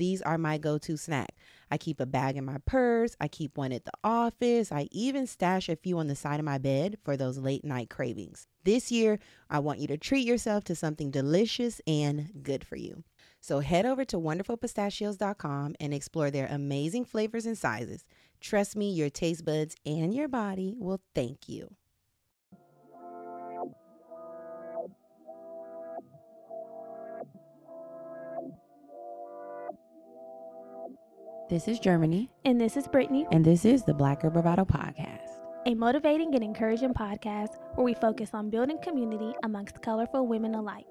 these 0.00 0.22
are 0.22 0.38
my 0.38 0.58
go 0.58 0.78
to 0.78 0.96
snack. 0.96 1.36
I 1.70 1.76
keep 1.76 2.00
a 2.00 2.06
bag 2.06 2.36
in 2.36 2.44
my 2.44 2.56
purse, 2.64 3.14
I 3.20 3.28
keep 3.28 3.56
one 3.56 3.70
at 3.70 3.84
the 3.84 3.92
office, 4.02 4.72
I 4.72 4.88
even 4.90 5.26
stash 5.26 5.68
a 5.68 5.76
few 5.76 5.98
on 5.98 6.08
the 6.08 6.16
side 6.16 6.40
of 6.40 6.46
my 6.46 6.58
bed 6.58 6.96
for 7.04 7.16
those 7.16 7.38
late 7.38 7.64
night 7.64 7.90
cravings. 7.90 8.46
This 8.64 8.90
year, 8.90 9.18
I 9.48 9.58
want 9.58 9.78
you 9.78 9.86
to 9.88 9.98
treat 9.98 10.26
yourself 10.26 10.64
to 10.64 10.74
something 10.74 11.10
delicious 11.10 11.80
and 11.86 12.30
good 12.42 12.66
for 12.66 12.76
you. 12.76 13.04
So 13.40 13.60
head 13.60 13.86
over 13.86 14.04
to 14.06 14.16
wonderfulpistachios.com 14.16 15.76
and 15.78 15.94
explore 15.94 16.30
their 16.30 16.46
amazing 16.46 17.04
flavors 17.04 17.46
and 17.46 17.56
sizes. 17.56 18.04
Trust 18.40 18.76
me, 18.76 18.90
your 18.90 19.10
taste 19.10 19.44
buds 19.44 19.76
and 19.84 20.14
your 20.14 20.28
body 20.28 20.74
will 20.78 21.00
thank 21.14 21.48
you. 21.48 21.74
This 31.50 31.66
is 31.66 31.80
Germany, 31.80 32.30
And 32.44 32.60
this 32.60 32.76
is 32.76 32.86
Brittany, 32.86 33.26
and 33.32 33.44
this 33.44 33.64
is 33.64 33.82
the 33.82 33.92
Black 33.92 34.22
Girl 34.22 34.30
Bravado 34.30 34.64
Podcast. 34.64 35.26
a 35.66 35.74
motivating 35.74 36.32
and 36.34 36.42
encouraging 36.44 36.94
podcast 36.94 37.56
where 37.74 37.84
we 37.84 37.92
focus 37.92 38.30
on 38.32 38.48
building 38.50 38.78
community 38.82 39.34
amongst 39.42 39.82
colorful 39.82 40.26
women 40.26 40.54
alike. 40.54 40.86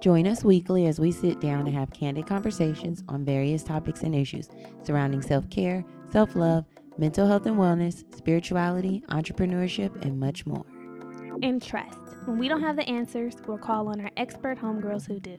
Join 0.00 0.26
us 0.28 0.44
weekly 0.44 0.86
as 0.86 1.00
we 1.00 1.10
sit 1.10 1.40
down 1.40 1.66
and 1.66 1.76
have 1.76 1.90
candid 1.90 2.26
conversations 2.26 3.02
on 3.08 3.24
various 3.24 3.62
topics 3.64 4.02
and 4.02 4.14
issues 4.14 4.48
surrounding 4.84 5.20
self 5.20 5.50
care, 5.50 5.84
self 6.10 6.36
love, 6.36 6.64
mental 6.96 7.26
health 7.26 7.46
and 7.46 7.56
wellness, 7.56 8.04
spirituality, 8.16 9.02
entrepreneurship, 9.10 10.00
and 10.04 10.18
much 10.18 10.46
more. 10.46 10.64
And 11.42 11.60
trust, 11.60 11.98
when 12.26 12.38
we 12.38 12.48
don't 12.48 12.62
have 12.62 12.76
the 12.76 12.88
answers, 12.88 13.34
we'll 13.48 13.58
call 13.58 13.88
on 13.88 14.00
our 14.00 14.10
expert 14.16 14.58
homegirls 14.58 15.06
who 15.06 15.18
do. 15.18 15.36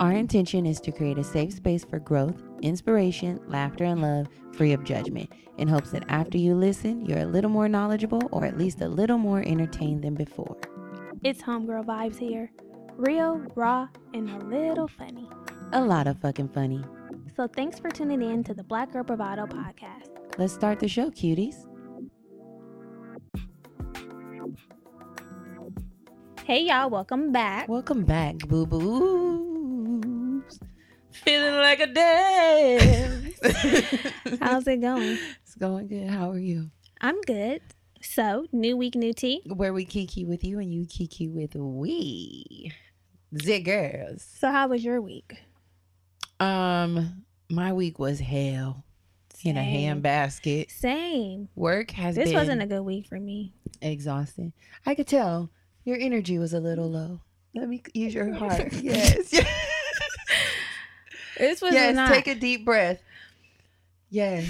Our 0.00 0.12
intention 0.12 0.66
is 0.66 0.80
to 0.80 0.92
create 0.92 1.18
a 1.18 1.24
safe 1.24 1.52
space 1.52 1.84
for 1.84 1.98
growth, 2.00 2.42
inspiration, 2.64 3.38
laughter, 3.46 3.84
and 3.84 4.02
love, 4.02 4.26
free 4.52 4.72
of 4.72 4.82
judgment, 4.84 5.30
in 5.58 5.68
hopes 5.68 5.90
that 5.90 6.04
after 6.08 6.38
you 6.38 6.54
listen, 6.54 7.04
you're 7.04 7.20
a 7.20 7.26
little 7.26 7.50
more 7.50 7.68
knowledgeable 7.68 8.28
or 8.32 8.44
at 8.44 8.58
least 8.58 8.80
a 8.80 8.88
little 8.88 9.18
more 9.18 9.42
entertained 9.46 10.02
than 10.02 10.14
before. 10.14 10.56
It's 11.22 11.42
homegirl 11.42 11.86
vibes 11.86 12.18
here. 12.18 12.50
Real, 12.96 13.42
raw, 13.54 13.88
and 14.12 14.30
a 14.30 14.44
little 14.46 14.88
funny. 14.88 15.28
A 15.72 15.80
lot 15.80 16.06
of 16.06 16.18
fucking 16.18 16.48
funny. 16.48 16.84
So 17.36 17.46
thanks 17.48 17.78
for 17.78 17.90
tuning 17.90 18.22
in 18.22 18.44
to 18.44 18.54
the 18.54 18.62
Black 18.64 18.92
Girl 18.92 19.04
Bravado 19.04 19.46
podcast. 19.46 20.10
Let's 20.38 20.52
start 20.52 20.80
the 20.80 20.88
show, 20.88 21.10
cuties. 21.10 21.66
Hey 26.44 26.64
y'all, 26.64 26.90
welcome 26.90 27.32
back. 27.32 27.68
Welcome 27.68 28.04
back, 28.04 28.36
boo 28.46 28.66
boos. 28.66 29.33
Feeling 31.14 31.54
like 31.56 31.80
a 31.80 31.86
dance. 31.86 33.34
How's 34.40 34.66
it 34.66 34.80
going? 34.80 35.18
It's 35.42 35.54
going 35.54 35.86
good. 35.88 36.08
How 36.08 36.30
are 36.30 36.38
you? 36.38 36.70
I'm 37.00 37.20
good. 37.22 37.60
So, 38.02 38.46
new 38.52 38.76
week, 38.76 38.94
new 38.94 39.12
tea. 39.14 39.42
Where 39.46 39.72
we 39.72 39.84
kiki 39.84 40.24
with 40.24 40.44
you 40.44 40.58
and 40.58 40.72
you 40.72 40.86
kiki 40.86 41.28
with 41.28 41.54
we. 41.54 42.72
The 43.32 43.60
girls. 43.60 44.26
So, 44.38 44.50
how 44.50 44.68
was 44.68 44.84
your 44.84 45.00
week? 45.00 45.36
Um, 46.40 47.24
my 47.50 47.72
week 47.72 47.98
was 47.98 48.20
hell 48.20 48.84
in 49.44 49.56
a 49.56 49.62
Same. 49.64 50.02
handbasket. 50.02 50.70
Same. 50.70 51.48
Work 51.54 51.92
has 51.92 52.16
This 52.16 52.26
been 52.30 52.34
wasn't 52.38 52.62
a 52.62 52.66
good 52.66 52.82
week 52.82 53.06
for 53.06 53.18
me. 53.18 53.54
exhausting. 53.80 54.52
I 54.84 54.94
could 54.94 55.06
tell 55.06 55.50
your 55.84 55.96
energy 55.98 56.38
was 56.38 56.52
a 56.52 56.60
little 56.60 56.90
low. 56.90 57.20
Let 57.54 57.68
me 57.68 57.82
use 57.94 58.12
your 58.14 58.32
heart. 58.34 58.72
yes. 58.72 59.32
yes. 59.32 59.70
This 61.38 61.60
was 61.62 61.72
yes. 61.74 61.94
not. 61.94 62.08
Take 62.12 62.26
a 62.26 62.34
deep 62.34 62.64
breath. 62.64 63.00
Yes. 64.10 64.46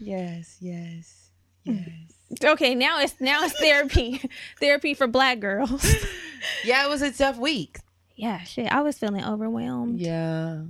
Yes. 0.00 0.56
Yes. 0.60 1.30
Yes. 1.64 1.88
Okay, 2.44 2.74
now 2.74 3.00
it's 3.00 3.18
now 3.22 3.42
it's 3.42 3.58
therapy, 3.58 4.20
therapy 4.60 4.92
for 4.92 5.06
black 5.06 5.40
girls. 5.40 5.82
yeah, 6.64 6.84
it 6.84 6.88
was 6.90 7.00
a 7.00 7.10
tough 7.10 7.38
week. 7.38 7.78
yeah, 8.16 8.40
shit. 8.42 8.70
I 8.70 8.82
was 8.82 8.98
feeling 8.98 9.24
overwhelmed. 9.24 9.98
Yeah. 9.98 10.64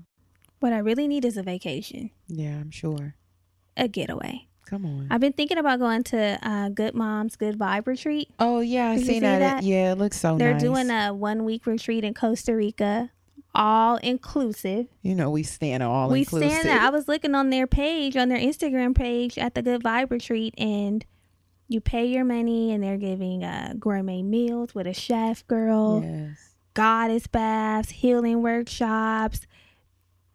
What 0.61 0.73
I 0.73 0.79
really 0.79 1.09
need 1.09 1.25
is 1.25 1.37
a 1.37 1.43
vacation, 1.43 2.11
Yeah, 2.29 2.51
I'm 2.61 2.71
sure. 2.71 3.17
a 3.77 3.89
getaway. 3.89 4.47
Come 4.67 4.87
on. 4.87 5.09
I've 5.11 5.21
been 5.21 5.33
thinking 5.33 5.59
about 5.59 5.81
going 5.81 6.05
to 6.05 6.39
uh, 6.49 6.69
Good 6.69 6.95
Moms 6.95 7.35
Good 7.35 7.59
Vibe 7.59 7.89
retreat. 7.89 8.29
oh 8.39 8.61
yeah, 8.61 8.91
I 8.91 8.97
seen 8.99 9.07
see 9.07 9.19
that. 9.21 9.39
that? 9.41 9.63
Yeah, 9.65 9.91
it 9.91 9.99
looks 9.99 10.21
so 10.21 10.35
nice. 10.35 10.39
They're 10.39 10.53
nice. 10.53 10.63
doing 10.63 10.91
a 10.91 11.13
one 11.13 11.45
week 11.45 11.67
retreat 11.67 12.05
in 12.05 12.15
Costa 12.15 12.55
Rica, 12.55 13.11
all 13.55 13.97
inclusive. 13.97 14.87
You 15.03 15.15
know, 15.15 15.31
we 15.31 15.43
stand 15.43 15.83
all 15.83 16.09
we 16.11 16.21
inclusive. 16.21 16.53
stand. 16.53 16.81
I 16.81 16.91
was 16.91 17.09
looking 17.09 17.35
on 17.35 17.51
their 17.51 17.67
page, 17.67 18.17
on 18.17 18.29
their 18.29 18.39
Instagram 18.39 18.95
page 18.95 19.39
at 19.39 19.55
the 19.55 19.63
Good 19.63 19.83
Vibe 19.83 20.11
retreat, 20.11 20.55
and 20.59 21.05
you 21.69 21.81
pay 21.81 22.07
your 22.07 22.25
money, 22.25 22.73
and 22.73 22.83
they're 22.83 22.97
giving 22.97 23.45
uh, 23.45 23.75
gourmet 23.79 24.23
meals 24.23 24.75
with 24.75 24.87
a 24.87 24.95
chef 24.95 25.47
girl. 25.47 26.03
Yes. 26.05 26.55
goddess 26.75 27.27
baths, 27.27 27.91
healing 27.91 28.41
workshops, 28.43 29.47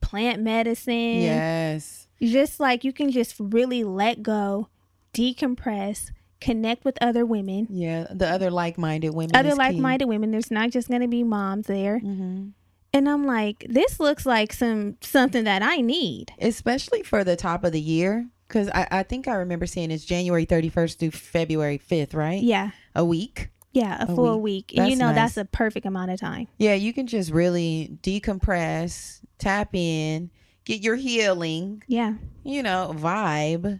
plant 0.01 0.41
medicine. 0.41 1.21
Yes. 1.21 2.07
Just 2.21 2.59
like 2.59 2.83
you 2.83 2.91
can 2.93 3.11
just 3.11 3.35
really 3.39 3.83
let 3.83 4.21
go, 4.21 4.67
decompress, 5.13 6.11
connect 6.41 6.83
with 6.83 6.97
other 7.01 7.25
women, 7.25 7.67
Yeah. 7.69 8.07
The 8.11 8.27
other 8.27 8.51
like-minded 8.51 9.11
women. 9.11 9.35
other 9.35 9.55
like 9.55 9.75
minded 9.77 10.05
women. 10.05 10.31
There's 10.31 10.51
not 10.51 10.71
just 10.71 10.89
going 10.89 11.01
to 11.01 11.07
be 11.07 11.23
moms 11.23 11.67
there. 11.67 11.99
Mm-hmm. 11.99 12.49
And 12.93 13.09
I'm 13.09 13.25
like, 13.25 13.65
this 13.67 13.99
looks 13.99 14.25
like 14.25 14.53
some 14.53 14.97
something 15.01 15.45
that 15.45 15.63
I 15.63 15.77
need. 15.77 16.31
Especially 16.39 17.01
for 17.03 17.23
the 17.23 17.35
top 17.35 17.63
of 17.63 17.71
the 17.71 17.81
year, 17.81 18.29
because 18.47 18.69
I, 18.69 18.87
I 18.91 19.03
think 19.03 19.27
I 19.27 19.33
remember 19.35 19.65
seeing 19.65 19.89
it's 19.89 20.05
January 20.05 20.45
31st 20.45 20.97
through 20.99 21.11
February 21.11 21.79
5th, 21.79 22.13
right? 22.13 22.41
Yeah. 22.41 22.69
A 22.95 23.03
week. 23.03 23.49
Yeah, 23.71 24.05
a, 24.07 24.11
A 24.11 24.15
full 24.15 24.39
week. 24.39 24.69
week. 24.69 24.79
And 24.79 24.89
you 24.91 24.95
know 24.95 25.07
nice. 25.07 25.15
that's 25.15 25.37
a 25.37 25.45
perfect 25.45 25.87
amount 25.87 26.11
of 26.11 26.19
time. 26.19 26.47
Yeah, 26.59 26.75
you 26.75 26.93
can 26.93 27.07
just 27.07 27.31
really 27.31 27.97
decompress, 28.03 29.21
tap 29.39 29.69
in, 29.73 30.29
get 30.63 30.81
your 30.81 30.95
healing, 30.95 31.81
Yeah. 31.87 32.13
you 32.43 32.61
know, 32.61 32.93
vibe, 32.95 33.79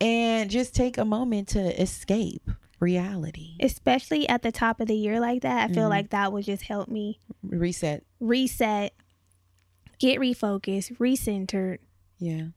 and 0.00 0.48
just 0.48 0.72
take 0.76 0.98
a 0.98 1.04
moment 1.04 1.48
to 1.48 1.82
escape 1.82 2.48
reality. 2.84 3.56
Especially 3.60 4.28
at 4.28 4.42
the 4.42 4.52
top 4.52 4.78
of 4.80 4.86
the 4.88 4.94
year 4.96 5.18
like 5.18 5.42
that. 5.42 5.70
I 5.70 5.72
feel 5.72 5.86
Mhm. 5.86 5.90
like 5.90 6.10
that 6.10 6.32
would 6.32 6.44
just 6.44 6.62
help 6.64 6.88
me 6.88 7.18
Reset. 7.42 8.04
reset, 8.20 8.92
get 9.98 10.18
refocused, 10.20 10.96
recentered, 10.98 11.78
Yeah. 12.18 12.48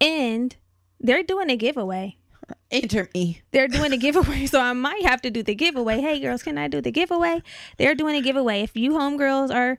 and 0.00 0.56
they're 1.00 1.22
doing 1.22 1.50
a 1.50 1.56
giveaway. 1.56 2.16
Enter 2.70 3.08
me. 3.14 3.42
They're 3.52 3.68
doing 3.68 3.92
a 3.92 3.96
giveaway, 3.96 4.46
so 4.46 4.60
I 4.60 4.72
might 4.72 5.02
have 5.04 5.20
to 5.22 5.30
do 5.30 5.42
the 5.42 5.54
giveaway. 5.54 6.00
Hey, 6.00 6.20
girls, 6.20 6.42
can 6.42 6.58
I 6.58 6.68
do 6.68 6.80
the 6.80 6.90
giveaway? 6.92 7.42
They're 7.78 7.94
doing 7.94 8.16
a 8.16 8.20
giveaway. 8.22 8.62
If 8.62 8.76
you 8.76 8.92
homegirls 8.92 9.54
are 9.54 9.78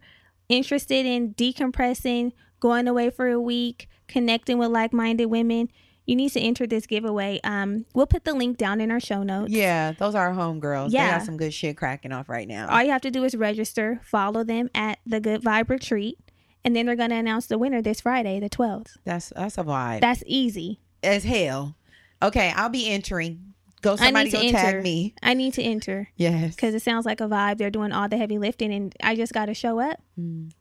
interested 0.49 1.05
in 1.05 1.33
decompressing, 1.33 2.31
going 2.59 2.87
away 2.87 3.09
for 3.09 3.29
a 3.29 3.39
week, 3.39 3.87
connecting 4.07 4.57
with 4.57 4.69
like 4.69 4.93
minded 4.93 5.25
women, 5.27 5.69
you 6.07 6.15
need 6.15 6.31
to 6.31 6.39
enter 6.39 6.65
this 6.65 6.87
giveaway. 6.87 7.39
Um, 7.43 7.85
we'll 7.93 8.07
put 8.07 8.23
the 8.23 8.33
link 8.33 8.57
down 8.57 8.81
in 8.81 8.89
our 8.89 8.99
show 8.99 9.21
notes. 9.21 9.51
Yeah, 9.51 9.91
those 9.91 10.15
are 10.15 10.31
homegirls. 10.33 10.87
They 10.89 10.95
Yeah. 10.97 11.17
got 11.19 11.25
some 11.25 11.37
good 11.37 11.53
shit 11.53 11.77
cracking 11.77 12.11
off 12.11 12.27
right 12.29 12.47
now. 12.47 12.67
All 12.69 12.81
you 12.81 12.89
have 12.91 13.01
to 13.01 13.11
do 13.11 13.23
is 13.23 13.35
register, 13.35 13.99
follow 14.03 14.43
them 14.43 14.69
at 14.73 14.97
the 15.05 15.19
Good 15.19 15.43
Vibe 15.43 15.69
Retreat, 15.69 16.17
and 16.65 16.75
then 16.75 16.85
they're 16.87 16.95
going 16.95 17.11
to 17.11 17.15
announce 17.17 17.45
the 17.45 17.57
winner 17.59 17.81
this 17.83 18.01
Friday, 18.01 18.39
the 18.39 18.49
12th. 18.49 18.97
That's 19.05 19.31
that's 19.35 19.57
a 19.59 19.63
vibe. 19.63 20.01
That's 20.01 20.23
easy. 20.25 20.79
As 21.03 21.23
hell. 21.25 21.75
Okay, 22.23 22.51
I'll 22.55 22.69
be 22.69 22.89
entering. 22.89 23.53
Go 23.83 23.95
somebody 23.95 24.31
go 24.31 24.39
enter. 24.39 24.53
tag 24.57 24.83
me. 24.83 25.13
I 25.21 25.35
need 25.35 25.53
to 25.53 25.61
enter 25.61 26.09
Yes. 26.15 26.55
because 26.55 26.73
it 26.73 26.81
sounds 26.81 27.05
like 27.05 27.21
a 27.21 27.27
vibe. 27.27 27.59
They're 27.59 27.69
doing 27.69 27.91
all 27.91 28.09
the 28.09 28.17
heavy 28.17 28.39
lifting, 28.39 28.73
and 28.73 28.95
I 29.03 29.15
just 29.15 29.33
got 29.33 29.45
to 29.45 29.53
show 29.53 29.79
up. 29.79 30.01
Mm, 30.19 30.51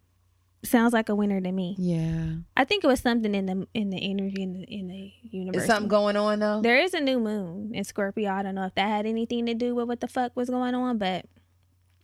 Sounds 0.67 0.93
like 0.93 1.09
a 1.09 1.15
winner 1.15 1.41
to 1.41 1.53
me. 1.53 1.77
yeah. 1.79 2.35
I 2.57 2.65
think 2.65 2.85
it 2.85 2.87
was 2.87 3.01
something 3.01 3.35
in 3.35 3.47
the 3.47 3.67
in 3.75 3.91
the 3.91 3.99
energy 4.11 4.43
in 4.43 4.53
the 4.55 4.63
in 4.65 4.89
the 4.89 5.13
universe. 5.31 5.63
Is 5.63 5.67
something 5.67 5.89
going 5.89 6.17
on 6.17 6.39
though? 6.41 6.61
There 6.63 6.79
is 6.79 6.95
a 6.95 7.01
new 7.01 7.19
moon 7.19 7.73
in 7.75 7.85
Scorpio. 7.85 8.31
I 8.33 8.43
don't 8.43 8.55
know 8.55 8.65
if 8.67 8.75
that 8.75 8.89
had 8.89 9.07
anything 9.07 9.47
to 9.47 9.55
do 9.55 9.75
with 9.75 9.89
what 9.89 10.01
the 10.01 10.09
fuck 10.09 10.33
was 10.37 10.49
going 10.51 10.75
on, 10.75 10.99
but 10.99 11.27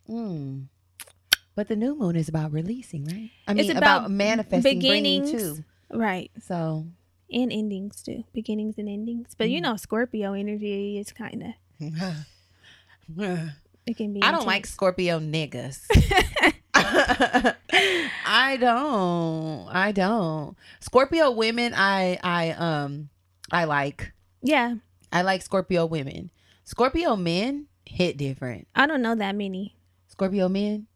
Mm. 0.08 0.66
But 1.54 1.68
the 1.68 1.76
new 1.76 1.94
moon 1.94 2.16
is 2.16 2.28
about 2.28 2.50
releasing, 2.52 3.04
right? 3.04 3.30
I 3.46 3.52
It's 3.52 3.68
mean, 3.68 3.76
about 3.76 3.98
about, 4.06 4.10
manifesting, 4.10 4.78
beginnings. 4.80 5.30
too. 5.30 5.64
right. 5.92 6.30
So, 6.40 6.86
And 7.30 7.52
endings 7.52 8.02
too. 8.02 8.24
Beginnings 8.32 8.78
and 8.78 8.88
endings. 8.88 9.34
But 9.36 9.50
you 9.50 9.60
Mm. 9.60 9.62
know 9.64 9.76
Scorpio 9.76 10.32
energy 10.32 10.98
is 10.98 11.12
kind 11.12 11.42
of 11.42 11.52
it 13.86 13.96
can 13.96 14.12
be 14.12 14.22
I 14.22 14.30
don't 14.32 14.46
like. 14.46 14.66
Scorpio 14.66 15.18
niggas. 15.20 15.80
I 18.24 18.56
don't. 18.60 19.68
I 19.68 19.92
don't. 19.92 20.56
Scorpio 20.80 21.30
women, 21.30 21.72
I 21.74 22.18
I 22.22 22.50
um 22.50 23.08
I 23.50 23.64
like. 23.64 24.12
Yeah. 24.42 24.74
I 25.12 25.22
like 25.22 25.42
Scorpio 25.42 25.86
women. 25.86 26.30
Scorpio 26.64 27.16
men 27.16 27.66
hit 27.84 28.16
different. 28.16 28.66
I 28.74 28.86
don't 28.86 29.02
know 29.02 29.14
that 29.14 29.34
many. 29.34 29.76
Scorpio 30.08 30.48
men. 30.48 30.86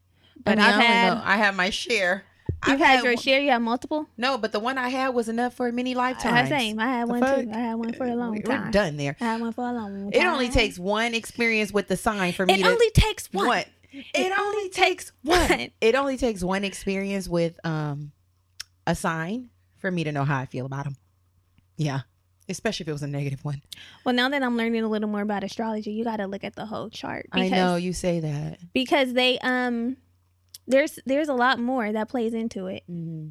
But 0.44 0.58
I 0.58 0.62
mean, 0.62 0.64
I've 0.64 0.80
I 0.80 0.82
had- 0.84 1.14
know- 1.14 1.22
I 1.24 1.36
have 1.36 1.54
my 1.56 1.70
share. 1.70 2.24
You've 2.66 2.80
I've 2.80 2.86
had 2.86 3.02
your 3.04 3.12
one- 3.14 3.22
share, 3.22 3.40
you 3.40 3.50
have 3.50 3.60
multiple? 3.60 4.06
No, 4.16 4.38
but 4.38 4.50
the 4.52 4.60
one 4.60 4.78
I 4.78 4.88
had 4.88 5.08
was 5.10 5.28
enough 5.28 5.52
for 5.54 5.70
many 5.72 5.94
I 5.94 5.98
lifetimes. 5.98 6.48
same. 6.48 6.78
I 6.78 6.86
had 6.86 7.02
The 7.08 7.12
one 7.12 7.20
fuck? 7.20 7.40
too. 7.42 7.50
I 7.52 7.58
had 7.58 7.74
one 7.74 7.92
for 7.92 8.06
a 8.06 8.14
long 8.14 8.32
We- 8.32 8.40
time. 8.42 8.64
We're 8.66 8.70
done 8.70 8.96
there. 8.96 9.16
I 9.20 9.24
had 9.24 9.40
one 9.40 9.52
for 9.52 9.68
a 9.68 9.72
long 9.72 10.10
time. 10.10 10.20
It 10.22 10.24
only 10.26 10.48
takes 10.48 10.78
one 10.78 11.12
experience 11.14 11.72
with 11.72 11.88
the 11.88 11.96
sign 11.96 12.32
for 12.32 12.46
me 12.46 12.54
It 12.54 12.58
to 12.62 12.68
only 12.70 12.90
takes 12.90 13.30
one. 13.32 13.46
What? 13.46 13.68
It, 14.14 14.32
only 14.38 14.68
takes 14.70 15.12
one. 15.22 15.70
It 15.80 15.94
only 15.94 16.16
takes 16.16 16.42
one 16.42 16.64
experience 16.64 17.28
with 17.28 17.58
um 17.64 18.12
a 18.86 18.94
sign 18.94 19.50
for 19.78 19.90
me 19.90 20.04
to 20.04 20.12
know 20.12 20.24
how 20.24 20.38
I 20.38 20.46
feel 20.46 20.66
about 20.66 20.84
them. 20.84 20.96
Yeah, 21.76 22.00
especially 22.48 22.84
if 22.84 22.88
it 22.88 22.92
was 22.92 23.02
a 23.02 23.08
negative 23.08 23.44
one. 23.44 23.62
Well, 24.04 24.14
now 24.14 24.28
that 24.28 24.42
I'm 24.42 24.56
learning 24.56 24.82
a 24.82 24.88
little 24.88 25.08
more 25.08 25.22
about 25.22 25.44
astrology, 25.44 25.92
you 25.92 26.04
got 26.04 26.16
to 26.18 26.26
look 26.26 26.44
at 26.44 26.54
the 26.54 26.66
whole 26.66 26.88
chart. 26.90 27.26
I 27.32 27.48
know 27.48 27.76
you 27.76 27.92
say 27.92 28.20
that. 28.20 28.58
because 28.72 29.12
they 29.12 29.38
um 29.40 29.96
there's 30.66 30.98
there's 31.06 31.28
a 31.28 31.34
lot 31.34 31.58
more 31.58 31.92
that 31.92 32.08
plays 32.08 32.34
into 32.34 32.66
it. 32.66 32.82
Mm-hmm. 32.90 33.28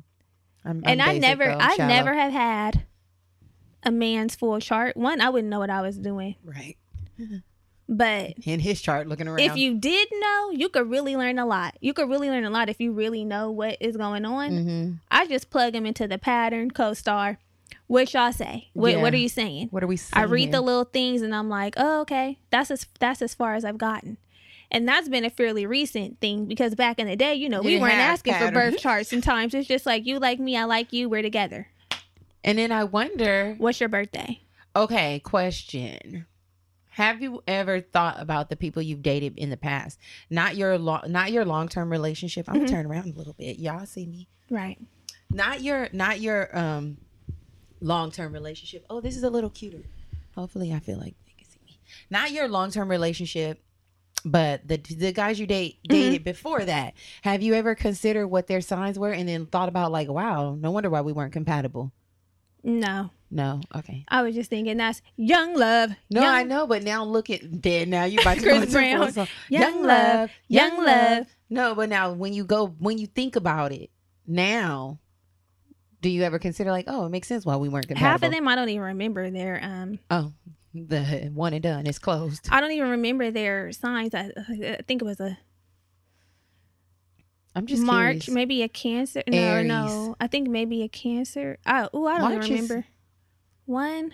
I'm, 0.67 0.81
and 0.83 1.01
I'm 1.01 1.15
I 1.15 1.17
never 1.19 1.45
though. 1.45 1.57
I'm 1.59 1.87
never 1.87 2.13
have 2.13 2.31
had 2.31 2.85
a 3.83 3.91
man's 3.91 4.35
full 4.35 4.59
chart. 4.59 4.97
One, 4.97 5.21
I 5.21 5.29
wouldn't 5.29 5.49
know 5.49 5.59
what 5.59 5.69
I 5.69 5.81
was 5.81 5.97
doing. 5.97 6.35
right 6.43 6.77
But 7.87 8.33
in 8.43 8.59
his 8.61 8.81
chart 8.81 9.07
looking 9.07 9.27
around. 9.27 9.39
if 9.41 9.55
you 9.55 9.75
did 9.75 10.07
know, 10.11 10.49
you 10.51 10.69
could 10.69 10.89
really 10.89 11.15
learn 11.15 11.37
a 11.37 11.45
lot. 11.45 11.75
You 11.81 11.93
could 11.93 12.09
really 12.09 12.29
learn 12.29 12.43
a 12.43 12.49
lot 12.49 12.67
if 12.67 12.79
you 12.79 12.91
really 12.91 13.23
know 13.23 13.51
what 13.51 13.77
is 13.79 13.95
going 13.95 14.25
on. 14.25 14.57
hmm 14.57 14.91
I 15.11 15.27
just 15.27 15.49
plug 15.49 15.73
them 15.73 15.85
into 15.85 16.07
the 16.07 16.17
pattern, 16.17 16.71
co-star. 16.71 17.37
What 17.87 18.11
y'all 18.13 18.31
say? 18.33 18.69
What 18.73 18.99
what 18.99 19.13
are 19.13 19.17
you 19.17 19.29
saying? 19.29 19.67
what 19.69 19.83
are 19.83 19.87
we? 19.87 19.99
I 20.13 20.23
read 20.23 20.51
the 20.51 20.61
little 20.61 20.85
things 20.85 21.21
and 21.21 21.35
I'm 21.35 21.49
like, 21.49 21.75
oh, 21.77 22.01
okay, 22.01 22.39
that's 22.49 22.71
as 22.71 22.87
that's 22.99 23.21
as 23.21 23.35
far 23.35 23.53
as 23.53 23.63
I've 23.63 23.77
gotten. 23.77 24.17
And 24.71 24.87
that's 24.87 25.07
been 25.07 25.23
a 25.23 25.29
fairly 25.29 25.67
recent 25.67 26.19
thing 26.19 26.45
because 26.45 26.73
back 26.73 26.97
in 26.97 27.05
the 27.05 27.15
day, 27.15 27.35
you 27.35 27.47
know, 27.49 27.61
we 27.61 27.71
didn't 27.71 27.83
weren't 27.83 27.93
asking 27.93 28.33
for 28.33 28.51
birth 28.51 28.77
charts. 28.79 29.09
Sometimes 29.09 29.53
it's 29.53 29.67
just 29.67 29.85
like 29.85 30.07
you 30.07 30.17
like 30.17 30.39
me, 30.39 30.57
I 30.57 30.63
like 30.63 30.91
you, 30.91 31.07
we're 31.07 31.21
together. 31.21 31.67
And 32.43 32.57
then 32.57 32.71
I 32.71 32.83
wonder. 32.83 33.53
What's 33.59 33.79
your 33.79 33.89
birthday? 33.89 34.41
Okay, 34.75 35.19
question. 35.19 36.25
Have 36.95 37.21
you 37.21 37.43
ever 37.45 37.81
thought 37.81 38.21
about 38.21 38.49
the 38.49 38.55
people 38.55 38.81
you've 38.81 39.01
dated 39.01 39.37
in 39.37 39.49
the 39.49 39.57
past? 39.57 39.99
Not 40.29 40.55
your 40.55 40.77
long, 40.77 41.01
not 41.07 41.31
your 41.33 41.43
long 41.43 41.67
term 41.67 41.89
relationship. 41.91 42.47
I'm 42.47 42.55
Mhm. 42.55 42.59
gonna 42.59 42.69
turn 42.69 42.85
around 42.85 43.13
a 43.13 43.17
little 43.17 43.33
bit. 43.33 43.59
Y'all 43.59 43.85
see 43.85 44.05
me? 44.05 44.29
Right. 44.49 44.79
Not 45.29 45.61
your, 45.61 45.89
not 45.91 46.21
your 46.21 46.57
um 46.57 46.97
long 47.81 48.11
term 48.11 48.31
relationship. 48.31 48.85
Oh, 48.89 49.01
this 49.01 49.17
is 49.17 49.23
a 49.23 49.29
little 49.29 49.49
cuter. 49.49 49.83
Hopefully, 50.35 50.71
I 50.73 50.79
feel 50.79 50.97
like 50.97 51.15
they 51.25 51.33
can 51.37 51.45
see 51.49 51.59
me. 51.65 51.79
Not 52.09 52.31
your 52.31 52.47
long 52.47 52.71
term 52.71 52.89
relationship, 52.89 53.61
but 54.23 54.65
the 54.65 54.77
the 54.77 55.11
guys 55.11 55.37
you 55.37 55.47
date 55.47 55.79
dated 55.83 56.23
before 56.23 56.63
that. 56.63 56.93
Have 57.23 57.43
you 57.43 57.55
ever 57.55 57.75
considered 57.75 58.27
what 58.29 58.47
their 58.47 58.61
signs 58.61 58.97
were 58.97 59.11
and 59.11 59.27
then 59.27 59.47
thought 59.47 59.67
about 59.67 59.91
like, 59.91 60.07
wow, 60.07 60.55
no 60.55 60.71
wonder 60.71 60.89
why 60.89 61.01
we 61.01 61.11
weren't 61.11 61.33
compatible? 61.33 61.91
No. 62.63 63.09
No, 63.31 63.59
okay. 63.75 64.05
I 64.07 64.21
was 64.21 64.35
just 64.35 64.49
thinking 64.49 64.77
that's 64.77 65.01
young 65.17 65.55
love. 65.55 65.91
No, 66.09 66.21
young, 66.21 66.33
I 66.35 66.43
know, 66.43 66.67
but 66.67 66.83
now 66.83 67.03
look 67.03 67.29
at 67.29 67.59
dead. 67.61 67.87
Now 67.89 68.05
you 68.05 68.19
about 68.19 68.37
to 68.37 68.41
Chris 68.43 68.71
Brown. 68.71 69.11
so- 69.11 69.25
Young 69.49 69.83
love, 69.83 70.29
young 70.47 70.83
love. 70.83 71.27
No, 71.49 71.75
but 71.75 71.89
now 71.89 72.11
when 72.13 72.33
you 72.33 72.43
go, 72.45 72.67
when 72.67 72.97
you 72.97 73.07
think 73.07 73.35
about 73.35 73.71
it, 73.71 73.89
now, 74.27 74.99
do 76.01 76.09
you 76.09 76.23
ever 76.23 76.39
consider 76.39 76.71
like, 76.71 76.85
oh, 76.87 77.05
it 77.05 77.09
makes 77.09 77.27
sense 77.27 77.45
why 77.45 77.55
we 77.57 77.67
weren't 77.69 77.87
compatible? 77.87 78.09
Half 78.11 78.23
of 78.23 78.31
them 78.31 78.47
I 78.47 78.55
don't 78.55 78.69
even 78.69 78.81
remember 78.83 79.29
their 79.31 79.59
um 79.63 79.99
Oh, 80.09 80.31
the 80.73 81.29
one 81.33 81.53
and 81.53 81.63
done. 81.63 81.87
It's 81.87 81.99
closed. 81.99 82.47
I 82.51 82.61
don't 82.61 82.71
even 82.71 82.89
remember 82.91 83.31
their 83.31 83.71
signs. 83.71 84.13
I, 84.13 84.31
I 84.37 84.77
think 84.87 85.01
it 85.01 85.05
was 85.05 85.19
a 85.19 85.37
I'm 87.55 87.65
just 87.67 87.81
March, 87.83 88.23
curious. 88.23 88.29
maybe 88.29 88.63
a 88.63 88.67
cancer. 88.67 89.23
No, 89.27 89.37
Aries. 89.37 89.67
no. 89.67 90.15
I 90.19 90.27
think 90.27 90.49
maybe 90.49 90.83
a 90.83 90.89
cancer. 90.89 91.57
Oh, 91.65 91.87
ooh, 91.95 92.05
I 92.07 92.17
don't 92.19 92.21
March 92.33 92.45
even 92.45 92.57
is- 92.57 92.69
remember. 92.69 92.87
One. 93.65 94.13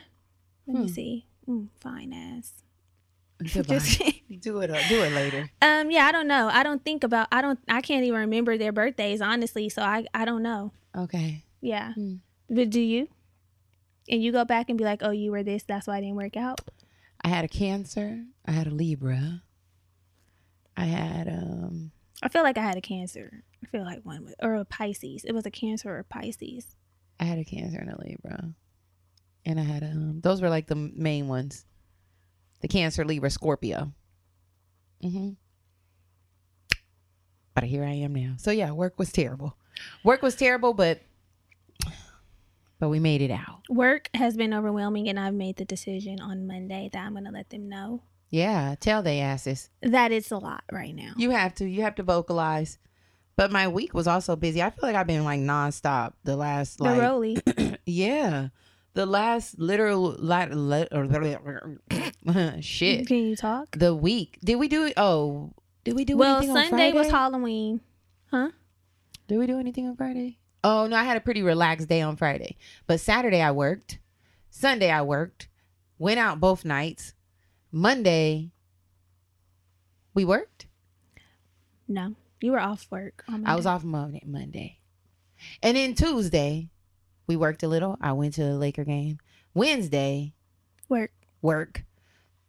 Let 0.68 0.78
me 0.78 0.88
Hmm. 0.88 0.94
see. 0.94 1.26
Mm, 1.48 1.68
fine 1.80 2.14
ass. 2.14 2.64
Just- 3.44 4.00
do 4.40 4.60
it. 4.62 4.70
uh, 4.72 4.80
Do 4.88 5.02
it 5.04 5.12
later. 5.14 5.50
um. 5.62 5.90
Yeah, 5.92 6.06
I 6.06 6.12
don't 6.12 6.28
know. 6.28 6.50
I 6.52 6.64
don't 6.64 6.84
think 6.86 7.04
about. 7.04 7.28
I 7.32 7.42
don't. 7.42 7.60
I 7.68 7.82
can't 7.82 8.04
even 8.06 8.20
remember 8.22 8.58
their 8.58 8.72
birthdays 8.72 9.22
honestly. 9.22 9.70
So 9.70 9.82
I. 9.82 10.06
I 10.14 10.26
don't 10.26 10.44
know. 10.44 10.72
Okay. 10.98 11.44
Yeah. 11.62 11.94
Hmm. 11.94 12.16
But 12.50 12.70
do 12.70 12.80
you? 12.82 13.08
And 14.10 14.22
you 14.24 14.32
go 14.32 14.44
back 14.46 14.70
and 14.70 14.78
be 14.78 14.84
like, 14.84 15.02
oh, 15.04 15.12
you 15.12 15.32
were 15.32 15.44
this. 15.44 15.64
That's 15.64 15.88
why 15.88 15.98
it 15.98 16.02
didn't 16.02 16.16
work 16.18 16.36
out. 16.38 16.60
I 17.24 17.30
had 17.30 17.46
a 17.46 17.48
Cancer. 17.48 18.24
I 18.46 18.52
had 18.52 18.68
a 18.68 18.72
Libra. 18.72 19.44
I 20.78 20.86
had 20.86 21.28
um. 21.28 21.92
I 22.24 22.30
feel 22.30 22.44
like 22.44 22.58
I 22.58 22.62
had 22.62 22.78
a 22.78 22.82
cancer. 22.82 23.44
I 23.64 23.68
feel 23.68 23.84
like 23.84 24.04
one 24.04 24.24
was, 24.26 24.36
or 24.42 24.54
a 24.56 24.66
Pisces. 24.66 25.24
It 25.24 25.32
was 25.34 25.46
a 25.48 25.52
cancer 25.52 25.90
or 25.90 26.00
a 26.00 26.04
Pisces. 26.04 26.76
I 27.20 27.24
had 27.24 27.40
a 27.40 27.44
Cancer 27.44 27.80
and 27.80 27.90
a 27.90 28.00
Libra, 28.00 28.54
and 29.46 29.60
I 29.60 29.64
had 29.64 29.84
um. 29.84 30.22
Those 30.22 30.42
were 30.42 30.50
like 30.50 30.68
the 30.68 30.76
main 30.76 31.28
ones. 31.28 31.66
The 32.62 32.68
Cancer, 32.68 33.04
Libra, 33.04 33.30
Scorpio. 33.32 33.92
Mm-hmm. 35.04 35.32
But 37.54 37.64
here 37.66 37.84
I 37.84 37.92
am 37.94 38.14
now. 38.14 38.36
So 38.38 38.52
yeah, 38.52 38.72
work 38.72 38.98
was 38.98 39.12
terrible. 39.12 39.58
Work 40.04 40.22
was 40.22 40.36
terrible, 40.36 40.74
but 40.74 41.02
but 42.80 42.90
we 42.90 43.00
made 43.00 43.22
it 43.22 43.32
out. 43.32 43.62
Work 43.70 44.10
has 44.14 44.36
been 44.38 44.54
overwhelming, 44.54 45.10
and 45.10 45.20
I've 45.20 45.34
made 45.34 45.58
the 45.58 45.66
decision 45.66 46.20
on 46.20 46.48
Monday 46.48 46.90
that 46.94 47.00
I'm 47.00 47.12
going 47.14 47.26
to 47.26 47.32
let 47.32 47.50
them 47.50 47.70
know 47.70 48.02
Yeah, 48.30 48.76
tell 48.80 49.04
they 49.04 49.20
asses. 49.20 49.70
that 49.82 50.12
it's 50.12 50.32
a 50.32 50.38
lot 50.38 50.64
right 50.72 50.96
now. 50.96 51.14
You 51.18 51.32
have 51.32 51.54
to. 51.56 51.68
You 51.68 51.82
have 51.84 51.96
to 51.96 52.04
vocalize. 52.04 52.78
But 53.38 53.52
my 53.52 53.68
week 53.68 53.94
was 53.94 54.08
also 54.08 54.36
busy. 54.36 54.62
I 54.62 54.70
feel 54.70 54.84
like 54.84 54.96
I've 54.96 55.08
been 55.08 55.24
like 55.24 55.40
nonstop 55.40 56.14
the 56.24 56.36
last 56.36 56.78
the 56.78 56.84
like 56.84 57.80
yeah, 57.86 58.50
the 58.94 59.06
last 59.06 59.60
literal 59.60 60.16
like 60.20 60.52
shit. 62.62 63.08
Can 63.08 63.18
you 63.18 63.36
talk? 63.36 63.78
The 63.78 63.96
week 63.96 64.40
did 64.44 64.56
we 64.56 64.68
do 64.68 64.86
it? 64.86 64.94
Oh, 64.98 65.54
did 65.84 65.96
we 65.96 66.06
do 66.06 66.18
Well, 66.18 66.38
anything 66.38 66.58
on 66.58 66.70
Sunday 66.70 66.92
was 66.92 67.08
Friday? 67.08 67.12
Halloween. 67.12 67.82
Huh? 68.30 68.50
Did 69.28 69.38
we 69.38 69.48
do 69.48 69.60
anything 69.60 69.88
on 69.88 69.96
Friday? 69.96 70.38
Oh 70.64 70.88
no, 70.88 70.96
I 70.96 71.04
had 71.04 71.18
a 71.18 71.22
pretty 71.22 71.42
relaxed 71.42 71.88
day 71.88 72.02
on 72.02 72.18
Friday. 72.18 72.58
But 72.88 73.00
Saturday 73.00 73.42
I 73.42 73.52
worked. 73.52 74.00
Sunday 74.50 74.92
I 74.92 75.02
worked. 75.02 75.48
Went 75.98 76.20
out 76.20 76.40
both 76.40 76.66
nights. 76.66 77.14
Monday 77.72 78.52
we 80.14 80.26
worked. 80.26 80.68
No, 81.88 82.16
you 82.42 82.52
were 82.52 82.60
off 82.60 82.88
work. 82.90 83.24
On 83.28 83.46
I 83.46 83.56
was 83.56 83.66
off 83.66 83.84
Monday, 83.84 84.22
Monday. 84.26 84.80
And 85.64 85.76
then 85.76 85.96
Tuesday, 85.96 86.70
we 87.32 87.38
worked 87.38 87.64
a 87.64 87.68
little. 87.70 87.98
I 88.02 88.12
went 88.12 88.34
to 88.34 88.44
the 88.44 88.58
Laker 88.58 88.84
game. 88.84 89.18
Wednesday, 89.54 90.34
work. 90.90 91.14
work. 91.42 91.86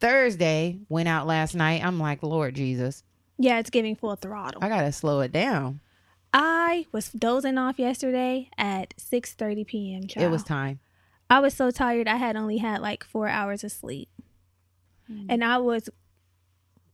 Thursday, 0.00 0.80
went 0.88 1.08
out 1.08 1.24
last 1.28 1.54
night. 1.54 1.84
I'm 1.84 2.00
like, 2.00 2.24
Lord 2.24 2.56
Jesus, 2.56 3.04
Yeah, 3.38 3.60
it's 3.60 3.70
giving 3.70 3.94
full 3.94 4.16
throttle. 4.16 4.58
I 4.60 4.68
gotta 4.68 4.90
slow 4.90 5.20
it 5.20 5.30
down. 5.30 5.78
I 6.32 6.86
was 6.90 7.12
dozing 7.12 7.58
off 7.58 7.78
yesterday 7.78 8.50
at 8.58 8.96
6:30 8.96 9.64
p.m. 9.68 10.06
Child. 10.08 10.26
It 10.26 10.30
was 10.30 10.42
time. 10.42 10.80
I 11.30 11.38
was 11.38 11.54
so 11.54 11.70
tired. 11.70 12.08
I 12.08 12.16
had 12.16 12.34
only 12.34 12.58
had 12.58 12.80
like 12.80 13.04
four 13.04 13.28
hours 13.28 13.62
of 13.62 13.70
sleep, 13.70 14.08
hmm. 15.06 15.26
and 15.28 15.44
I 15.44 15.58
was 15.58 15.88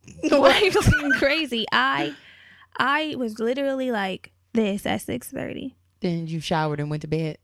like 0.31 0.75
crazy. 1.15 1.65
I 1.73 2.15
I 2.77 3.15
was 3.17 3.39
literally 3.39 3.91
like 3.91 4.33
this 4.53 4.85
at 4.85 5.01
six 5.01 5.31
thirty. 5.31 5.75
Then 6.01 6.27
you 6.27 6.41
showered 6.41 6.81
and 6.81 6.91
went 6.91 7.01
to 7.01 7.09
bed. 7.09 7.39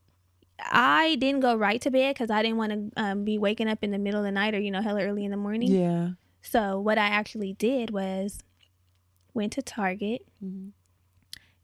I 0.60 1.16
didn't 1.16 1.40
go 1.40 1.56
right 1.56 1.80
to 1.82 1.90
bed 1.90 2.14
because 2.14 2.30
I 2.30 2.42
didn't 2.42 2.56
want 2.58 2.72
to 2.72 3.02
um, 3.02 3.24
be 3.24 3.38
waking 3.38 3.68
up 3.68 3.78
in 3.82 3.90
the 3.90 3.98
middle 3.98 4.20
of 4.20 4.24
the 4.24 4.32
night 4.32 4.54
or 4.54 4.58
you 4.60 4.70
know 4.70 4.80
hella 4.82 5.02
early 5.02 5.24
in 5.24 5.30
the 5.30 5.36
morning. 5.36 5.70
Yeah. 5.70 6.10
So 6.42 6.78
what 6.80 6.98
I 6.98 7.06
actually 7.06 7.54
did 7.54 7.90
was 7.90 8.38
went 9.32 9.52
to 9.54 9.62
Target, 9.62 10.22
Mhm. 10.44 10.70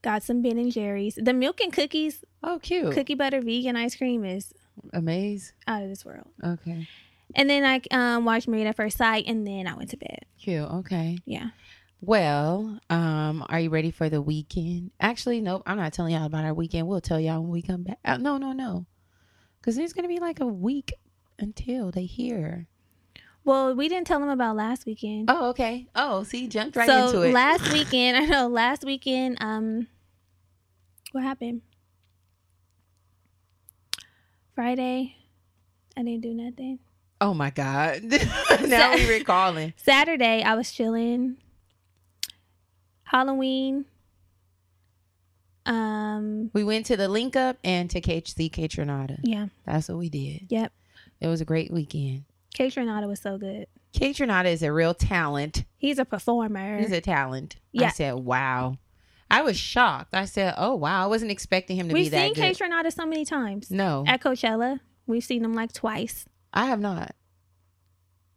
got 0.03 0.23
some 0.23 0.43
Ben 0.43 0.59
and 0.59 0.73
Jerry's. 0.73 1.15
The 1.17 1.33
milk 1.33 1.61
and 1.61 1.73
cookies, 1.73 2.25
Oh, 2.43 2.59
cute. 2.61 2.93
cookie 2.95 3.15
butter 3.15 3.41
vegan 3.41 3.77
ice 3.77 3.95
cream 3.95 4.25
is 4.25 4.53
amazing. 4.93 5.55
out 5.69 5.83
of 5.83 5.89
this 5.89 6.05
world. 6.05 6.27
Okay. 6.43 6.89
And 7.37 7.49
then 7.49 7.65
I 7.65 7.81
um, 7.97 8.25
watched 8.25 8.49
Married 8.49 8.67
at 8.67 8.75
First 8.75 8.97
Sight, 8.99 9.25
and 9.29 9.47
then 9.47 9.69
I 9.69 9.75
went 9.75 9.91
to 9.91 9.97
bed. 9.97 10.25
Cute. 10.43 10.69
Okay. 10.69 11.19
Yeah. 11.27 11.51
Well, 12.03 12.81
um, 12.89 13.45
are 13.49 13.61
you 13.61 13.69
ready 13.69 13.91
for 13.91 14.09
the 14.09 14.23
weekend? 14.23 14.91
Actually, 15.01 15.41
nope. 15.41 15.63
I'm 15.67 15.77
not 15.77 15.93
telling 15.93 16.15
y'all 16.15 16.25
about 16.25 16.45
our 16.45 16.55
weekend. 16.55 16.89
We'll 16.89 17.01
tell 17.03 17.21
y'all 17.21 17.41
when 17.43 17.51
we 17.51 17.63
come 17.63 17.83
back. 17.83 17.99
Uh, 18.05 18.17
no, 18.17 18.39
no, 18.39 18.53
no. 18.53 18.87
Because 19.61 19.77
there's 19.77 19.93
gonna 19.93 20.09
be 20.09 20.19
like 20.19 20.41
a 20.41 20.47
week 20.47 20.95
until 21.39 21.91
they 21.91 22.07
hear. 22.07 22.69
Well, 23.45 23.75
we 23.75 23.89
didn't 23.89 24.07
tell 24.07 24.21
them 24.21 24.29
about 24.31 24.57
last 24.57 24.87
weekend. 24.87 25.31
Oh, 25.31 25.51
okay. 25.51 25.89
Oh, 25.95 26.23
see, 26.23 26.47
jumped 26.47 26.77
right 26.77 26.87
so 26.87 27.07
into 27.07 27.23
it. 27.23 27.35
last 27.35 27.71
weekend, 27.73 28.17
I 28.17 28.21
know 28.27 28.49
last 28.49 28.85
weekend, 28.85 29.39
um, 29.41 29.87
what 31.13 31.23
happened? 31.25 31.63
Friday, 34.55 35.17
I 35.97 36.03
didn't 36.03 36.21
do 36.23 36.35
nothing. 36.35 36.79
oh 37.21 37.35
my 37.35 37.51
God. 37.51 38.03
now 38.67 38.95
we're 38.95 39.09
recalling. 39.19 39.75
Saturday, 39.77 40.43
I 40.43 40.55
was 40.55 40.71
chilling. 40.73 41.37
Halloween. 43.11 43.87
Um, 45.67 46.51
We 46.53 46.63
went 46.65 46.87
to 46.87 46.97
the 46.97 47.09
link 47.09 47.35
up 47.35 47.57
and 47.65 47.91
to 47.91 48.01
KHC 48.01 48.51
Kaytranada. 48.51 49.19
yeah, 49.23 49.49
That's 49.67 49.89
what 49.89 49.99
we 49.99 50.09
did. 50.09 50.47
yep. 50.49 50.73
It 51.21 51.27
was 51.27 51.41
a 51.41 51.45
great 51.45 51.73
weekend. 51.73 52.25
Kaytranada 52.57 53.09
was 53.09 53.21
so 53.21 53.37
good. 53.37 53.67
Kaytranada 53.93 54.47
is 54.47 54.63
a 54.63 54.73
real 54.73 54.95
talent. 54.95 55.65
He's 55.77 55.99
a 55.99 56.05
performer. 56.05 56.79
He's 56.79 56.93
a 56.93 57.01
talent. 57.01 57.57
I 57.79 57.89
said, 57.89 58.15
wow. 58.15 58.79
I 59.29 59.43
was 59.43 59.57
shocked. 59.59 60.15
I 60.15 60.25
said, 60.25 60.55
oh, 60.57 60.77
wow. 60.77 61.03
I 61.05 61.07
wasn't 61.09 61.33
expecting 61.33 61.77
him 61.77 61.89
to 61.89 61.95
be 61.95 62.09
that 62.09 62.17
good." 62.17 62.23
We've 62.23 62.37
seen 62.37 62.43
K 62.71 62.83
good. 62.83 62.93
So 62.93 63.07
many 63.07 63.25
times. 63.25 63.71
no, 63.71 64.05
At 64.07 64.21
Coachella, 64.23 64.81
we've 65.07 65.25
seen 65.25 65.45
him 65.45 65.55
like 65.55 65.73
twice. 65.73 66.27
I 66.55 66.67
have 66.67 66.81
not. 66.81 67.15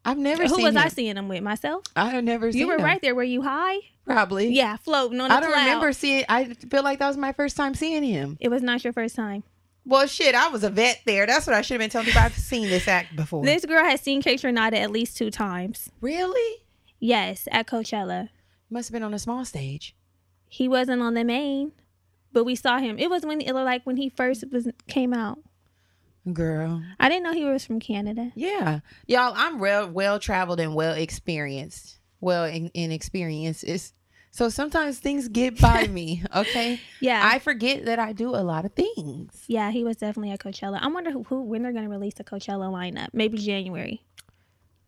I've 0.06 0.18
never 0.18 0.44
seen 0.48 0.50
them. 0.52 0.60
Who 0.60 0.64
was 0.66 0.76
him. 0.76 0.82
I 0.82 0.88
seeing 0.90 1.16
him 1.18 1.28
with? 1.30 1.44
Myself? 1.44 1.84
I 1.96 2.10
have 2.10 2.24
never 2.24 2.52
seen 2.52 2.60
You 2.62 2.68
were 2.68 2.76
him. 2.76 2.84
right 2.84 3.02
there. 3.02 3.16
Were 3.16 3.24
you 3.24 3.42
high? 3.42 3.78
Probably. 4.06 4.50
Yeah, 4.50 4.76
floating 4.78 5.22
on 5.22 5.32
a 5.32 5.34
I 5.34 5.40
don't 5.40 5.52
cloud. 5.52 5.62
remember 5.66 5.94
seeing. 5.94 6.26
I 6.28 6.54
feel 6.54 6.84
like 6.84 7.00
that 7.00 7.08
was 7.08 7.18
my 7.18 7.32
first 7.32 7.56
time 7.56 7.74
seeing 7.74 8.04
him. 8.04 8.38
It 8.42 8.50
was 8.50 8.62
not 8.62 8.84
your 8.84 8.92
first 8.94 9.16
time. 9.16 9.44
Well, 9.86 10.08
shit, 10.08 10.34
I 10.36 10.48
was 10.50 10.64
a 10.64 10.70
vet 10.70 11.02
there. 11.06 11.26
That's 11.26 11.46
what 11.48 11.56
I 11.56 11.62
should 11.62 11.74
have 11.76 11.80
been 11.82 11.90
telling 11.90 12.06
people. 12.08 12.22
I've 12.22 12.38
seen 12.38 12.70
this 12.70 12.88
act 12.88 13.16
before. 13.16 13.44
This 13.46 13.66
girl 13.66 13.84
has 13.84 14.00
seen 14.02 14.22
Kaytranada 14.22 14.76
at 14.76 14.92
least 14.92 15.18
two 15.18 15.30
times. 15.32 15.90
really? 16.02 16.60
Yes, 17.00 17.48
at 17.52 17.68
Coachella. 17.68 18.30
Must 18.70 18.88
have 18.88 18.94
been 18.94 19.04
on 19.04 19.14
a 19.14 19.20
small 19.20 19.44
stage. 19.44 19.94
He 20.48 20.68
wasn't 20.70 21.02
on 21.02 21.16
the 21.16 21.26
main, 21.26 21.74
but 22.32 22.46
we 22.46 22.56
saw 22.56 22.78
him. 22.80 22.98
It 22.98 23.10
was 23.10 23.26
when 23.26 23.42
it 23.42 23.54
was 23.54 23.66
like 23.66 23.84
when 23.86 23.98
he 23.98 24.08
first 24.10 24.46
was 24.52 24.68
came 24.88 25.14
out. 25.14 25.40
Girl. 26.32 26.82
I 27.00 27.10
didn't 27.10 27.24
know 27.24 27.34
he 27.34 27.44
was 27.44 27.66
from 27.66 27.80
Canada. 27.82 28.32
Yeah. 28.36 28.80
Y'all, 29.08 29.34
I'm 29.36 29.62
real 29.62 29.90
well 29.90 30.20
traveled 30.20 30.60
and 30.62 30.74
well 30.74 30.94
experienced. 30.94 32.00
Well 32.22 32.46
in, 32.46 32.70
in 32.74 32.92
experiences. 32.94 33.94
So 34.32 34.48
sometimes 34.50 35.00
things 35.00 35.28
get 35.28 35.60
by 35.60 35.88
me, 35.90 36.24
okay? 36.36 36.80
Yeah, 37.02 37.22
I 37.24 37.40
forget 37.40 37.86
that 37.86 38.00
I 38.00 38.14
do 38.14 38.30
a 38.30 38.42
lot 38.42 38.64
of 38.66 38.74
things. 38.74 39.44
yeah, 39.48 39.70
he 39.72 39.84
was 39.84 39.98
definitely 39.98 40.32
at 40.32 40.40
Coachella. 40.40 40.80
I 40.82 40.88
wonder 40.88 41.12
who, 41.12 41.24
who 41.24 41.42
when 41.42 41.62
they're 41.62 41.74
gonna 41.74 41.90
release 41.90 42.14
the 42.16 42.24
Coachella 42.24 42.72
lineup. 42.72 43.10
Maybe 43.14 43.38
January. 43.38 44.02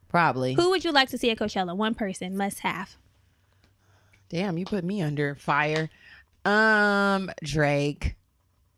Probably. 0.08 0.54
Who 0.54 0.70
would 0.70 0.86
you 0.86 0.92
like 0.94 1.10
to 1.10 1.18
see 1.18 1.30
at 1.32 1.38
Coachella? 1.38 1.76
One 1.76 1.94
person 1.96 2.38
must 2.38 2.60
have. 2.60 2.96
Damn, 4.30 4.58
you 4.58 4.66
put 4.66 4.84
me 4.86 5.02
under 5.02 5.36
fire. 5.36 5.90
Um, 6.46 7.30
Drake. 7.44 8.16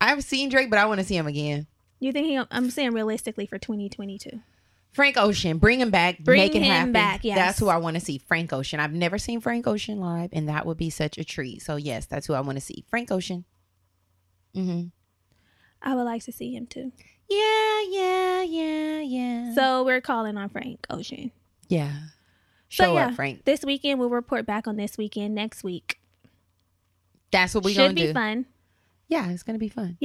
I've 0.01 0.23
seen 0.23 0.49
Drake, 0.49 0.69
but 0.69 0.79
I 0.79 0.85
want 0.85 0.99
to 0.99 1.05
see 1.05 1.15
him 1.15 1.27
again. 1.27 1.67
You 1.99 2.11
think 2.11 2.27
he? 2.27 2.39
I'm 2.51 2.69
saying 2.69 2.91
realistically 2.93 3.45
for 3.45 3.57
2022. 3.57 4.39
Frank 4.93 5.17
Ocean, 5.17 5.57
bring 5.59 5.79
him 5.81 5.91
back, 5.91 6.19
Bring 6.19 6.39
make 6.39 6.55
it 6.55 6.61
him 6.61 6.71
happen. 6.71 6.91
back, 6.91 7.23
yes. 7.23 7.37
That's 7.37 7.59
who 7.59 7.67
I 7.67 7.77
want 7.77 7.95
to 7.95 7.99
see. 7.99 8.17
Frank 8.17 8.51
Ocean. 8.51 8.79
I've 8.79 8.93
never 8.93 9.17
seen 9.19 9.41
Frank 9.41 9.67
Ocean 9.67 9.99
live, 9.99 10.29
and 10.33 10.49
that 10.49 10.65
would 10.65 10.77
be 10.77 10.89
such 10.89 11.17
a 11.17 11.23
treat. 11.23 11.61
So 11.61 11.75
yes, 11.75 12.05
that's 12.07 12.25
who 12.25 12.33
I 12.33 12.39
want 12.39 12.57
to 12.57 12.61
see. 12.61 12.83
Frank 12.89 13.11
Ocean. 13.11 13.45
Mm-hmm. 14.55 14.87
I 15.81 15.95
would 15.95 16.03
like 16.03 16.23
to 16.23 16.31
see 16.31 16.55
him 16.55 16.65
too. 16.65 16.91
Yeah, 17.29 17.81
yeah, 17.89 18.41
yeah, 18.43 18.99
yeah. 19.01 19.53
So 19.53 19.83
we're 19.83 20.01
calling 20.01 20.37
on 20.37 20.49
Frank 20.49 20.85
Ocean. 20.89 21.31
yeah. 21.67 21.91
So, 22.69 22.83
Show 22.83 22.93
yeah. 22.95 23.07
up, 23.07 23.13
Frank. 23.15 23.45
This 23.45 23.63
weekend 23.63 23.97
we'll 23.99 24.09
report 24.09 24.45
back 24.45 24.67
on 24.67 24.75
this 24.75 24.97
weekend 24.97 25.33
next 25.35 25.63
week. 25.63 25.99
That's 27.31 27.53
what 27.55 27.63
we 27.63 27.73
Should 27.73 27.79
gonna 27.81 27.93
be 27.93 28.11
fun. 28.13 28.45
Yeah, 29.07 29.29
it's 29.29 29.43
gonna 29.43 29.57
be 29.59 29.69
fun. 29.69 29.97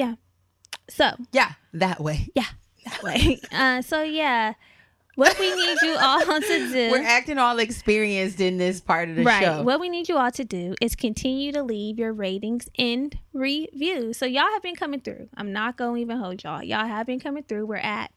So 0.89 1.13
Yeah, 1.33 1.53
that 1.75 2.01
way. 2.01 2.29
Yeah, 2.35 2.47
that 2.85 3.03
way. 3.03 3.41
uh, 3.53 3.83
so 3.83 4.03
yeah, 4.03 4.55
what 5.15 5.39
we 5.39 5.55
need 5.55 5.79
you 5.83 5.97
all 6.01 6.21
to 6.21 6.69
do. 6.73 6.91
We're 6.91 7.03
acting 7.03 7.39
all 7.39 7.59
experienced 7.59 8.41
in 8.41 8.57
this 8.57 8.81
part 8.81 9.09
of 9.11 9.17
the 9.17 9.25
right. 9.25 9.43
show. 9.45 9.63
What 9.63 9.79
we 9.81 9.89
need 9.89 10.09
you 10.09 10.17
all 10.17 10.31
to 10.31 10.45
do 10.45 10.75
is 10.81 10.97
continue 10.97 11.53
to 11.53 11.63
leave 11.63 11.99
your 11.99 12.13
ratings 12.13 12.69
and 12.79 13.17
reviews. 13.35 14.17
So 14.17 14.27
y'all 14.27 14.51
have 14.53 14.63
been 14.63 14.75
coming 14.75 15.01
through. 15.01 15.29
I'm 15.37 15.53
not 15.53 15.77
going 15.77 15.97
to 15.97 16.01
even 16.03 16.19
hold 16.19 16.43
y'all. 16.43 16.63
Y'all 16.63 16.87
have 16.87 17.07
been 17.07 17.21
coming 17.21 17.43
through. 17.43 17.67
We're 17.67 17.77
at 17.77 18.11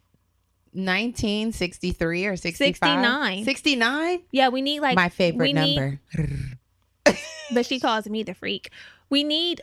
1963 0.74 2.26
or 2.26 2.36
65? 2.38 2.76
69. 2.76 3.44
69? 3.46 4.22
yeah. 4.32 4.50
We 4.50 4.62
need 4.62 4.80
like 4.82 4.96
My 4.96 5.10
favorite 5.10 5.48
we 5.48 5.54
need- 5.54 5.76
number. 5.78 6.00
but 7.54 7.66
she 7.66 7.80
calls 7.80 8.08
me 8.08 8.24
the 8.24 8.34
freak. 8.34 8.70
We 9.10 9.24
need 9.24 9.62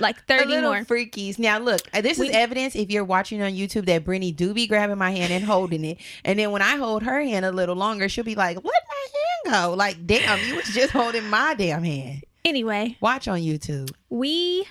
like 0.00 0.24
30 0.26 0.46
little 0.46 0.72
more. 0.72 0.84
freakies. 0.84 1.38
Now 1.38 1.58
look, 1.58 1.82
uh, 1.94 2.00
this 2.00 2.18
We- 2.18 2.28
is 2.28 2.34
evidence 2.34 2.74
if 2.74 2.90
you're 2.90 3.04
watching 3.04 3.40
on 3.42 3.52
YouTube 3.52 3.86
that 3.86 4.04
Brittany 4.04 4.32
do 4.32 4.52
be 4.52 4.66
grabbing 4.66 4.98
my 4.98 5.10
hand 5.12 5.32
and 5.32 5.44
holding 5.44 5.84
it. 5.84 5.98
And 6.24 6.38
then 6.38 6.50
when 6.50 6.62
I 6.62 6.76
hold 6.76 7.02
her 7.04 7.20
hand 7.22 7.44
a 7.44 7.52
little 7.52 7.76
longer, 7.76 8.08
she'll 8.08 8.24
be 8.24 8.34
like, 8.34 8.56
Let 8.56 8.64
my 8.64 9.50
hand 9.50 9.54
go. 9.70 9.74
Like, 9.74 10.06
damn, 10.06 10.44
you 10.48 10.56
was 10.56 10.66
just 10.66 10.92
holding 10.92 11.28
my 11.30 11.54
damn 11.54 11.84
hand. 11.84 12.24
Anyway, 12.44 12.96
Watch 13.00 13.28
on 13.28 13.40
YouTube. 13.40 13.90
we 14.08 14.66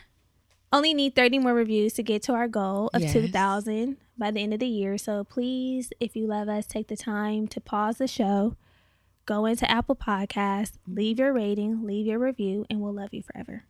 only 0.74 0.94
need 0.94 1.16
30 1.16 1.40
more 1.40 1.54
reviews 1.54 1.94
to 1.94 2.04
get 2.04 2.22
to 2.24 2.34
our 2.34 2.48
goal 2.48 2.90
of 2.94 3.02
Yes. 3.02 3.14
2000 3.14 3.98
by 4.18 4.32
the 4.32 4.42
end 4.42 4.54
of 4.54 4.60
the 4.60 4.68
year 4.68 4.98
so 4.98 5.24
please 5.24 5.92
if 6.00 6.16
you 6.16 6.28
love 6.28 6.50
us 6.50 6.68
take 6.68 6.88
the 6.90 6.98
time 6.98 7.48
to 7.48 7.60
pause 7.62 7.98
the 8.00 8.08
show 8.08 8.56
go 9.26 9.46
into 9.46 9.70
apple 9.72 9.96
Podcasts, 9.96 10.74
leave 10.88 11.18
your 11.20 11.32
rating 11.34 11.84
leave 11.86 12.06
your 12.06 12.20
review 12.20 12.66
and 12.70 12.82
we'll 12.82 12.94
love 12.94 13.14
you 13.14 13.24
forever 13.24 13.64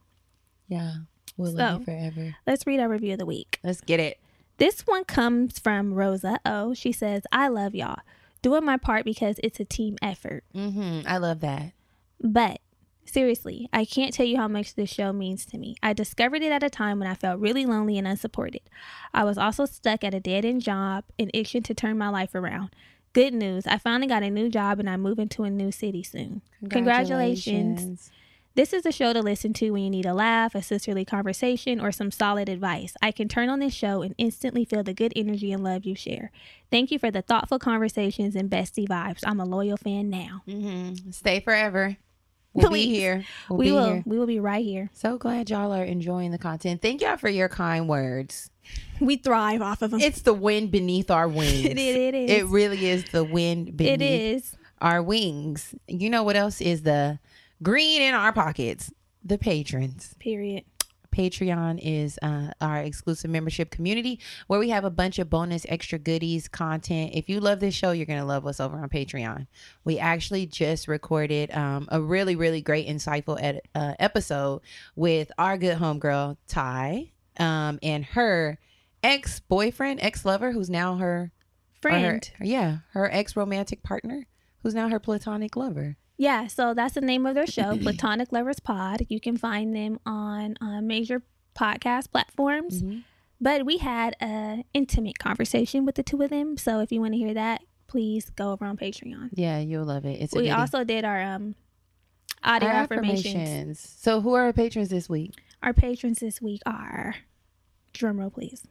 Yeah. 0.69 0.93
We'll 1.37 1.51
love 1.53 1.73
So- 1.73 1.79
you 1.79 1.85
forever. 1.85 2.35
let's 2.47 2.65
read 2.67 2.79
our 2.79 2.87
review 2.89 3.13
of 3.13 3.19
the 3.19 3.25
week 3.25 3.59
Let's 3.63 3.81
get 3.81 3.99
it. 3.99 4.19
this 4.57 4.81
one 4.87 5.03
comes 5.05 5.57
from 5.59 5.93
rosa 5.93 6.37
o 6.45 6.73
she 6.73 6.91
says 6.91 7.23
i 7.31 7.47
love 7.47 7.73
y'all 7.75 7.99
doing 8.41 8.63
my 8.65 8.77
part 8.77 9.03
because 9.05 9.39
it's 9.43 9.59
a 9.59 9.65
team 9.65 9.97
effort 10.01 10.43
Mm-hmm. 10.55 11.01
I 11.07 11.17
love 11.17 11.39
that. 11.41 11.71
But 12.21 12.59
seriously, 13.05 13.67
I 13.73 13.85
can't 13.85 14.13
tell 14.13 14.25
you 14.25 14.37
how 14.37 14.47
much 14.47 14.75
this 14.75 14.89
show 14.89 15.11
means 15.13 15.45
to 15.47 15.57
me. 15.57 15.75
I 15.81 15.93
discovered 15.93 16.41
it 16.43 16.51
at 16.51 16.61
a 16.63 16.69
time 16.69 16.99
when 16.99 17.07
I 17.07 17.15
felt 17.15 17.39
really 17.39 17.65
lonely 17.65 17.97
and 17.97 18.05
unsupported. 18.07 18.61
I 19.13 19.23
was 19.23 19.37
also 19.37 19.65
stuck 19.65 20.03
at 20.03 20.13
a 20.13 20.19
dead 20.19 20.45
end 20.45 20.61
job 20.61 21.05
and 21.17 21.31
itching 21.33 21.63
to 21.63 21.73
turn 21.73 21.97
my 21.97 22.09
life 22.09 22.35
around. 22.35 22.69
Good 23.13 23.33
news, 23.33 23.65
I 23.65 23.77
finally 23.79 24.07
got 24.07 24.21
a 24.23 24.29
new 24.29 24.49
job 24.49 24.79
and 24.79 24.89
I'm 24.89 25.01
moving 25.01 25.27
to 25.29 25.43
a 25.43 25.49
new 25.49 25.71
city 25.71 26.03
soon. 26.03 26.41
Congratulations. 26.69 28.11
This 28.55 28.73
is 28.73 28.85
a 28.85 28.91
show 28.91 29.13
to 29.13 29.21
listen 29.21 29.53
to 29.53 29.71
when 29.71 29.83
you 29.83 29.89
need 29.89 30.05
a 30.05 30.13
laugh, 30.13 30.53
a 30.53 30.61
sisterly 30.61 31.05
conversation, 31.05 31.79
or 31.79 31.91
some 31.91 32.11
solid 32.11 32.49
advice. 32.49 32.93
I 33.01 33.11
can 33.11 33.27
turn 33.27 33.47
on 33.47 33.59
this 33.59 33.73
show 33.73 34.01
and 34.01 34.15
instantly 34.17 34.65
feel 34.65 34.83
the 34.83 34.93
good 34.93 35.13
energy 35.15 35.51
and 35.53 35.63
love 35.63 35.85
you 35.85 35.95
share. 35.95 36.31
Thank 36.69 36.91
you 36.91 36.99
for 36.99 37.09
the 37.11 37.21
thoughtful 37.21 37.59
conversations 37.59 38.35
and 38.35 38.49
bestie 38.49 38.87
vibes. 38.87 39.19
I'm 39.23 39.39
a 39.39 39.45
loyal 39.45 39.77
fan 39.77 40.09
now. 40.09 40.41
Mm-hmm. 40.47 41.11
Stay 41.11 41.39
forever. 41.39 41.97
We'll 42.53 42.69
Please. 42.69 42.87
be 42.87 42.95
here. 42.95 43.25
We'll 43.47 43.59
we 43.59 43.65
be 43.65 43.71
will 43.71 43.93
here. 43.93 44.03
we 44.05 44.17
will 44.19 44.25
be 44.25 44.39
right 44.39 44.65
here. 44.65 44.89
So 44.93 45.17
glad 45.19 45.49
y'all 45.51 45.71
are 45.71 45.83
enjoying 45.83 46.31
the 46.31 46.39
content. 46.39 46.81
Thank 46.81 47.01
y'all 47.01 47.15
for 47.15 47.29
your 47.29 47.47
kind 47.47 47.87
words. 47.87 48.49
We 48.99 49.17
thrive 49.17 49.61
off 49.61 49.83
of 49.83 49.91
them. 49.91 50.01
It's 50.01 50.23
the 50.23 50.33
wind 50.33 50.71
beneath 50.71 51.11
our 51.11 51.27
wings. 51.29 51.65
It, 51.65 51.77
it, 51.77 52.15
is. 52.15 52.31
It 52.31 52.45
really 52.47 52.87
is 52.89 53.05
the 53.11 53.23
wind 53.23 53.77
beneath 53.77 53.93
it 53.93 54.01
is. 54.01 54.55
our 54.81 55.01
wings. 55.01 55.75
You 55.87 56.09
know 56.09 56.23
what 56.23 56.35
else 56.35 56.59
is 56.59 56.81
the 56.81 57.19
green 57.63 58.01
in 58.01 58.13
our 58.13 58.33
pockets? 58.33 58.91
The 59.23 59.37
patrons. 59.37 60.15
Period. 60.19 60.63
Patreon 61.11 61.79
is 61.81 62.19
uh, 62.21 62.51
our 62.61 62.77
exclusive 62.77 63.31
membership 63.31 63.71
community 63.71 64.19
where 64.45 64.59
we 64.59 64.69
have 64.69 64.85
a 64.85 64.91
bunch 64.91 65.17
of 65.17 65.27
bonus 65.29 65.65
extra 65.67 65.97
goodies, 65.97 66.47
content. 66.47 67.11
If 67.15 67.27
you 67.27 67.39
love 67.39 67.59
this 67.59 67.73
show, 67.73 67.91
you're 67.91 68.05
going 68.05 68.19
to 68.19 68.25
love 68.25 68.45
us 68.45 68.59
over 68.59 68.77
on 68.77 68.87
Patreon. 68.89 69.47
We 69.83 69.97
actually 69.97 70.45
just 70.45 70.87
recorded 70.87 71.49
um, 71.51 71.87
a 71.91 71.99
really, 71.99 72.35
really 72.35 72.61
great, 72.61 72.87
insightful 72.87 73.41
ed- 73.41 73.61
uh, 73.73 73.95
episode 73.99 74.61
with 74.95 75.31
our 75.39 75.57
good 75.57 75.79
homegirl, 75.79 76.37
Ty, 76.47 77.11
um, 77.37 77.79
and 77.81 78.05
her 78.05 78.59
ex 79.01 79.39
boyfriend, 79.39 80.01
ex 80.03 80.23
lover, 80.25 80.51
who's 80.51 80.69
now 80.69 80.97
her 80.97 81.31
or 81.83 81.89
her- 81.89 81.97
Friend. 81.99 82.31
yeah, 82.39 82.77
her 82.91 83.09
ex 83.11 83.35
romantic 83.35 83.81
partner, 83.81 84.27
who's 84.61 84.75
now 84.75 84.89
her 84.89 84.99
platonic 84.99 85.55
lover. 85.55 85.97
Yeah, 86.19 86.47
so 86.47 86.73
that's 86.73 86.95
the 86.95 87.01
name 87.01 87.25
of 87.25 87.33
their 87.33 87.47
show, 87.47 87.77
Platonic 87.81 88.31
Lovers 88.33 88.59
Pod. 88.59 89.05
You 89.07 89.21
can 89.21 89.37
find 89.37 89.73
them 89.73 89.99
on 90.05 90.57
uh, 90.59 90.81
major 90.81 91.23
podcast 91.55 92.11
platforms. 92.11 92.83
Mhm. 92.83 93.03
But 93.41 93.65
we 93.65 93.77
had 93.77 94.17
a 94.21 94.65
intimate 94.73 95.17
conversation 95.17 95.85
with 95.85 95.95
the 95.95 96.03
two 96.03 96.21
of 96.21 96.29
them. 96.29 96.57
So 96.57 96.81
if 96.81 96.91
you 96.91 96.99
want 96.99 97.13
to 97.13 97.17
hear 97.17 97.33
that, 97.33 97.61
please 97.87 98.29
go 98.31 98.51
over 98.51 98.65
on 98.65 98.75
Patreon. 98.75 99.29
Yeah, 99.33 99.59
you'll 99.59 99.85
love 99.85 100.05
it. 100.05 100.19
It's 100.21 100.33
We 100.35 100.49
also 100.49 100.83
did 100.83 101.05
our 101.05 101.21
um 101.23 101.55
audio 102.43 102.67
Our 102.67 102.75
affirmations. 102.75 103.79
So, 103.79 104.19
who 104.19 104.33
are 104.33 104.43
our 104.43 104.53
patrons 104.53 104.89
this 104.89 105.07
week? 105.07 105.35
Our 105.63 105.73
patrons 105.73 106.19
this 106.19 106.41
week 106.41 106.61
are 106.65 107.15
drumroll 107.93 108.33
please. 108.33 108.67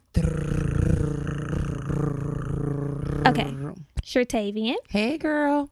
Okay. 3.27 3.55
Shertavian, 4.03 4.77
Hey, 4.91 5.17
girl. 5.19 5.71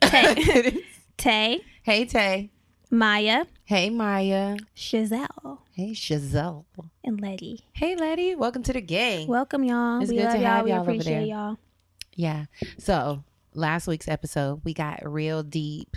Tay, 0.00 0.78
Tay, 1.18 1.60
hey, 1.82 2.04
Tay. 2.04 2.50
Maya, 2.92 3.44
Hey, 3.64 3.90
Maya. 3.90 4.56
Chazelle, 4.76 5.58
Hey, 5.72 5.90
Chazelle. 5.90 6.64
and 7.04 7.20
Letty. 7.20 7.64
Hey, 7.72 7.96
Letty. 7.96 8.36
Welcome 8.36 8.62
to 8.62 8.72
the 8.72 8.80
gang. 8.80 9.26
Welcome 9.26 9.64
y'all. 9.64 10.00
It's 10.00 10.10
we 10.10 10.16
good 10.18 10.24
love 10.26 10.32
to 10.34 10.38
y'all. 10.38 10.46
have 10.48 10.68
y'all 10.68 10.80
over 10.82 10.90
appreciate 10.92 11.14
there. 11.14 11.22
y'all. 11.26 11.58
yeah. 12.14 12.44
So, 12.78 13.24
last 13.52 13.88
week's 13.88 14.06
episode, 14.06 14.60
we 14.64 14.72
got 14.74 15.00
real 15.04 15.42
deep. 15.42 15.96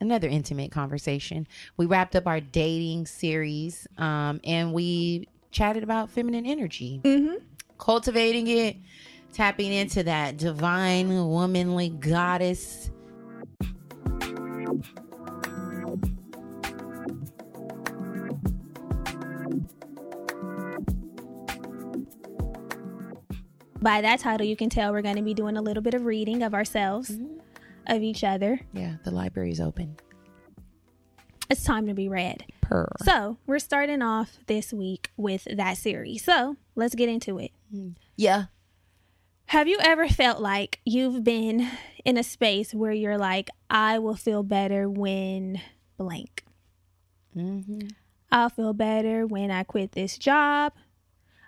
Another 0.00 0.26
intimate 0.28 0.72
conversation. 0.72 1.46
We 1.76 1.86
wrapped 1.86 2.16
up 2.16 2.26
our 2.26 2.40
dating 2.40 3.06
series 3.06 3.86
um, 3.96 4.40
and 4.44 4.72
we 4.72 5.28
chatted 5.52 5.84
about 5.84 6.10
feminine 6.10 6.46
energy. 6.46 7.00
Mm-hmm. 7.04 7.36
cultivating 7.78 8.48
it, 8.48 8.76
tapping 9.32 9.72
into 9.72 10.02
that 10.02 10.36
divine 10.36 11.08
womanly 11.28 11.90
goddess. 11.90 12.90
By 23.80 24.00
that 24.02 24.20
title, 24.20 24.46
you 24.46 24.56
can 24.56 24.68
tell 24.68 24.92
we're 24.92 25.02
going 25.02 25.16
to 25.16 25.22
be 25.22 25.34
doing 25.34 25.56
a 25.56 25.62
little 25.62 25.82
bit 25.82 25.94
of 25.94 26.04
reading 26.04 26.42
of 26.42 26.52
ourselves, 26.52 27.10
mm-hmm. 27.10 27.38
of 27.86 28.02
each 28.02 28.24
other. 28.24 28.60
Yeah, 28.72 28.96
the 29.04 29.10
library's 29.10 29.60
open. 29.60 29.96
It's 31.48 31.64
time 31.64 31.86
to 31.86 31.94
be 31.94 32.08
read. 32.08 32.44
Purr. 32.60 32.88
So, 33.04 33.38
we're 33.46 33.60
starting 33.60 34.02
off 34.02 34.38
this 34.46 34.72
week 34.72 35.10
with 35.16 35.46
that 35.50 35.78
series. 35.78 36.24
So, 36.24 36.56
let's 36.74 36.94
get 36.94 37.08
into 37.08 37.38
it. 37.38 37.52
Mm-hmm. 37.74 37.92
Yeah. 38.16 38.46
Have 39.48 39.66
you 39.66 39.78
ever 39.80 40.08
felt 40.08 40.40
like 40.42 40.78
you've 40.84 41.24
been 41.24 41.70
in 42.04 42.18
a 42.18 42.22
space 42.22 42.74
where 42.74 42.92
you're 42.92 43.16
like, 43.16 43.48
I 43.70 43.98
will 43.98 44.14
feel 44.14 44.42
better 44.42 44.90
when 44.90 45.60
blank? 45.96 46.44
hmm 47.32 47.80
I'll 48.30 48.50
feel 48.50 48.74
better 48.74 49.26
when 49.26 49.50
I 49.50 49.62
quit 49.62 49.92
this 49.92 50.18
job. 50.18 50.74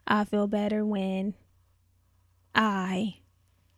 I'll 0.07 0.25
feel 0.25 0.47
better 0.47 0.83
when 0.83 1.35
I 2.54 3.16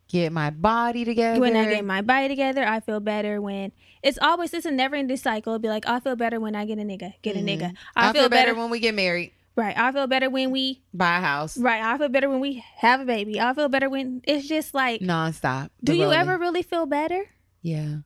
Get 0.07 0.31
my 0.31 0.51
body 0.51 1.05
together. 1.05 1.41
when 1.41 1.57
I 1.57 1.69
get 1.69 1.85
my 1.85 2.01
body 2.01 2.29
together. 2.29 2.65
I 2.65 2.79
feel 2.79 3.01
better 3.01 3.41
when 3.41 3.73
it's 4.05 4.19
always 4.23 4.55
it's 4.55 4.67
a 4.67 4.71
never 4.71 4.95
ending 4.95 5.17
cycle. 5.17 5.55
It'll 5.55 5.63
be 5.63 5.69
like 5.69 5.89
I 5.89 5.99
feel 5.99 6.15
better 6.15 6.39
when 6.39 6.55
I 6.55 6.65
get 6.65 6.79
a 6.79 6.83
nigga, 6.83 7.15
get 7.23 7.35
a 7.35 7.41
nigga. 7.41 7.75
I 7.97 8.11
I 8.11 8.13
feel, 8.13 8.29
better, 8.29 8.55
when 8.55 8.71
we 8.71 8.79
get 8.79 8.95
married, 8.95 9.33
right. 9.57 9.77
I 9.77 9.93
feel 9.93 10.07
better 10.07 10.31
when 10.31 10.51
we 10.51 10.83
buy 10.93 11.19
a 11.19 11.21
house, 11.21 11.57
right. 11.59 11.83
I 11.83 11.99
feel 11.99 12.09
better 12.09 12.29
when 12.29 12.41
we 12.41 12.65
have 12.77 13.01
a 13.01 13.05
baby. 13.05 13.41
I 13.41 13.53
feel 13.55 13.69
better 13.69 13.89
when 13.91 14.21
it's 14.25 14.49
just 14.49 14.75
like. 14.75 15.01
nonstop. 15.01 15.71
Do 15.83 15.93
The 15.93 15.99
you 15.99 16.13
ever 16.13 16.39
really 16.39 16.63
feel 16.63 16.87
better? 16.87 17.25
Yeah. 17.63 17.99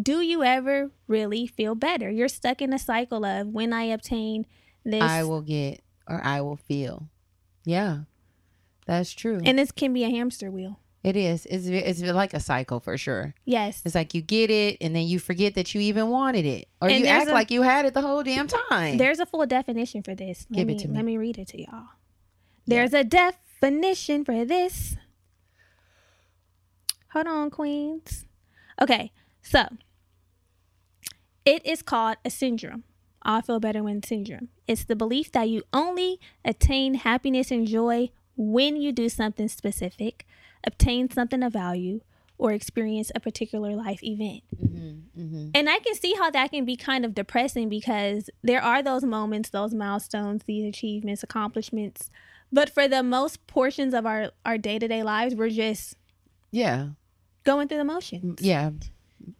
Do 0.00 0.20
you 0.20 0.42
ever 0.44 0.90
really 1.08 1.46
feel 1.46 1.74
better? 1.74 2.10
You're 2.10 2.28
stuck 2.28 2.62
in 2.62 2.72
a 2.72 2.78
cycle 2.78 3.24
of 3.24 3.48
when 3.48 3.72
I 3.72 3.84
obtain 3.84 4.46
this, 4.84 5.02
I 5.02 5.24
will 5.24 5.42
get 5.42 5.82
or 6.08 6.22
I 6.24 6.40
will 6.40 6.56
feel. 6.56 7.08
Yeah. 7.64 8.00
That's 8.86 9.12
true. 9.12 9.40
and 9.44 9.58
this 9.58 9.70
can 9.70 9.92
be 9.92 10.04
a 10.04 10.10
hamster 10.10 10.50
wheel. 10.50 10.80
It 11.02 11.16
is. 11.16 11.46
It's 11.46 11.66
it's 11.66 12.00
like 12.02 12.34
a 12.34 12.40
cycle 12.40 12.80
for 12.80 12.98
sure. 12.98 13.34
Yes. 13.44 13.82
It's 13.84 13.94
like 13.94 14.14
you 14.14 14.20
get 14.22 14.50
it 14.50 14.76
and 14.80 14.94
then 14.94 15.06
you 15.06 15.18
forget 15.18 15.54
that 15.54 15.74
you 15.74 15.80
even 15.80 16.08
wanted 16.08 16.44
it. 16.44 16.68
Or 16.80 16.88
And 16.88 17.00
you 17.00 17.06
act 17.06 17.28
a- 17.28 17.32
like 17.32 17.50
you 17.50 17.62
had 17.62 17.86
it 17.86 17.94
the 17.94 18.02
whole 18.02 18.22
damn 18.22 18.46
time. 18.46 18.98
There's 18.98 19.18
a 19.20 19.26
full 19.26 19.46
definition 19.46 20.02
for 20.02 20.14
this. 20.14 20.46
Let 20.50 20.58
Give 20.58 20.66
me, 20.66 20.74
it 20.74 20.78
to 20.80 20.88
me. 20.88 20.96
Let 20.96 21.04
me 21.04 21.16
read 21.16 21.38
it 21.38 21.48
to 21.48 21.60
y'all. 21.60 21.88
There's 22.66 22.92
a 22.94 23.02
definition 23.04 24.24
for 24.24 24.44
this. 24.44 24.96
Hold 27.12 27.26
on, 27.26 27.50
queens. 27.50 28.26
Okay, 28.80 29.10
so 29.42 29.64
it 31.44 31.64
is 31.66 31.82
called 31.82 32.16
a 32.24 32.30
syndrome. 32.30 32.84
I 33.22 33.40
feel 33.42 33.60
better 33.60 33.82
when 33.82 34.02
syndrome. 34.02 34.48
It's 34.66 34.84
the 34.84 34.96
belief 34.96 35.32
that 35.32 35.48
you 35.48 35.62
only 35.72 36.20
attain 36.44 36.94
happiness 36.94 37.50
and 37.50 37.66
joy 37.66 38.10
when 38.36 38.76
you 38.76 38.92
do 38.92 39.08
something 39.08 39.48
specific, 39.48 40.26
obtain 40.64 41.10
something 41.10 41.42
of 41.42 41.52
value, 41.52 42.00
or 42.40 42.52
experience 42.52 43.12
a 43.14 43.20
particular 43.20 43.76
life 43.76 44.02
event. 44.02 44.42
mm-hmm. 44.56 45.20
mm-hmm. 45.20 45.50
And 45.54 45.68
I 45.68 45.78
can 45.80 45.94
see 45.94 46.14
how 46.14 46.30
that 46.30 46.50
can 46.50 46.64
be 46.64 46.74
kind 46.74 47.04
of 47.04 47.14
depressing 47.14 47.68
because 47.68 48.30
there 48.42 48.62
are 48.62 48.82
those 48.82 49.04
moments, 49.04 49.50
those 49.50 49.74
milestones, 49.74 50.44
these 50.44 50.64
achievements, 50.64 51.22
accomplishments. 51.22 52.10
But 52.50 52.70
for 52.70 52.88
the 52.88 53.02
most 53.02 53.46
portions 53.46 53.92
of 53.92 54.06
our 54.06 54.30
our 54.46 54.56
day 54.56 54.78
to 54.78 54.88
day 54.88 55.02
lives, 55.02 55.34
we're 55.34 55.50
just 55.50 55.96
Yeah. 56.50 56.90
going 57.44 57.68
through 57.68 57.78
the 57.78 57.84
motions. 57.84 58.40
Yeah. 58.40 58.70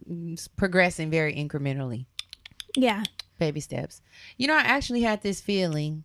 It's 0.06 0.46
progressing 0.46 1.11
very 1.11 1.35
incrementally. 1.35 2.04
Yeah. 2.76 3.04
Baby 3.38 3.61
steps. 3.61 4.02
You 4.37 4.46
know, 4.46 4.54
I 4.54 4.61
actually 4.61 5.00
had 5.00 5.22
this 5.22 5.40
feeling 5.40 6.04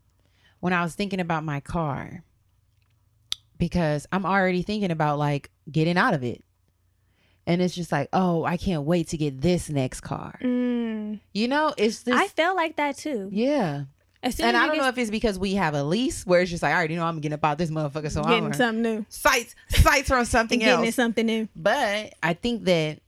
when 0.61 0.71
I 0.71 0.81
was 0.81 0.95
thinking 0.95 1.19
about 1.19 1.43
my 1.43 1.59
car 1.59 2.23
because 3.65 4.05
I'm 4.11 4.25
already 4.25 4.61
thinking 4.61 4.91
about 4.91 5.17
like 5.17 5.49
getting 5.71 5.97
out 5.97 6.13
of 6.13 6.23
it. 6.23 6.43
And 7.47 7.61
it's 7.61 7.75
just 7.75 7.91
like, 7.91 8.09
oh, 8.13 8.43
I 8.43 8.57
can't 8.57 8.83
wait 8.83 9.09
to 9.09 9.17
get 9.17 9.41
this 9.41 9.69
next 9.69 10.01
car. 10.01 10.39
Mm. 10.41 11.19
You 11.33 11.47
know, 11.47 11.73
it's 11.77 12.03
this. 12.03 12.15
I 12.15 12.27
felt 12.27 12.55
like 12.55 12.75
that 12.77 12.97
too. 12.97 13.29
yeah. 13.31 13.85
As 14.23 14.39
And 14.39 14.55
as 14.55 14.63
I 14.63 14.67
don't 14.67 14.77
know 14.77 14.87
if 14.87 14.97
it's 14.97 15.11
because 15.11 15.37
we 15.37 15.53
have 15.53 15.75
a 15.75 15.83
lease 15.83 16.25
where 16.25 16.41
it's 16.41 16.49
just 16.49 16.63
like, 16.63 16.73
all 16.73 16.79
right, 16.79 16.89
you 16.89 16.95
know, 16.95 17.05
I'm 17.05 17.19
getting 17.19 17.33
about 17.33 17.59
this 17.59 17.69
motherfucker. 17.69 18.09
So 18.09 18.23
getting 18.23 18.45
I'm 18.45 18.51
getting 18.51 18.53
something 18.53 18.81
new, 18.81 19.05
sights, 19.07 19.53
sights 19.69 20.09
on 20.09 20.25
something 20.25 20.57
getting 20.57 20.79
else. 20.79 20.87
it 20.87 20.93
something 20.95 21.25
new. 21.25 21.47
But 21.55 22.15
I 22.23 22.33
think 22.33 22.63
that 22.63 23.01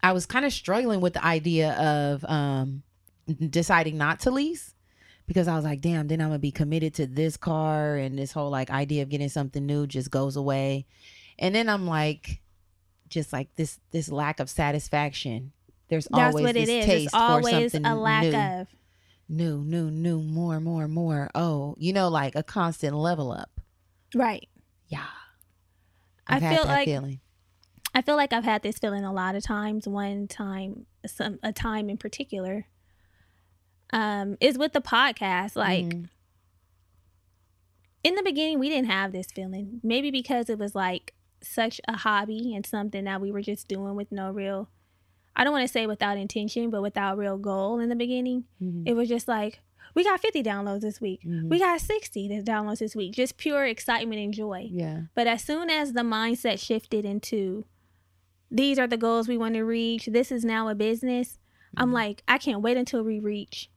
I 0.00 0.12
was 0.12 0.26
kind 0.26 0.44
of 0.44 0.52
struggling 0.52 1.00
with 1.00 1.14
the 1.14 1.24
idea 1.24 1.72
of 1.72 2.24
um, 2.24 2.84
deciding 3.50 3.98
not 3.98 4.20
to 4.20 4.30
lease 4.30 4.74
because 5.28 5.46
I 5.46 5.54
was 5.54 5.64
like, 5.64 5.82
damn, 5.82 6.08
then 6.08 6.20
I'm 6.20 6.28
gonna 6.28 6.38
be 6.40 6.50
committed 6.50 6.94
to 6.94 7.06
this 7.06 7.36
car 7.36 7.96
and 7.96 8.18
this 8.18 8.32
whole 8.32 8.50
like 8.50 8.70
idea 8.70 9.02
of 9.02 9.10
getting 9.10 9.28
something 9.28 9.64
new 9.64 9.86
just 9.86 10.10
goes 10.10 10.34
away. 10.36 10.86
And 11.38 11.54
then 11.54 11.68
I'm 11.68 11.86
like, 11.86 12.40
just 13.08 13.32
like 13.32 13.54
this 13.54 13.78
this 13.92 14.10
lack 14.10 14.40
of 14.40 14.50
satisfaction. 14.50 15.52
There's 15.88 16.08
That's 16.10 16.34
always 16.34 16.44
what 16.44 16.54
this 16.54 16.68
is. 16.68 16.84
taste 16.84 17.04
It's 17.06 17.14
always 17.14 17.54
for 17.54 17.68
something 17.68 17.86
a 17.86 17.94
lack 17.94 18.24
new, 18.24 18.36
of. 18.36 18.68
new, 19.28 19.64
new, 19.64 19.90
new, 19.90 20.22
more, 20.22 20.60
more, 20.60 20.88
more. 20.88 21.30
Oh, 21.34 21.74
you 21.78 21.92
know, 21.92 22.08
like 22.08 22.34
a 22.34 22.42
constant 22.42 22.96
level 22.96 23.30
up. 23.30 23.60
Right. 24.14 24.48
Yeah, 24.88 25.04
I 26.26 26.36
I've 26.36 26.42
had 26.42 26.54
feel 26.56 26.64
that 26.64 26.72
like 26.72 26.86
feeling. 26.86 27.20
I 27.94 28.02
feel 28.02 28.16
like 28.16 28.32
I've 28.32 28.44
had 28.44 28.62
this 28.62 28.78
feeling 28.78 29.04
a 29.04 29.12
lot 29.12 29.34
of 29.34 29.42
times. 29.42 29.86
One 29.86 30.26
time, 30.26 30.86
some 31.06 31.38
a 31.42 31.52
time 31.52 31.90
in 31.90 31.98
particular, 31.98 32.66
um, 33.92 34.36
is 34.40 34.58
with 34.58 34.72
the 34.72 34.80
podcast. 34.80 35.56
Like 35.56 35.84
Mhm. 35.86 36.08
in 38.04 38.14
the 38.14 38.22
beginning, 38.22 38.58
we 38.58 38.68
didn't 38.68 38.90
have 38.90 39.12
this 39.12 39.26
feeling. 39.32 39.80
Maybe 39.82 40.10
because 40.10 40.48
it 40.48 40.58
was 40.58 40.74
like 40.74 41.14
such 41.42 41.80
a 41.86 41.96
hobby 41.96 42.54
and 42.54 42.64
something 42.66 43.04
that 43.04 43.20
we 43.20 43.30
were 43.30 43.42
just 43.42 43.68
doing 43.68 43.94
with 43.94 44.10
no 44.12 44.30
real. 44.30 44.68
I 45.36 45.44
don't 45.44 45.52
want 45.52 45.66
to 45.66 45.72
say 45.72 45.86
without 45.86 46.18
intention, 46.18 46.70
but 46.70 46.82
without 46.82 47.16
real 47.16 47.38
goal 47.38 47.78
in 47.78 47.88
the 47.88 47.94
beginning. 47.96 48.44
Mhm. 48.60 48.84
It 48.86 48.94
was 48.94 49.08
just 49.08 49.28
like 49.28 49.60
we 49.94 50.04
got 50.04 50.20
50 50.20 50.42
downloads 50.42 50.80
this 50.82 51.00
week. 51.00 51.22
Mhm. 51.24 51.48
We 51.48 51.58
got 51.58 51.80
60 51.80 52.28
downloads 52.42 52.78
this 52.80 52.94
week. 52.94 53.14
Just 53.14 53.36
pure 53.36 53.64
excitement 53.66 54.20
and 54.20 54.34
joy. 54.34 54.68
yeah, 54.70 55.02
But 55.14 55.26
as 55.26 55.42
soon 55.42 55.70
as 55.70 55.92
the 55.92 56.02
mindset 56.02 56.58
shifted 56.64 57.04
into 57.04 57.64
these 58.50 58.78
are 58.78 58.86
the 58.86 58.96
goals 58.96 59.28
we 59.28 59.38
want 59.38 59.54
to 59.54 59.62
reach, 59.62 60.06
this 60.06 60.30
is 60.30 60.44
now 60.44 60.68
a 60.68 60.74
business, 60.74 61.38
I'm 61.76 61.92
like, 61.92 62.22
I 62.28 62.38
can't 62.38 62.62
wait 62.62 62.76
until 62.76 63.02
we 63.02 63.18
reach 63.18 63.70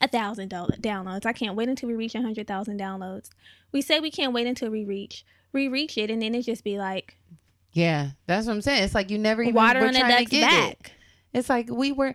a 0.00 0.08
thousand 0.08 0.50
downloads. 0.50 1.26
I 1.26 1.32
can't 1.32 1.56
wait 1.56 1.68
until 1.68 1.88
we 1.88 1.94
reach 1.94 2.14
a 2.14 2.22
hundred 2.22 2.46
thousand 2.46 2.80
downloads. 2.80 3.30
We 3.72 3.80
say 3.80 4.00
we 4.00 4.10
can't 4.10 4.32
wait 4.32 4.46
until 4.46 4.70
we 4.70 4.84
reach 4.84 5.24
we 5.54 5.68
reach 5.68 5.96
it, 5.96 6.10
and 6.10 6.20
then 6.20 6.34
it 6.34 6.42
just 6.42 6.64
be 6.64 6.78
like 6.78 7.16
Yeah, 7.72 8.10
that's 8.26 8.46
what 8.46 8.52
I'm 8.54 8.60
saying. 8.60 8.82
It's 8.82 8.94
like 8.94 9.10
you 9.10 9.18
never 9.18 9.42
even 9.42 9.54
water 9.54 9.80
were 9.80 9.86
on 9.86 9.96
a 9.96 10.00
trying 10.00 10.24
to 10.24 10.30
get 10.30 10.42
back. 10.42 10.70
it. 10.72 10.92
It's 11.32 11.48
like 11.48 11.70
we 11.70 11.92
were. 11.92 12.14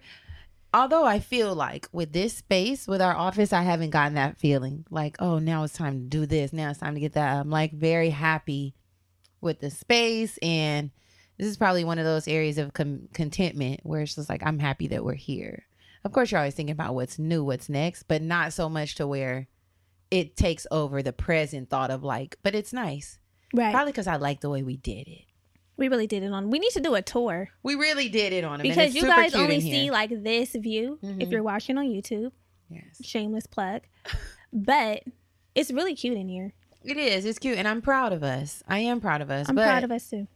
Although 0.71 1.03
I 1.03 1.19
feel 1.19 1.55
like 1.55 1.87
with 1.91 2.13
this 2.13 2.35
space, 2.35 2.87
with 2.87 3.01
our 3.01 3.15
office, 3.15 3.51
I 3.53 3.63
haven't 3.63 3.89
gotten 3.89 4.13
that 4.13 4.37
feeling. 4.37 4.85
Like, 4.91 5.15
oh, 5.19 5.39
now 5.39 5.63
it's 5.63 5.73
time 5.73 5.93
to 6.01 6.05
do 6.05 6.27
this. 6.27 6.53
Now 6.53 6.69
it's 6.69 6.79
time 6.79 6.93
to 6.93 6.99
get 6.99 7.13
that. 7.13 7.37
I'm 7.37 7.49
like 7.49 7.71
very 7.71 8.11
happy 8.11 8.75
with 9.41 9.61
the 9.61 9.71
space, 9.71 10.37
and 10.43 10.91
this 11.39 11.47
is 11.47 11.57
probably 11.57 11.85
one 11.85 11.97
of 11.97 12.05
those 12.05 12.27
areas 12.27 12.59
of 12.59 12.73
com- 12.73 13.07
contentment 13.13 13.79
where 13.83 14.01
it's 14.01 14.13
just 14.13 14.29
like 14.29 14.43
I'm 14.45 14.59
happy 14.59 14.89
that 14.89 15.03
we're 15.03 15.13
here. 15.13 15.65
Of 16.03 16.12
course, 16.13 16.31
you're 16.31 16.39
always 16.39 16.55
thinking 16.55 16.71
about 16.73 16.95
what's 16.95 17.19
new, 17.19 17.43
what's 17.43 17.69
next, 17.69 18.03
but 18.03 18.21
not 18.21 18.53
so 18.53 18.69
much 18.69 18.95
to 18.95 19.05
where 19.07 19.47
it 20.12 20.35
takes 20.38 20.65
over 20.71 21.03
the 21.03 21.13
present 21.13 21.69
thought 21.69 21.91
of 21.91 22.03
like, 22.03 22.38
but 22.41 22.55
it's 22.55 22.73
nice. 22.73 23.19
Right. 23.53 23.71
Probably 23.73 23.91
because 23.91 24.07
I 24.07 24.15
like 24.15 24.41
the 24.41 24.49
way 24.49 24.63
we 24.63 24.77
did 24.77 25.07
it. 25.07 25.25
we 25.77 25.88
really 25.88 26.07
did 26.07 26.23
it 26.23 26.31
on. 26.33 26.49
We 26.49 26.59
need 26.59 26.71
to 26.71 26.81
do 26.81 26.93
a 26.95 27.01
tour 27.01 27.47
We 27.63 27.75
really 27.75 28.09
did 28.09 28.33
it 28.33 28.43
on 28.43 28.62
because 28.62 28.93
you 28.95 29.03
guys 29.03 29.33
only 29.33 29.62
see 29.62 29.89
like 29.91 30.09
this 30.23 30.51
view 30.53 30.99
if 31.01 31.29
Mhm. 31.29 31.31
you're 31.31 31.43
watching 31.43 31.77
on 31.77 31.85
YouTube. 31.88 32.31
Yes, 32.69 33.01
Shameless 33.03 33.47
plug, 33.47 33.81
but 34.53 35.03
it's 35.55 35.71
really 35.71 35.95
cute 35.95 36.17
in 36.17 36.27
here. 36.29 36.53
it 36.83 36.97
is. 36.97 37.23
It's 37.25 37.39
cute, 37.39 37.57
and 37.57 37.67
I'm 37.67 37.81
proud 37.81 38.12
of 38.13 38.23
us. 38.23 38.62
I 38.67 38.79
am 38.79 38.99
proud 39.01 39.21
of 39.21 39.29
us. 39.31 39.47
I'm 39.49 39.55
proud 39.55 39.83
of 39.85 39.91
us 39.91 40.09
too. 40.09 40.27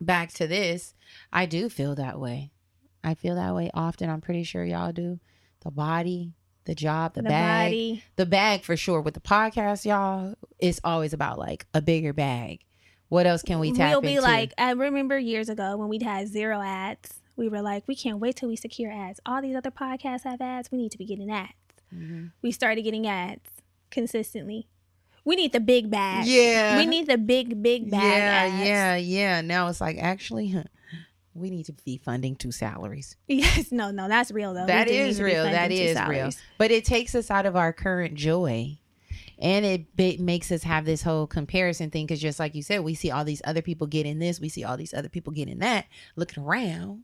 back 0.00 0.32
to 0.34 0.46
this, 0.46 0.94
I 1.32 1.46
do 1.46 1.68
feel 1.68 1.94
that 1.96 2.18
way. 2.18 2.52
I 3.06 3.14
feel 3.14 3.36
that 3.36 3.54
way 3.54 3.70
often. 3.72 4.10
I'm 4.10 4.20
pretty 4.20 4.42
sure 4.42 4.64
y'all 4.64 4.92
do. 4.92 5.18
The 5.64 5.70
body, 5.70 6.32
the 6.64 6.74
job, 6.74 7.14
the, 7.14 7.22
The 7.22 7.28
bag, 7.28 7.66
body. 7.70 8.02
the 8.16 8.26
bag 8.26 8.62
for 8.64 8.76
sure. 8.76 9.00
With 9.00 9.14
the 9.14 9.20
podcast, 9.20 9.84
y'all, 9.86 10.34
it's 10.58 10.80
always 10.84 11.12
about 11.12 11.38
like 11.38 11.66
a 11.72 11.80
bigger 11.80 12.12
bag. 12.12 12.60
What 13.08 13.26
else 13.26 13.42
can 13.42 13.60
we 13.60 13.72
tap 13.72 13.92
We'll 13.92 14.00
be 14.00 14.16
into? 14.16 14.22
like, 14.22 14.52
I 14.58 14.72
remember 14.72 15.16
years 15.18 15.48
ago 15.48 15.76
when 15.76 15.88
we'd 15.88 16.02
had 16.02 16.26
zero 16.28 16.60
ads. 16.60 17.20
We 17.36 17.48
were 17.48 17.62
like, 17.62 17.86
we 17.86 17.94
can't 17.94 18.18
wait 18.18 18.34
till 18.36 18.48
we 18.48 18.56
secure 18.56 18.90
ads. 18.90 19.20
All 19.24 19.40
these 19.40 19.54
other 19.54 19.70
podcasts 19.70 20.24
have 20.24 20.40
ads. 20.40 20.72
We 20.72 20.78
need 20.78 20.90
to 20.92 20.98
be 20.98 21.04
getting 21.06 21.30
ads. 21.30 21.52
Mhm. 21.94 22.32
We 22.42 22.50
started 22.50 22.82
getting 22.82 23.06
ads 23.06 23.48
consistently. 23.90 24.66
We 25.24 25.36
need 25.36 25.52
the 25.52 25.60
big 25.60 25.90
bag. 25.90 26.26
Yeah. 26.26 26.76
We 26.78 26.86
need 26.86 27.06
the 27.08 27.18
big, 27.18 27.62
big 27.62 27.90
bag. 27.90 28.02
yeah, 28.02 28.58
ads. 28.60 28.68
yeah, 28.68 28.96
yeah. 28.96 29.40
Now 29.40 29.68
it's 29.68 29.80
like 29.80 29.98
actually, 29.98 30.48
huh, 30.50 30.64
we 31.36 31.50
need 31.50 31.66
to 31.66 31.72
be 31.72 31.98
funding 31.98 32.34
two 32.36 32.50
salaries. 32.52 33.16
Yes. 33.28 33.70
No, 33.72 33.90
no, 33.90 34.08
that's 34.08 34.30
real 34.30 34.54
though. 34.54 34.66
That 34.66 34.88
is 34.88 35.20
real. 35.20 35.44
That 35.44 35.70
is 35.72 35.98
real. 36.08 36.30
But 36.58 36.70
it 36.70 36.84
takes 36.84 37.14
us 37.14 37.30
out 37.30 37.46
of 37.46 37.56
our 37.56 37.72
current 37.72 38.14
joy. 38.14 38.78
And 39.38 39.66
it, 39.66 39.84
it 39.98 40.18
makes 40.18 40.50
us 40.50 40.62
have 40.62 40.86
this 40.86 41.02
whole 41.02 41.26
comparison 41.26 41.90
thing 41.90 42.06
because 42.06 42.22
just 42.22 42.38
like 42.38 42.54
you 42.54 42.62
said, 42.62 42.80
we 42.82 42.94
see 42.94 43.10
all 43.10 43.22
these 43.22 43.42
other 43.44 43.60
people 43.60 43.86
getting 43.86 44.18
this, 44.18 44.40
we 44.40 44.48
see 44.48 44.64
all 44.64 44.78
these 44.78 44.94
other 44.94 45.10
people 45.10 45.30
getting 45.34 45.58
that. 45.58 45.84
Looking 46.16 46.42
around, 46.42 47.02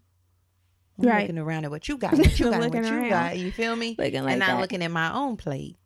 I'm 0.98 1.06
Right. 1.08 1.20
looking 1.22 1.36
around 1.38 1.64
at 1.66 1.70
what 1.70 1.88
you 1.88 1.98
got, 1.98 2.12
what 2.16 2.38
you 2.40 2.46
got, 2.50 2.60
what 2.60 2.70
Looking 2.70 2.84
you 2.84 2.98
around. 3.00 3.08
got. 3.10 3.38
You 3.38 3.52
feel 3.52 3.76
me? 3.76 3.96
Looking 3.98 4.22
like 4.24 4.32
and 4.32 4.38
not 4.40 4.46
that. 4.46 4.60
looking 4.60 4.82
at 4.82 4.90
my 4.90 5.12
own 5.12 5.36
plate. 5.36 5.76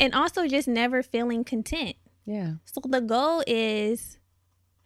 and 0.00 0.14
also 0.14 0.48
just 0.48 0.66
never 0.66 1.00
feeling 1.02 1.44
content. 1.44 1.94
Yeah. 2.26 2.54
So 2.64 2.80
the 2.88 3.00
goal 3.00 3.44
is 3.46 4.18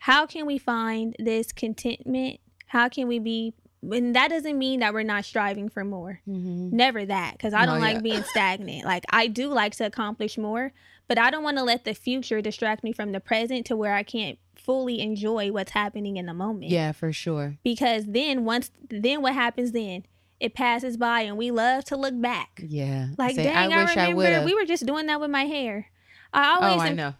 how 0.04 0.26
can 0.26 0.44
we 0.44 0.58
find 0.58 1.16
this 1.18 1.50
contentment? 1.50 2.38
How 2.66 2.90
can 2.90 3.08
we 3.08 3.18
be 3.18 3.54
and 3.90 4.14
that 4.14 4.28
doesn't 4.28 4.58
mean 4.58 4.80
that 4.80 4.92
we're 4.92 5.02
not 5.02 5.24
striving 5.24 5.70
for 5.70 5.82
more. 5.82 6.20
Mm-hmm. 6.28 6.76
Never 6.76 7.06
that 7.06 7.32
because 7.32 7.54
I 7.54 7.64
don't 7.64 7.80
like 7.80 7.96
yeah. 7.96 8.00
being 8.00 8.22
stagnant. 8.24 8.84
Like 8.84 9.04
I 9.08 9.28
do 9.28 9.48
like 9.48 9.74
to 9.76 9.86
accomplish 9.86 10.36
more, 10.36 10.74
but 11.08 11.16
I 11.16 11.30
don't 11.30 11.42
want 11.42 11.56
to 11.56 11.62
let 11.62 11.86
the 11.86 11.94
future 11.94 12.42
distract 12.42 12.84
me 12.84 12.92
from 12.92 13.12
the 13.12 13.20
present 13.20 13.64
to 13.66 13.76
where 13.76 13.94
I 13.94 14.02
can't 14.02 14.38
fully 14.54 15.00
enjoy 15.00 15.50
what's 15.52 15.70
happening 15.70 16.18
in 16.18 16.26
the 16.26 16.34
moment. 16.34 16.70
Yeah, 16.70 16.92
for 16.92 17.10
sure. 17.10 17.56
Because 17.64 18.04
then 18.04 18.44
once 18.44 18.70
then 18.90 19.22
what 19.22 19.32
happens 19.32 19.72
then? 19.72 20.04
It 20.38 20.52
passes 20.52 20.98
by 20.98 21.22
and 21.22 21.38
we 21.38 21.50
love 21.50 21.86
to 21.86 21.96
look 21.96 22.20
back. 22.20 22.60
Yeah. 22.62 23.08
Like 23.16 23.36
Say, 23.36 23.44
dang, 23.44 23.72
I, 23.72 23.84
wish 23.84 23.96
I 23.96 24.10
remember 24.10 24.16
would've. 24.16 24.44
we 24.44 24.52
were 24.52 24.66
just 24.66 24.84
doing 24.84 25.06
that 25.06 25.18
with 25.18 25.30
my 25.30 25.46
hair. 25.46 25.86
I 26.30 26.56
always 26.56 26.82
Oh, 26.82 26.84
I 26.84 26.92
know. 26.92 27.14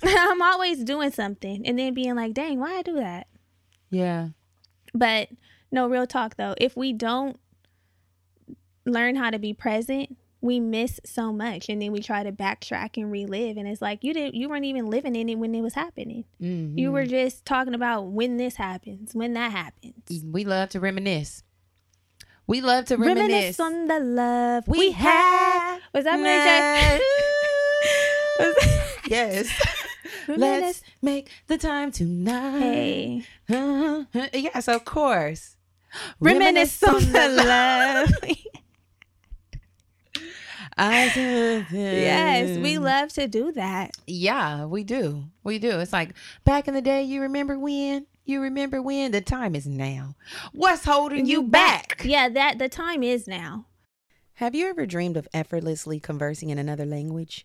I'm 0.04 0.42
always 0.42 0.84
doing 0.84 1.10
something 1.10 1.66
and 1.66 1.78
then 1.78 1.94
being 1.94 2.14
like, 2.16 2.34
dang, 2.34 2.58
why 2.60 2.78
I 2.78 2.82
do 2.82 2.94
that? 2.94 3.26
Yeah. 3.90 4.28
But 4.94 5.28
no, 5.70 5.88
real 5.88 6.06
talk 6.06 6.36
though, 6.36 6.54
if 6.58 6.76
we 6.76 6.92
don't 6.92 7.38
learn 8.86 9.16
how 9.16 9.30
to 9.30 9.38
be 9.38 9.52
present, 9.52 10.16
we 10.42 10.58
miss 10.58 11.00
so 11.04 11.32
much 11.32 11.68
and 11.68 11.82
then 11.82 11.92
we 11.92 12.00
try 12.00 12.22
to 12.22 12.32
backtrack 12.32 12.96
and 12.96 13.12
relive 13.12 13.58
and 13.58 13.68
it's 13.68 13.82
like 13.82 14.02
you 14.02 14.14
didn't 14.14 14.34
you 14.34 14.48
weren't 14.48 14.64
even 14.64 14.88
living 14.88 15.14
in 15.14 15.28
it 15.28 15.34
when 15.34 15.54
it 15.54 15.60
was 15.60 15.74
happening. 15.74 16.24
Mhm. 16.40 16.78
You 16.78 16.92
were 16.92 17.04
just 17.04 17.44
talking 17.44 17.74
about 17.74 18.06
when 18.06 18.38
this 18.38 18.56
happens, 18.56 19.14
when 19.14 19.34
that 19.34 19.52
happens. 19.52 20.24
We 20.24 20.44
love 20.44 20.70
to 20.70 20.80
reminisce. 20.80 21.42
We 22.46 22.62
love 22.62 22.86
to 22.86 22.96
reminisce. 22.96 23.58
Reminisce 23.58 23.60
on 23.60 23.86
the 23.86 24.00
love 24.00 24.66
we, 24.66 24.78
we, 24.78 24.90
had. 24.92 25.10
have. 25.10 25.80
Was 25.92 26.04
that 26.04 26.18
Mary 26.18 26.98
J? 26.98 27.04
yes. 29.08 29.76
Let's 30.36 30.42
Reminisce. 30.42 30.82
make 31.02 31.30
the 31.46 31.58
time 31.58 31.92
tonight. 31.92 32.60
Hey. 32.60 33.26
Uh-huh. 33.48 34.28
Yes, 34.32 34.68
of 34.68 34.84
course. 34.84 35.56
Reminisce 36.20 36.82
on 36.82 37.00
the 37.12 37.28
love. 37.28 38.12
I 40.76 41.10
do. 41.12 41.66
yes, 41.76 42.58
we 42.58 42.78
love 42.78 43.12
to 43.14 43.28
do 43.28 43.52
that. 43.52 43.90
Yeah, 44.06 44.64
we 44.64 44.82
do. 44.84 45.24
We 45.44 45.58
do. 45.58 45.78
It's 45.80 45.92
like 45.92 46.14
back 46.44 46.68
in 46.68 46.74
the 46.74 46.80
day. 46.80 47.02
You 47.02 47.22
remember 47.22 47.58
when? 47.58 48.06
You 48.24 48.40
remember 48.40 48.80
when? 48.80 49.10
The 49.12 49.20
time 49.20 49.54
is 49.54 49.66
now. 49.66 50.14
What's 50.52 50.84
holding 50.84 51.26
you 51.26 51.42
back? 51.42 52.00
Yeah, 52.04 52.28
that 52.30 52.58
the 52.58 52.68
time 52.68 53.02
is 53.02 53.26
now. 53.26 53.66
Have 54.34 54.54
you 54.54 54.68
ever 54.68 54.86
dreamed 54.86 55.18
of 55.18 55.28
effortlessly 55.34 56.00
conversing 56.00 56.48
in 56.48 56.56
another 56.58 56.86
language? 56.86 57.44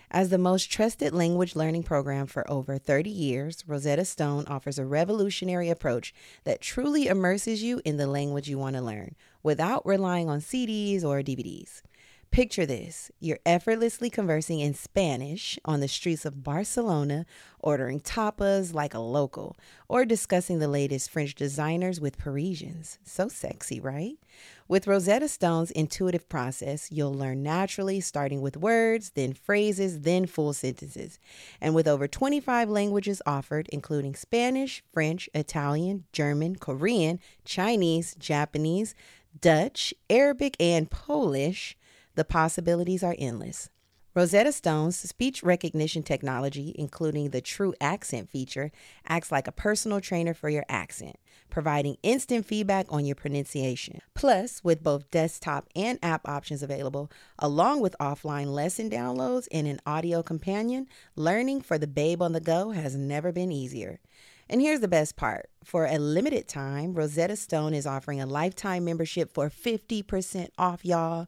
As 0.13 0.27
the 0.27 0.37
most 0.37 0.69
trusted 0.69 1.13
language 1.13 1.55
learning 1.55 1.83
program 1.83 2.27
for 2.27 2.49
over 2.51 2.77
30 2.77 3.09
years, 3.09 3.63
Rosetta 3.65 4.03
Stone 4.03 4.43
offers 4.45 4.77
a 4.77 4.85
revolutionary 4.85 5.69
approach 5.69 6.13
that 6.43 6.59
truly 6.59 7.07
immerses 7.07 7.63
you 7.63 7.81
in 7.85 7.95
the 7.95 8.07
language 8.07 8.49
you 8.49 8.57
want 8.57 8.75
to 8.75 8.81
learn 8.81 9.15
without 9.41 9.85
relying 9.85 10.29
on 10.29 10.41
CDs 10.41 11.05
or 11.05 11.21
DVDs. 11.21 11.81
Picture 12.29 12.65
this 12.65 13.11
you're 13.19 13.39
effortlessly 13.45 14.09
conversing 14.09 14.61
in 14.61 14.73
Spanish 14.73 15.59
on 15.63 15.81
the 15.81 15.87
streets 15.89 16.25
of 16.25 16.43
Barcelona, 16.43 17.25
ordering 17.59 17.99
tapas 17.99 18.73
like 18.73 18.93
a 18.93 18.99
local, 18.99 19.57
or 19.89 20.05
discussing 20.05 20.59
the 20.59 20.69
latest 20.69 21.09
French 21.09 21.35
designers 21.35 21.99
with 21.99 22.17
Parisians. 22.17 22.99
So 23.03 23.27
sexy, 23.27 23.79
right? 23.81 24.17
With 24.71 24.87
Rosetta 24.87 25.27
Stone's 25.27 25.69
intuitive 25.71 26.29
process, 26.29 26.93
you'll 26.93 27.13
learn 27.13 27.43
naturally, 27.43 27.99
starting 27.99 28.39
with 28.39 28.55
words, 28.55 29.11
then 29.15 29.33
phrases, 29.33 30.03
then 30.03 30.25
full 30.25 30.53
sentences. 30.53 31.19
And 31.59 31.75
with 31.75 31.89
over 31.89 32.07
25 32.07 32.69
languages 32.69 33.21
offered, 33.25 33.67
including 33.73 34.15
Spanish, 34.15 34.81
French, 34.93 35.29
Italian, 35.33 36.05
German, 36.13 36.55
Korean, 36.55 37.19
Chinese, 37.43 38.15
Japanese, 38.15 38.95
Dutch, 39.37 39.93
Arabic, 40.09 40.55
and 40.57 40.89
Polish, 40.89 41.75
the 42.15 42.23
possibilities 42.23 43.03
are 43.03 43.17
endless. 43.19 43.69
Rosetta 44.13 44.53
Stone's 44.53 44.97
speech 44.97 45.43
recognition 45.43 46.01
technology, 46.01 46.73
including 46.77 47.31
the 47.31 47.41
True 47.41 47.73
Accent 47.81 48.29
feature, 48.29 48.71
acts 49.05 49.33
like 49.33 49.47
a 49.47 49.53
personal 49.53 49.99
trainer 49.99 50.33
for 50.33 50.49
your 50.49 50.65
accent, 50.69 51.17
providing 51.51 51.97
instant 52.01 52.45
feedback 52.45 52.87
on 52.89 53.05
your 53.05 53.15
pronunciation. 53.15 54.01
Plus, 54.15 54.63
with 54.63 54.81
both 54.81 55.11
desktop 55.11 55.69
and 55.75 55.99
app 56.01 56.27
options 56.27 56.63
available, 56.63 57.11
along 57.37 57.81
with 57.81 57.95
offline 57.99 58.47
lesson 58.47 58.89
downloads 58.89 59.47
and 59.51 59.67
an 59.67 59.79
audio 59.85 60.23
companion, 60.23 60.87
learning 61.15 61.61
for 61.61 61.77
the 61.77 61.85
babe 61.85 62.21
on 62.21 62.31
the 62.31 62.39
go 62.39 62.71
has 62.71 62.95
never 62.95 63.31
been 63.31 63.51
easier. 63.51 63.99
And 64.49 64.59
here's 64.59 64.81
the 64.81 64.87
best 64.87 65.15
part 65.15 65.49
for 65.63 65.85
a 65.85 65.97
limited 65.97 66.47
time, 66.47 66.93
Rosetta 66.93 67.35
Stone 67.35 67.73
is 67.73 67.85
offering 67.85 68.19
a 68.19 68.25
lifetime 68.25 68.83
membership 68.83 69.31
for 69.33 69.49
50% 69.49 70.49
off, 70.57 70.83
y'all. 70.83 71.27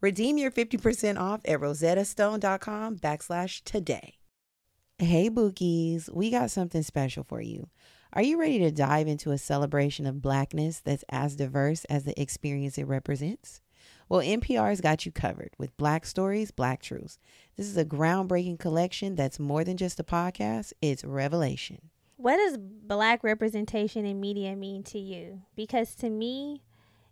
Redeem 0.00 0.38
your 0.38 0.50
50% 0.50 1.18
off 1.18 1.40
at 1.44 1.60
rosettastone.com 1.60 2.98
backslash 2.98 3.62
today. 3.64 4.18
Hey, 4.98 5.28
Bookies, 5.28 6.10
we 6.12 6.30
got 6.30 6.50
something 6.50 6.82
special 6.82 7.24
for 7.24 7.40
you. 7.40 7.68
Are 8.12 8.22
you 8.22 8.38
ready 8.38 8.58
to 8.60 8.70
dive 8.70 9.08
into 9.08 9.30
a 9.30 9.38
celebration 9.38 10.06
of 10.06 10.22
blackness 10.22 10.80
that's 10.80 11.04
as 11.10 11.36
diverse 11.36 11.84
as 11.86 12.04
the 12.04 12.18
experience 12.20 12.78
it 12.78 12.86
represents? 12.86 13.60
Well, 14.08 14.20
NPR's 14.20 14.80
got 14.80 15.04
you 15.04 15.12
covered 15.12 15.50
with 15.58 15.76
Black 15.76 16.06
Stories, 16.06 16.50
Black 16.50 16.80
Truths. 16.80 17.18
This 17.56 17.66
is 17.66 17.76
a 17.76 17.84
groundbreaking 17.84 18.58
collection 18.58 19.16
that's 19.16 19.38
more 19.38 19.64
than 19.64 19.76
just 19.76 20.00
a 20.00 20.04
podcast, 20.04 20.72
it's 20.80 21.04
revelation. 21.04 21.90
What 22.16 22.36
does 22.36 22.56
black 22.56 23.22
representation 23.22 24.06
in 24.06 24.20
media 24.20 24.56
mean 24.56 24.82
to 24.84 24.98
you? 24.98 25.42
Because 25.54 25.94
to 25.96 26.08
me, 26.08 26.62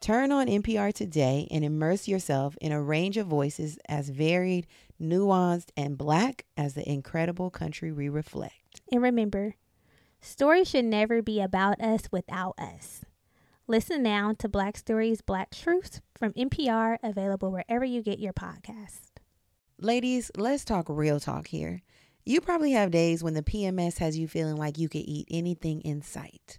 Turn 0.00 0.30
on 0.30 0.46
NPR 0.46 0.92
today 0.92 1.48
and 1.50 1.64
immerse 1.64 2.06
yourself 2.06 2.56
in 2.60 2.70
a 2.70 2.80
range 2.80 3.16
of 3.16 3.26
voices 3.26 3.78
as 3.88 4.10
varied, 4.10 4.66
nuanced, 5.00 5.70
and 5.76 5.98
black 5.98 6.44
as 6.56 6.74
the 6.74 6.88
incredible 6.88 7.50
country 7.50 7.90
we 7.90 8.08
reflect. 8.08 8.80
And 8.92 9.02
remember, 9.02 9.56
stories 10.20 10.68
should 10.68 10.84
never 10.84 11.20
be 11.20 11.40
about 11.40 11.80
us 11.80 12.08
without 12.12 12.54
us. 12.58 13.04
Listen 13.66 14.02
now 14.02 14.32
to 14.38 14.48
Black 14.48 14.78
Stories, 14.78 15.20
Black 15.20 15.50
Truths 15.50 16.00
from 16.16 16.32
NPR, 16.32 16.98
available 17.02 17.50
wherever 17.50 17.84
you 17.84 18.00
get 18.00 18.18
your 18.18 18.32
podcast. 18.32 19.18
Ladies, 19.80 20.30
let's 20.36 20.64
talk 20.64 20.86
real 20.88 21.20
talk 21.20 21.48
here. 21.48 21.82
You 22.24 22.40
probably 22.40 22.72
have 22.72 22.90
days 22.90 23.22
when 23.22 23.34
the 23.34 23.42
PMS 23.42 23.98
has 23.98 24.16
you 24.16 24.28
feeling 24.28 24.56
like 24.56 24.78
you 24.78 24.88
could 24.88 25.04
eat 25.04 25.28
anything 25.30 25.80
in 25.82 26.02
sight. 26.02 26.58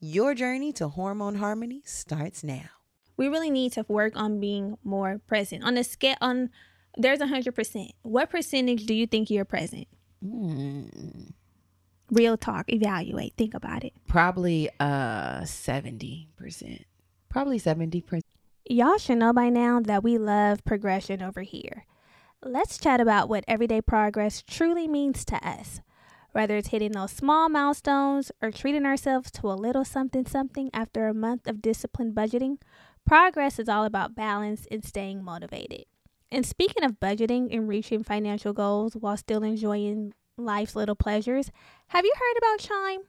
Your 0.00 0.34
journey 0.34 0.72
to 0.74 0.88
hormone 0.88 1.36
harmony 1.36 1.82
starts 1.84 2.44
now. 2.44 2.68
We 3.16 3.28
really 3.28 3.50
need 3.50 3.72
to 3.72 3.84
work 3.88 4.12
on 4.16 4.38
being 4.38 4.78
more 4.84 5.20
present. 5.26 5.64
On 5.64 5.76
a 5.76 5.82
scale 5.84 6.16
on 6.20 6.50
there's 6.96 7.20
a 7.20 7.26
hundred 7.26 7.54
percent. 7.54 7.92
What 8.02 8.30
percentage 8.30 8.86
do 8.86 8.94
you 8.94 9.06
think 9.06 9.28
you're 9.30 9.44
present? 9.44 9.88
Mm, 10.24 11.32
Real 12.10 12.36
talk, 12.36 12.72
evaluate, 12.72 13.34
think 13.36 13.54
about 13.54 13.84
it. 13.84 13.92
probably 14.06 14.70
uh 14.80 15.40
70%. 15.42 16.84
Probably 17.28 17.60
70%. 17.60 18.20
Y'all 18.70 18.96
should 18.98 19.18
know 19.18 19.32
by 19.32 19.48
now 19.50 19.80
that 19.80 20.02
we 20.02 20.16
love 20.16 20.64
progression 20.64 21.22
over 21.22 21.42
here. 21.42 21.84
Let's 22.42 22.78
chat 22.78 23.00
about 23.00 23.28
what 23.28 23.44
everyday 23.48 23.80
progress 23.82 24.42
truly 24.42 24.86
means 24.88 25.24
to 25.26 25.36
us. 25.46 25.80
Whether 26.32 26.56
it's 26.56 26.68
hitting 26.68 26.92
those 26.92 27.10
small 27.10 27.48
milestones 27.48 28.30
or 28.42 28.50
treating 28.50 28.84
ourselves 28.84 29.30
to 29.32 29.50
a 29.50 29.54
little 29.54 29.84
something 29.84 30.26
something 30.26 30.70
after 30.72 31.08
a 31.08 31.14
month 31.14 31.46
of 31.46 31.62
disciplined 31.62 32.14
budgeting, 32.14 32.58
progress 33.06 33.58
is 33.58 33.68
all 33.68 33.84
about 33.84 34.14
balance 34.14 34.66
and 34.70 34.84
staying 34.84 35.24
motivated. 35.24 35.84
And 36.30 36.44
speaking 36.44 36.84
of 36.84 37.00
budgeting 37.00 37.54
and 37.54 37.68
reaching 37.68 38.04
financial 38.04 38.52
goals 38.52 38.94
while 38.94 39.16
still 39.16 39.42
enjoying 39.42 40.12
life's 40.36 40.76
little 40.76 40.94
pleasures, 40.94 41.50
have 41.88 42.04
you 42.04 42.12
heard 42.14 42.38
about 42.38 42.60
Chime? 42.60 43.00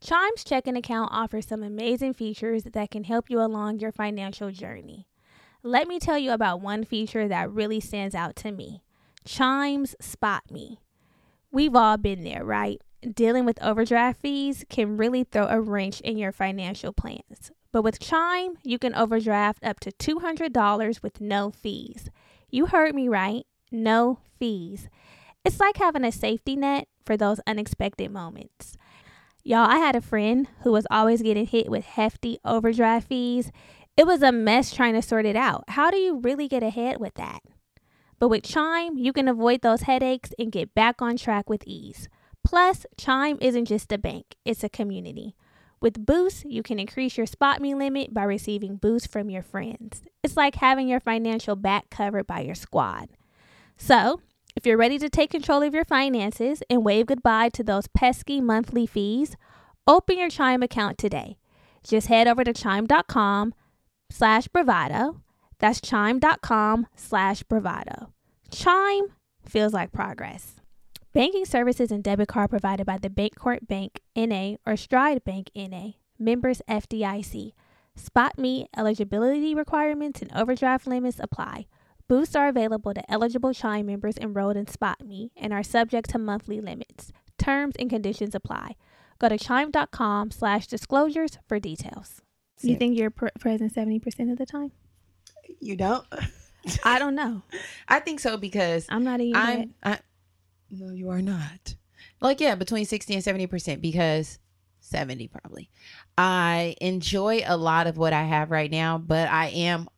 Chime's 0.00 0.44
checking 0.44 0.76
account 0.76 1.10
offers 1.12 1.46
some 1.46 1.62
amazing 1.62 2.14
features 2.14 2.62
that 2.64 2.90
can 2.90 3.04
help 3.04 3.28
you 3.28 3.40
along 3.40 3.80
your 3.80 3.92
financial 3.92 4.50
journey. 4.50 5.06
Let 5.62 5.88
me 5.88 5.98
tell 5.98 6.16
you 6.16 6.32
about 6.32 6.62
one 6.62 6.84
feature 6.84 7.28
that 7.28 7.50
really 7.50 7.80
stands 7.80 8.14
out 8.14 8.34
to 8.36 8.52
me 8.52 8.82
Chime's 9.26 9.94
Spot 10.00 10.42
Me. 10.50 10.78
We've 11.52 11.74
all 11.74 11.96
been 11.96 12.22
there, 12.22 12.44
right? 12.44 12.80
Dealing 13.02 13.44
with 13.44 13.62
overdraft 13.62 14.20
fees 14.20 14.64
can 14.68 14.96
really 14.96 15.24
throw 15.24 15.46
a 15.46 15.60
wrench 15.60 16.00
in 16.00 16.16
your 16.16 16.32
financial 16.32 16.92
plans. 16.92 17.50
But 17.72 17.82
with 17.82 17.98
Chime, 17.98 18.58
you 18.62 18.78
can 18.78 18.94
overdraft 18.94 19.64
up 19.64 19.80
to 19.80 19.90
$200 19.90 21.02
with 21.02 21.20
no 21.20 21.50
fees. 21.50 22.08
You 22.50 22.66
heard 22.66 22.94
me 22.94 23.08
right. 23.08 23.46
No 23.72 24.18
fees. 24.38 24.88
It's 25.44 25.58
like 25.58 25.76
having 25.78 26.04
a 26.04 26.12
safety 26.12 26.54
net 26.54 26.86
for 27.04 27.16
those 27.16 27.40
unexpected 27.46 28.10
moments. 28.10 28.76
Y'all, 29.42 29.68
I 29.68 29.78
had 29.78 29.96
a 29.96 30.00
friend 30.00 30.48
who 30.62 30.72
was 30.72 30.86
always 30.90 31.22
getting 31.22 31.46
hit 31.46 31.70
with 31.70 31.84
hefty 31.84 32.38
overdraft 32.44 33.08
fees. 33.08 33.50
It 33.96 34.06
was 34.06 34.22
a 34.22 34.32
mess 34.32 34.72
trying 34.72 34.94
to 34.94 35.02
sort 35.02 35.26
it 35.26 35.36
out. 35.36 35.64
How 35.68 35.90
do 35.90 35.96
you 35.96 36.18
really 36.18 36.46
get 36.46 36.62
ahead 36.62 37.00
with 37.00 37.14
that? 37.14 37.40
But 38.20 38.28
with 38.28 38.44
Chime, 38.44 38.98
you 38.98 39.12
can 39.12 39.26
avoid 39.26 39.62
those 39.62 39.82
headaches 39.82 40.32
and 40.38 40.52
get 40.52 40.74
back 40.74 41.00
on 41.00 41.16
track 41.16 41.48
with 41.48 41.64
ease. 41.66 42.08
Plus, 42.44 42.84
Chime 42.96 43.38
isn't 43.40 43.64
just 43.64 43.90
a 43.90 43.98
bank, 43.98 44.36
it's 44.44 44.62
a 44.62 44.68
community. 44.68 45.34
With 45.80 46.04
Boost, 46.04 46.44
you 46.44 46.62
can 46.62 46.78
increase 46.78 47.16
your 47.16 47.26
spot 47.26 47.62
me 47.62 47.74
limit 47.74 48.12
by 48.12 48.24
receiving 48.24 48.76
boosts 48.76 49.08
from 49.08 49.30
your 49.30 49.42
friends. 49.42 50.02
It's 50.22 50.36
like 50.36 50.56
having 50.56 50.86
your 50.86 51.00
financial 51.00 51.56
back 51.56 51.88
covered 51.88 52.26
by 52.26 52.40
your 52.40 52.54
squad. 52.54 53.08
So, 53.78 54.20
if 54.54 54.66
you're 54.66 54.76
ready 54.76 54.98
to 54.98 55.08
take 55.08 55.30
control 55.30 55.62
of 55.62 55.72
your 55.72 55.86
finances 55.86 56.62
and 56.68 56.84
wave 56.84 57.06
goodbye 57.06 57.48
to 57.50 57.64
those 57.64 57.88
pesky 57.88 58.42
monthly 58.42 58.86
fees, 58.86 59.36
open 59.86 60.18
your 60.18 60.28
Chime 60.28 60.62
account 60.62 60.98
today. 60.98 61.38
Just 61.82 62.08
head 62.08 62.28
over 62.28 62.44
to 62.44 62.52
chime.com 62.52 63.54
slash 64.10 64.48
bravado. 64.48 65.22
That's 65.60 65.80
chime.com 65.80 66.86
slash 66.96 67.42
bravado. 67.44 68.12
Chime 68.50 69.12
feels 69.46 69.72
like 69.72 69.92
progress. 69.92 70.56
Banking 71.12 71.44
services 71.44 71.90
and 71.90 72.02
debit 72.02 72.28
card 72.28 72.50
provided 72.50 72.86
by 72.86 72.98
the 72.98 73.10
Bancorp 73.10 73.66
Bank 73.68 74.00
NA 74.16 74.54
or 74.66 74.76
Stride 74.76 75.22
Bank 75.24 75.50
NA, 75.54 75.90
members 76.18 76.62
FDIC. 76.68 77.52
Spot 77.96 78.38
Me 78.38 78.66
eligibility 78.76 79.54
requirements 79.54 80.22
and 80.22 80.32
overdraft 80.34 80.86
limits 80.86 81.20
apply. 81.20 81.66
Boosts 82.08 82.34
are 82.34 82.48
available 82.48 82.94
to 82.94 83.10
eligible 83.10 83.52
Chime 83.52 83.86
members 83.86 84.16
enrolled 84.18 84.56
in 84.56 84.66
Spot 84.66 84.96
Me 85.04 85.30
and 85.36 85.52
are 85.52 85.62
subject 85.62 86.10
to 86.10 86.18
monthly 86.18 86.60
limits. 86.60 87.12
Terms 87.38 87.74
and 87.78 87.90
conditions 87.90 88.34
apply. 88.34 88.76
Go 89.18 89.28
to 89.28 89.38
chime.com 89.38 90.30
slash 90.30 90.66
disclosures 90.66 91.38
for 91.46 91.60
details. 91.60 92.22
You 92.62 92.76
think 92.76 92.98
you're 92.98 93.10
pr- 93.10 93.28
present 93.38 93.74
70% 93.74 94.30
of 94.32 94.38
the 94.38 94.46
time? 94.46 94.72
You 95.60 95.76
don't? 95.76 96.06
I 96.84 96.98
don't 96.98 97.14
know. 97.14 97.42
I 97.88 98.00
think 98.00 98.20
so 98.20 98.36
because 98.36 98.86
I'm 98.88 99.04
not 99.04 99.20
your. 99.20 99.36
I'm 99.36 99.74
I 99.82 99.98
No, 100.70 100.92
you 100.92 101.10
are 101.10 101.22
not. 101.22 101.74
Like 102.20 102.40
yeah, 102.40 102.54
between 102.54 102.84
60 102.84 103.14
and 103.14 103.24
70% 103.24 103.80
because 103.80 104.38
70 104.80 105.28
probably. 105.28 105.70
I 106.18 106.76
enjoy 106.80 107.42
a 107.46 107.56
lot 107.56 107.86
of 107.86 107.96
what 107.96 108.12
I 108.12 108.24
have 108.24 108.50
right 108.50 108.70
now, 108.70 108.98
but 108.98 109.28
I 109.28 109.46
am 109.48 109.88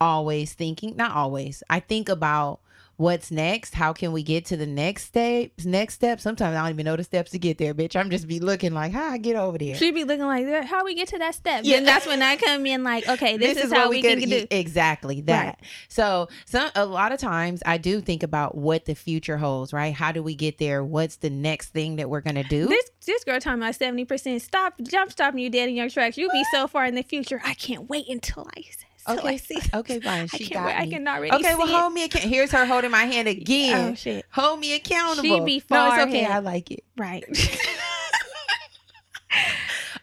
always 0.00 0.54
thinking, 0.54 0.96
not 0.96 1.12
always. 1.12 1.62
I 1.70 1.80
think 1.80 2.08
about 2.08 2.60
what's 2.98 3.30
next. 3.30 3.74
How 3.74 3.92
can 3.92 4.12
we 4.12 4.22
get 4.22 4.44
to 4.46 4.56
the 4.56 4.66
next 4.66 5.04
step? 5.04 5.52
Next 5.64 5.94
step. 5.94 6.20
Sometimes 6.20 6.54
I 6.56 6.62
don't 6.62 6.70
even 6.70 6.84
know 6.84 6.96
the 6.96 7.04
steps 7.04 7.30
to 7.30 7.38
get 7.38 7.56
there, 7.56 7.72
bitch. 7.72 7.96
I'm 7.96 8.10
just 8.10 8.28
be 8.28 8.40
looking 8.40 8.74
like, 8.74 8.92
how 8.92 9.08
I 9.08 9.16
get 9.18 9.36
over 9.36 9.56
there. 9.56 9.74
She'd 9.76 9.94
be 9.94 10.04
looking 10.04 10.26
like, 10.26 10.44
"There- 10.44 10.62
how 10.64 10.84
we 10.84 10.94
get 10.94 11.08
to 11.08 11.18
that 11.18 11.34
step? 11.34 11.62
Yeah. 11.64 11.78
Yeah, 11.78 11.84
that's 11.84 12.06
when 12.06 12.20
I 12.22 12.36
come 12.36 12.66
in 12.66 12.82
like, 12.84 13.08
okay, 13.08 13.36
this, 13.36 13.56
is, 13.56 13.72
how 13.72 13.82
what 13.82 13.90
we, 13.90 14.02
can 14.02 14.18
do. 14.18 14.46
exactly 14.50 15.20
that. 15.22 15.46
Right. 15.46 15.56
So, 15.88 16.28
some 16.44 16.70
a 16.74 16.84
lot 16.84 17.12
of 17.12 17.20
times 17.20 17.62
I 17.64 17.78
do 17.78 18.00
think 18.00 18.22
about 18.22 18.56
what 18.56 18.84
the 18.84 18.94
future 18.94 19.38
holds. 19.38 19.72
Right? 19.72 19.94
How 19.94 20.12
do 20.12 20.22
we 20.22 20.34
get 20.34 20.58
there? 20.58 20.84
What's 20.84 21.16
the 21.16 21.30
next 21.30 21.68
thing 21.70 21.96
that 21.96 22.10
we're 22.10 22.20
gonna 22.20 22.44
do? 22.44 22.66
This 22.66 22.90
this 23.06 23.24
girl 23.24 23.38
talking 23.40 23.62
about 23.62 23.76
seventy 23.76 24.04
percent. 24.04 24.42
Stop, 24.42 24.74
jump, 24.82 25.12
stopping 25.12 25.38
you 25.40 25.50
dead 25.50 25.68
in 25.68 25.76
your 25.76 25.88
tracks. 25.88 26.18
You'll 26.18 26.32
be 26.32 26.44
so 26.52 26.66
far 26.66 26.84
in 26.84 26.94
the 26.96 27.02
future. 27.02 27.40
I 27.44 27.54
can't 27.54 27.88
wait 27.88 28.08
until 28.08 28.46
I 28.56 28.60
until 29.08 29.26
I 29.26 29.34
okay, 29.34 29.38
see. 29.38 29.58
okay, 29.74 30.00
fine. 30.00 30.22
I 30.22 30.26
She 30.26 30.44
can't 30.46 30.52
got 30.60 30.66
wait. 30.66 30.74
I 30.74 30.84
me. 30.84 30.90
can 30.90 31.08
already 31.08 31.32
Okay, 31.36 31.54
well, 31.54 31.68
it. 31.68 31.74
hold 31.74 31.92
me. 31.92 32.04
Account- 32.04 32.24
Here's 32.24 32.50
her 32.52 32.64
holding 32.66 32.90
my 32.90 33.04
hand 33.04 33.28
again. 33.36 33.90
Oh 33.92 33.94
shit! 33.94 34.24
Hold 34.32 34.60
me 34.60 34.74
accountable. 34.74 35.22
She 35.22 35.40
be 35.44 35.56
no, 35.70 35.76
far 35.76 36.00
it's 36.00 36.08
okay. 36.08 36.20
ahead. 36.24 36.30
I 36.36 36.38
like 36.40 36.70
it. 36.70 36.84
Right. 36.96 37.24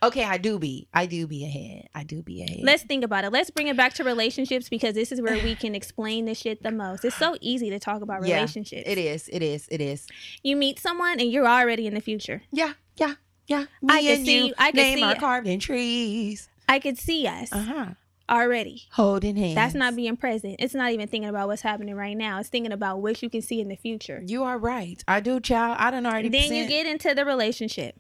Okay, 0.04 0.24
I 0.24 0.38
do 0.38 0.60
be. 0.60 0.88
I 0.94 1.06
do 1.08 1.26
be 1.26 1.46
ahead. 1.46 1.88
I 1.96 2.04
do 2.04 2.22
be 2.22 2.44
ahead. 2.44 2.60
Let's 2.62 2.84
think 2.84 3.04
about 3.04 3.24
it. 3.24 3.32
Let's 3.32 3.50
bring 3.50 3.68
it 3.70 3.78
back 3.78 3.94
to 3.96 4.04
relationships 4.04 4.70
because 4.70 4.94
this 4.94 5.12
is 5.12 5.20
where 5.22 5.42
we 5.44 5.56
can 5.56 5.74
explain 5.74 6.26
this 6.26 6.38
shit 6.38 6.62
the 6.62 6.70
most. 6.70 7.04
It's 7.06 7.16
so 7.16 7.36
easy 7.42 7.70
to 7.72 7.80
talk 7.80 8.02
about 8.04 8.28
Yeah, 8.28 8.36
relationships. 8.36 8.84
It 8.86 8.98
is. 9.00 9.30
It 9.30 9.42
is. 9.42 9.68
It 9.72 9.82
is. 9.82 10.06
You 10.44 10.58
meet 10.58 10.80
someone 10.80 11.20
and 11.20 11.32
you're 11.32 11.48
already 11.48 11.88
in 11.88 11.96
the 11.96 12.02
future. 12.02 12.44
Yeah. 12.52 12.74
Yeah. 12.98 13.14
Yeah. 13.48 13.66
Me 13.82 13.94
I 13.96 14.02
can 14.02 14.18
and 14.18 14.26
see- 14.26 14.48
you 14.48 14.54
I 14.60 14.72
can 14.72 14.76
name 14.78 14.98
see 14.98 15.04
our 15.04 15.14
it. 15.14 15.20
carved 15.20 15.48
in 15.48 15.60
trees. 15.60 16.50
I 16.70 16.80
could 16.80 17.00
see 17.00 17.26
us 17.26 17.52
Uh 17.52 17.64
huh. 17.64 17.86
Already. 18.30 18.84
Holding 18.92 19.36
hands. 19.36 19.56
That's 19.56 19.76
not 19.76 19.96
being 19.96 20.18
present. 20.18 20.56
It's 20.60 20.74
not 20.74 20.92
even 20.92 21.08
thinking 21.08 21.30
about 21.30 21.48
what's 21.48 21.62
happening 21.62 21.96
right 21.96 22.18
now. 22.18 22.40
It's 22.40 22.50
thinking 22.50 22.72
about 22.72 23.02
what 23.02 23.22
you 23.22 23.30
can 23.30 23.42
see 23.42 23.62
in 23.62 23.68
the 23.68 23.76
future. 23.76 24.22
You 24.26 24.44
are 24.44 24.58
right. 24.58 25.04
I 25.08 25.20
do, 25.20 25.40
child. 25.40 25.78
I 25.80 25.92
don't 25.92 26.06
already. 26.06 26.30
Then 26.30 26.54
you 26.54 26.68
get 26.68 26.86
into 26.86 27.14
the 27.14 27.26
relationship. 27.26 28.00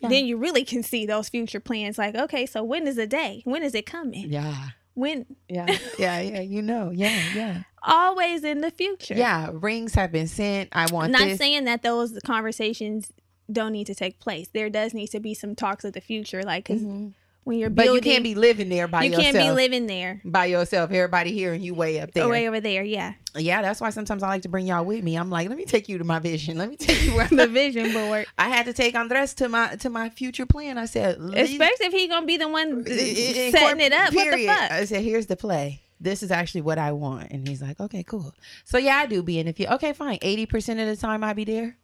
Yeah. 0.00 0.08
Then 0.08 0.26
you 0.26 0.36
really 0.36 0.64
can 0.64 0.82
see 0.82 1.06
those 1.06 1.28
future 1.28 1.60
plans. 1.60 1.96
Like, 1.98 2.14
okay, 2.14 2.46
so 2.46 2.62
when 2.62 2.86
is 2.86 2.96
the 2.96 3.06
day? 3.06 3.42
When 3.44 3.62
is 3.62 3.74
it 3.74 3.86
coming? 3.86 4.30
Yeah. 4.30 4.68
When? 4.94 5.24
Yeah. 5.48 5.66
Yeah. 5.98 6.20
Yeah. 6.20 6.40
You 6.40 6.62
know. 6.62 6.90
Yeah. 6.90 7.18
Yeah. 7.34 7.62
Always 7.82 8.44
in 8.44 8.60
the 8.60 8.70
future. 8.70 9.14
Yeah. 9.14 9.50
Rings 9.52 9.94
have 9.94 10.12
been 10.12 10.28
sent. 10.28 10.68
I 10.72 10.86
want 10.92 11.12
Not 11.12 11.22
this. 11.22 11.38
saying 11.38 11.64
that 11.64 11.82
those 11.82 12.18
conversations 12.24 13.12
don't 13.50 13.72
need 13.72 13.86
to 13.86 13.94
take 13.94 14.20
place. 14.20 14.48
There 14.52 14.70
does 14.70 14.94
need 14.94 15.08
to 15.08 15.20
be 15.20 15.34
some 15.34 15.54
talks 15.54 15.84
of 15.84 15.92
the 15.94 16.00
future, 16.00 16.42
like 16.42 16.64
'cause 16.66 16.80
Mhm. 16.80 17.12
When 17.44 17.58
you're 17.58 17.70
But 17.70 17.86
you 17.86 18.00
can't 18.00 18.24
be 18.24 18.34
living 18.34 18.68
there 18.68 18.88
by 18.88 19.04
you 19.04 19.10
yourself. 19.10 19.26
You 19.26 19.32
can't 19.32 19.48
be 19.48 19.54
living 19.54 19.86
there. 19.86 20.20
by 20.24 20.46
yourself. 20.46 20.90
Everybody 20.90 21.32
here 21.32 21.52
and 21.52 21.62
you 21.64 21.74
way 21.74 22.00
up 22.00 22.12
there. 22.12 22.28
Way 22.28 22.48
over 22.48 22.60
there, 22.60 22.82
yeah. 22.82 23.14
Yeah, 23.36 23.62
that's 23.62 23.80
why 23.80 23.90
sometimes 23.90 24.22
I 24.22 24.28
like 24.28 24.42
to 24.42 24.48
bring 24.48 24.66
y'all 24.66 24.84
with 24.84 25.02
me. 25.04 25.16
I'm 25.16 25.28
like, 25.30 25.48
let 25.48 25.58
me 25.58 25.64
take 25.64 25.88
you 25.88 25.98
to 25.98 26.04
my 26.04 26.18
vision. 26.18 26.56
Let 26.58 26.68
me 26.70 26.76
take 26.76 27.02
you 27.04 27.14
where 27.14 27.28
The 27.30 27.46
vision 27.46 27.92
board. 27.92 28.26
I 28.38 28.48
had 28.48 28.66
to 28.66 28.72
take 28.72 28.94
Andres 28.94 29.34
to 29.34 29.48
my 29.48 29.76
to 29.76 29.90
my 29.90 30.08
future 30.10 30.46
plan. 30.46 30.78
I 30.78 30.86
said, 30.86 31.20
"Leave- 31.20 31.50
Especially 31.50 31.86
if 31.86 31.92
he 31.92 32.08
gonna 32.08 32.26
be 32.26 32.36
the 32.36 32.48
one 32.48 32.84
setting 32.86 33.80
it 33.80 33.92
up. 33.92 34.12
Period. 34.12 34.30
What 34.30 34.38
the 34.38 34.46
fuck? 34.46 34.70
I 34.72 34.84
said, 34.84 35.02
here's 35.02 35.26
the 35.26 35.36
play. 35.36 35.82
This 36.00 36.22
is 36.22 36.30
actually 36.30 36.60
what 36.62 36.78
I 36.78 36.92
want. 36.92 37.30
And 37.30 37.46
he's 37.48 37.62
like, 37.62 37.80
okay, 37.80 38.02
cool. 38.02 38.34
So 38.64 38.78
yeah, 38.78 38.96
I 38.96 39.06
do 39.06 39.22
be 39.22 39.38
in 39.38 39.46
the 39.46 39.52
future. 39.52 39.72
Okay, 39.74 39.92
fine. 39.92 40.18
80% 40.18 40.80
of 40.80 40.86
the 40.88 40.96
time 40.96 41.24
I 41.24 41.32
be 41.32 41.44
there. 41.44 41.76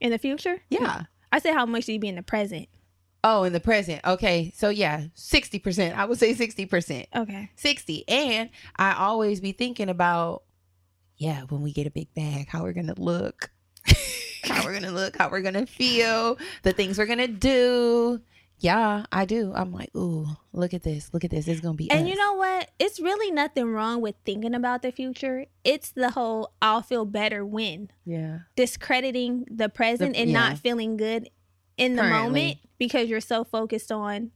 In 0.00 0.10
the 0.10 0.18
future? 0.18 0.60
Yeah. 0.68 1.04
I 1.32 1.38
said 1.40 1.54
how 1.54 1.66
much 1.66 1.86
do 1.86 1.92
you 1.92 1.98
be 1.98 2.08
in 2.08 2.16
the 2.16 2.22
present? 2.22 2.68
Oh, 3.28 3.42
in 3.42 3.52
the 3.52 3.58
present. 3.58 4.02
Okay. 4.04 4.52
So 4.54 4.68
yeah, 4.68 5.06
60%. 5.16 5.96
I 5.96 6.04
would 6.04 6.16
say 6.16 6.32
60%. 6.32 7.06
Okay. 7.12 7.50
60. 7.56 8.08
And 8.08 8.50
I 8.76 8.92
always 8.92 9.40
be 9.40 9.50
thinking 9.50 9.88
about, 9.88 10.44
yeah, 11.16 11.42
when 11.48 11.60
we 11.60 11.72
get 11.72 11.88
a 11.88 11.90
big 11.90 12.14
bag, 12.14 12.46
how 12.48 12.62
we're 12.62 12.72
going 12.72 12.86
to 12.94 13.00
look, 13.02 13.50
how 14.44 14.64
we're 14.64 14.70
going 14.70 14.84
to 14.84 14.92
look, 14.92 15.16
how 15.16 15.28
we're 15.28 15.40
going 15.40 15.54
to 15.54 15.66
feel, 15.66 16.38
the 16.62 16.72
things 16.72 16.98
we're 16.98 17.06
going 17.06 17.18
to 17.18 17.26
do. 17.26 18.20
Yeah, 18.60 19.06
I 19.10 19.24
do. 19.24 19.52
I'm 19.56 19.72
like, 19.72 19.90
ooh, 19.96 20.28
look 20.52 20.72
at 20.72 20.84
this. 20.84 21.10
Look 21.12 21.24
at 21.24 21.30
this. 21.30 21.46
It's 21.46 21.60
gonna 21.60 21.74
be. 21.74 21.90
And 21.90 22.04
us. 22.04 22.08
you 22.08 22.16
know 22.16 22.32
what? 22.36 22.70
It's 22.78 22.98
really 22.98 23.30
nothing 23.30 23.66
wrong 23.66 24.00
with 24.00 24.14
thinking 24.24 24.54
about 24.54 24.80
the 24.80 24.90
future. 24.92 25.44
It's 25.62 25.90
the 25.90 26.12
whole 26.12 26.54
I'll 26.62 26.80
feel 26.80 27.04
better 27.04 27.44
when 27.44 27.90
yeah, 28.06 28.38
discrediting 28.56 29.46
the 29.50 29.68
present 29.68 30.14
The- 30.14 30.20
and 30.20 30.30
yeah. 30.30 30.38
not 30.38 30.58
feeling 30.58 30.96
good 30.96 31.28
in 31.76 31.96
the 31.96 32.02
Currently. 32.02 32.22
moment 32.40 32.58
because 32.78 33.08
you're 33.08 33.20
so 33.20 33.44
focused 33.44 33.90
on 33.92 34.30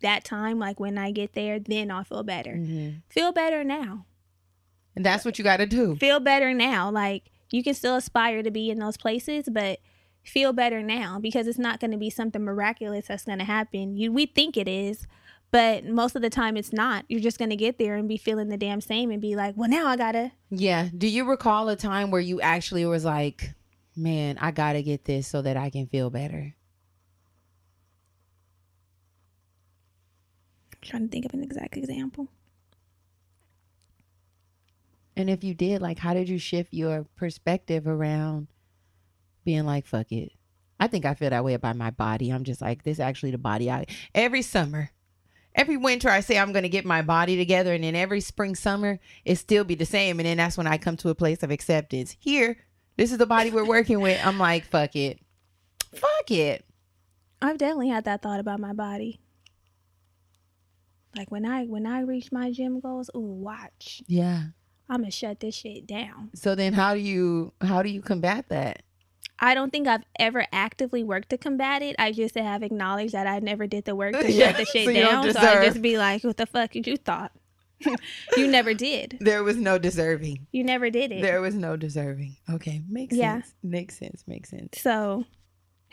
that 0.00 0.24
time. 0.24 0.58
Like 0.58 0.78
when 0.80 0.96
I 0.98 1.10
get 1.10 1.34
there, 1.34 1.58
then 1.58 1.90
I'll 1.90 2.04
feel 2.04 2.22
better. 2.22 2.52
Mhm. 2.54 3.02
Feel 3.08 3.32
better 3.32 3.64
now. 3.64 4.06
and 4.96 5.04
that's 5.04 5.24
what 5.24 5.38
you 5.38 5.44
got 5.44 5.56
to 5.56 5.66
do. 5.66 5.96
Feel 5.96 6.20
better 6.20 6.54
now. 6.54 6.88
Like 6.88 7.30
you 7.50 7.64
can 7.64 7.74
still 7.74 7.96
aspire 7.96 8.42
to 8.44 8.50
be 8.52 8.70
in 8.70 8.78
those 8.78 8.96
places, 8.96 9.48
but 9.50 9.80
feel 10.22 10.52
better 10.52 10.82
now 10.82 11.18
because 11.18 11.46
it's 11.48 11.58
not 11.58 11.80
going 11.80 11.90
to 11.90 11.96
be 11.98 12.08
something 12.10 12.42
miraculous 12.44 13.08
that's 13.08 13.24
going 13.24 13.40
to 13.40 13.44
happen. 13.44 13.96
You 13.96 14.12
we 14.12 14.26
think 14.26 14.56
it 14.56 14.68
is, 14.68 15.06
but 15.50 15.84
most 15.84 16.14
of 16.14 16.22
the 16.22 16.30
time 16.30 16.56
it's 16.56 16.72
not. 16.72 17.04
You're 17.08 17.20
just 17.20 17.38
going 17.40 17.50
to 17.50 17.56
get 17.56 17.76
there 17.76 17.96
and 17.96 18.08
be 18.08 18.16
feeling 18.16 18.48
the 18.50 18.56
damn 18.56 18.80
same 18.80 19.10
and 19.10 19.20
be 19.20 19.34
like, 19.34 19.54
"Well, 19.56 19.68
now 19.68 19.86
I 19.88 19.96
got 19.96 20.12
to 20.12 20.30
Yeah. 20.50 20.88
Do 20.96 21.08
you 21.08 21.24
recall 21.28 21.68
a 21.68 21.74
time 21.76 22.10
where 22.12 22.20
you 22.20 22.40
actually 22.40 22.86
was 22.86 23.04
like, 23.04 23.52
man, 23.96 24.38
I 24.40 24.52
got 24.52 24.74
to 24.74 24.82
get 24.84 25.04
this 25.06 25.26
so 25.26 25.42
that 25.42 25.56
I 25.56 25.70
can 25.70 25.88
feel 25.88 26.08
better? 26.08 26.54
Trying 30.84 31.06
to 31.06 31.08
think 31.08 31.24
of 31.24 31.34
an 31.34 31.42
exact 31.42 31.76
example." 31.76 32.28
And 35.16 35.30
if 35.30 35.44
you 35.44 35.54
did, 35.54 35.80
like, 35.80 35.98
how 35.98 36.14
did 36.14 36.28
you 36.28 36.38
shift 36.38 36.72
your 36.72 37.06
perspective 37.16 37.86
around 37.86 38.48
being 39.44 39.64
like, 39.64 39.86
fuck 39.86 40.10
it? 40.10 40.32
I 40.80 40.88
think 40.88 41.04
I 41.04 41.14
feel 41.14 41.30
that 41.30 41.44
way 41.44 41.54
about 41.54 41.76
my 41.76 41.90
body. 41.90 42.30
I'm 42.30 42.44
just 42.44 42.60
like, 42.60 42.82
this 42.82 42.98
actually 42.98 43.30
the 43.30 43.38
body 43.38 43.70
I 43.70 43.86
every 44.14 44.42
summer. 44.42 44.90
Every 45.54 45.76
winter 45.76 46.10
I 46.10 46.18
say 46.18 46.36
I'm 46.36 46.52
gonna 46.52 46.68
get 46.68 46.84
my 46.84 47.00
body 47.00 47.36
together 47.36 47.74
and 47.74 47.84
then 47.84 47.94
every 47.94 48.20
spring 48.20 48.56
summer 48.56 48.98
it 49.24 49.36
still 49.36 49.62
be 49.62 49.76
the 49.76 49.86
same. 49.86 50.18
And 50.18 50.26
then 50.26 50.38
that's 50.38 50.58
when 50.58 50.66
I 50.66 50.78
come 50.78 50.96
to 50.98 51.10
a 51.10 51.14
place 51.14 51.44
of 51.44 51.52
acceptance. 51.52 52.16
Here, 52.18 52.56
this 52.96 53.12
is 53.12 53.18
the 53.18 53.26
body 53.26 53.52
we're 53.52 53.64
working 53.64 54.00
with. 54.00 54.20
I'm 54.26 54.38
like, 54.38 54.64
fuck 54.64 54.96
it. 54.96 55.20
Fuck 55.94 56.30
it. 56.32 56.64
I've 57.40 57.58
definitely 57.58 57.90
had 57.90 58.04
that 58.04 58.20
thought 58.20 58.40
about 58.40 58.58
my 58.58 58.72
body. 58.72 59.20
Like 61.16 61.30
when 61.30 61.46
I 61.46 61.64
when 61.64 61.86
I 61.86 62.00
reach 62.00 62.32
my 62.32 62.50
gym 62.50 62.80
goals, 62.80 63.10
ooh, 63.16 63.20
watch. 63.20 64.02
Yeah. 64.06 64.44
I'm 64.88 65.00
gonna 65.00 65.10
shut 65.10 65.40
this 65.40 65.54
shit 65.54 65.86
down. 65.86 66.30
So 66.34 66.54
then 66.54 66.72
how 66.72 66.94
do 66.94 67.00
you 67.00 67.52
how 67.60 67.82
do 67.82 67.88
you 67.88 68.02
combat 68.02 68.46
that? 68.48 68.82
I 69.38 69.54
don't 69.54 69.70
think 69.70 69.88
I've 69.88 70.04
ever 70.18 70.46
actively 70.52 71.02
worked 71.02 71.30
to 71.30 71.38
combat 71.38 71.82
it. 71.82 71.96
I 71.98 72.12
just 72.12 72.36
have 72.36 72.62
acknowledged 72.62 73.14
that 73.14 73.26
I 73.26 73.38
never 73.40 73.66
did 73.66 73.84
the 73.84 73.94
work 73.94 74.12
to 74.12 74.30
Yeah, 74.32 74.48
shut 74.48 74.56
the 74.58 74.64
shit 74.66 74.86
so 74.86 74.92
down. 74.92 75.32
So 75.32 75.40
I 75.40 75.64
just 75.66 75.82
be 75.82 75.98
like, 75.98 76.22
what 76.24 76.36
the 76.36 76.46
fuck 76.46 76.70
did 76.72 76.86
you 76.86 76.96
thought? 76.96 77.32
you 78.36 78.46
never 78.46 78.72
did. 78.74 79.18
There 79.20 79.42
was 79.42 79.56
no 79.56 79.78
deserving. 79.78 80.46
You 80.52 80.64
never 80.64 80.88
did 80.90 81.10
it. 81.12 81.22
There 81.22 81.40
was 81.40 81.54
no 81.54 81.76
deserving. 81.76 82.36
Okay. 82.50 82.82
Makes 82.88 83.16
Yeah. 83.16 83.40
sense. 83.42 83.54
Makes 83.62 83.98
sense. 83.98 84.24
Makes 84.26 84.50
sense. 84.50 84.80
So 84.80 85.24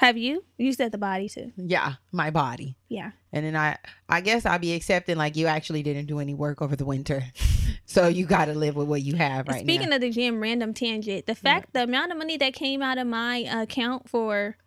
have 0.01 0.17
you? 0.17 0.43
You 0.57 0.73
said 0.73 0.91
the 0.91 0.97
body 0.97 1.29
too. 1.29 1.51
Yeah, 1.55 1.93
my 2.11 2.31
body. 2.31 2.75
Yeah. 2.89 3.11
And 3.31 3.45
then 3.45 3.55
I 3.55 3.77
I 4.09 4.21
guess 4.21 4.47
I'll 4.47 4.57
be 4.57 4.73
accepting 4.73 5.15
like 5.15 5.35
you 5.35 5.45
actually 5.45 5.83
didn't 5.83 6.07
do 6.07 6.19
any 6.19 6.33
work 6.33 6.59
over 6.59 6.75
the 6.75 6.85
winter. 6.85 7.23
so 7.85 8.07
you 8.07 8.25
gotta 8.25 8.55
live 8.55 8.75
with 8.75 8.87
what 8.87 9.03
you 9.03 9.15
have 9.15 9.47
right 9.47 9.57
now. 9.57 9.73
Speaking 9.73 9.89
now. 9.89 9.97
of 9.97 10.01
the 10.01 10.09
gym, 10.09 10.39
random 10.39 10.73
tangent. 10.73 11.27
The 11.27 11.35
fact, 11.35 11.73
the 11.73 11.83
amount 11.83 12.11
of 12.11 12.17
money 12.17 12.35
that 12.37 12.55
came 12.55 12.81
out 12.81 12.97
of 12.97 13.05
my 13.05 13.37
account 13.37 14.09
for 14.09 14.57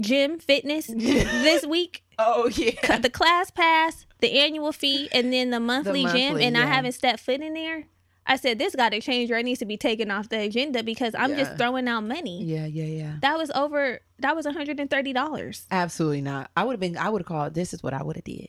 gym 0.00 0.40
fitness 0.40 0.86
this 0.88 1.64
week, 1.64 2.02
oh 2.18 2.48
yeah. 2.48 2.98
the 2.98 3.08
class 3.08 3.52
pass, 3.52 4.04
the 4.18 4.32
annual 4.32 4.72
fee, 4.72 5.08
and 5.12 5.32
then 5.32 5.50
the 5.50 5.60
monthly, 5.60 6.02
gym, 6.06 6.30
monthly, 6.32 6.44
and 6.44 6.58
I 6.58 6.66
haven't 6.66 6.92
stepped 6.92 7.20
foot 7.20 7.40
in 7.40 7.54
there. 7.54 7.84
I 8.28 8.36
said 8.36 8.58
this 8.58 8.74
got 8.74 8.90
to 8.90 9.00
change 9.00 9.30
or 9.30 9.36
it 9.36 9.44
needs 9.44 9.60
to 9.60 9.66
be 9.66 9.76
taken 9.76 10.10
off 10.10 10.28
the 10.28 10.40
agenda 10.40 10.82
because 10.82 11.14
I'm 11.16 11.30
Yeah. 11.30 11.36
just 11.44 11.56
throwing 11.56 11.86
out 11.88 12.02
money. 12.02 12.42
Yeah, 12.44 12.66
yeah, 12.66 12.84
yeah. 12.84 13.16
That 13.22 13.38
was 13.38 13.50
over. 13.52 14.00
That 14.18 14.34
was 14.34 14.44
130 14.46 15.12
dollars. 15.12 15.66
Absolutely 15.70 16.22
not. 16.22 16.50
I 16.56 16.64
would 16.64 16.72
have 16.72 16.80
been 16.80 16.96
I 16.96 17.08
would 17.08 17.22
have 17.22 17.26
called 17.26 17.54
this 17.54 17.72
is 17.72 17.82
what 17.82 17.94
I 17.94 18.02
would 18.02 18.16
have 18.16 18.24
did. 18.24 18.48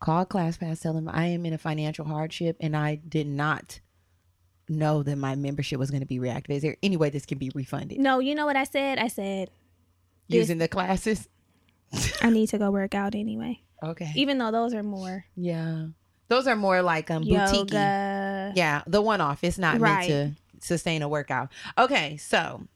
Call 0.00 0.26
ClassPass, 0.26 0.82
tell 0.82 0.92
them 0.92 1.08
I 1.08 1.26
am 1.26 1.46
in 1.46 1.52
a 1.54 1.58
financial 1.58 2.04
hardship 2.04 2.56
and 2.60 2.76
I 2.76 2.96
did 2.96 3.26
not 3.26 3.80
know 4.68 5.02
that 5.02 5.16
my 5.16 5.34
membership 5.34 5.78
was 5.78 5.90
going 5.90 6.00
to 6.00 6.06
be 6.06 6.18
reactivated. 6.18 6.50
Is 6.56 6.62
there 6.62 6.76
any 6.82 6.96
way 6.96 7.08
this 7.10 7.24
can 7.26 7.38
be 7.38 7.50
refunded? 7.54 7.98
No, 8.00 8.18
you 8.18 8.34
know 8.34 8.44
what 8.46 8.56
I 8.56 8.64
said? 8.64 8.98
I 8.98 9.08
said 9.08 9.50
Using 10.28 10.58
the 10.58 10.68
classes? 10.68 11.28
I 12.22 12.30
need 12.30 12.48
to 12.48 12.58
go 12.58 12.70
work 12.70 12.94
out 12.94 13.14
anyway, 13.14 13.60
Okay. 13.82 14.10
even 14.16 14.38
though 14.38 14.50
those 14.50 14.74
are 14.74 14.82
more 14.82 15.24
Yeah. 15.36 15.86
Those 16.28 16.46
are 16.46 16.56
more 16.56 16.80
like 16.82 17.10
um 17.10 17.22
boutique. 17.22 17.70
Yeah, 18.54 18.82
the 18.86 19.00
one 19.02 19.20
off. 19.20 19.42
It's 19.44 19.58
not 19.58 19.80
Right. 19.80 20.08
meant 20.08 20.36
to 20.60 20.66
sustain 20.66 21.02
a 21.02 21.08
workout. 21.08 21.50
Okay, 21.78 22.16
so 22.16 22.66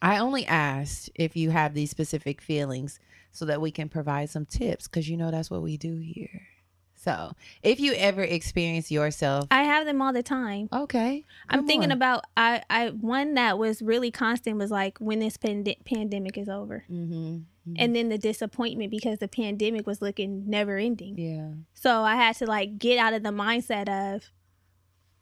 I 0.00 0.18
only 0.18 0.44
asked 0.46 1.10
if 1.14 1.36
you 1.36 1.50
have 1.50 1.74
these 1.74 1.90
specific 1.90 2.40
feelings 2.40 2.98
so 3.30 3.44
that 3.46 3.60
we 3.60 3.70
can 3.70 3.88
provide 3.88 4.30
some 4.30 4.44
tips 4.46 4.88
because 4.88 5.08
you 5.08 5.16
know 5.16 5.30
that's 5.30 5.50
what 5.50 5.62
we 5.62 5.76
do 5.76 5.96
here. 5.96 6.42
So 6.94 7.32
if 7.64 7.80
you 7.80 7.94
ever 7.94 8.22
experience 8.22 8.90
yourself, 8.92 9.48
I 9.50 9.64
have 9.64 9.86
them 9.86 10.00
all 10.00 10.12
the 10.12 10.22
time. 10.22 10.68
okay, 10.72 11.24
I'm 11.48 11.60
come 11.60 11.66
thinking 11.66 11.90
on. 11.90 11.96
about 11.96 12.24
I 12.36 12.62
I 12.70 12.90
one 12.90 13.34
that 13.34 13.58
was 13.58 13.82
really 13.82 14.10
constant 14.12 14.56
was 14.58 14.70
like 14.70 14.98
when 14.98 15.18
this 15.18 15.36
pande- 15.36 15.84
pandemic 15.84 16.38
is 16.38 16.48
over, 16.48 16.84
Mhm, 16.88 17.44
mhm. 17.68 17.74
and 17.76 17.96
then 17.96 18.08
the 18.08 18.18
disappointment 18.18 18.92
because 18.92 19.18
the 19.18 19.26
pandemic 19.26 19.84
was 19.84 20.00
looking 20.00 20.48
never 20.48 20.76
ending. 20.78 21.18
yeah, 21.18 21.48
So 21.74 22.02
I 22.02 22.14
had 22.14 22.36
to 22.36 22.46
like 22.46 22.78
get 22.78 22.98
out 22.98 23.14
of 23.14 23.24
the 23.24 23.30
mindset 23.30 23.88
of 23.88 24.30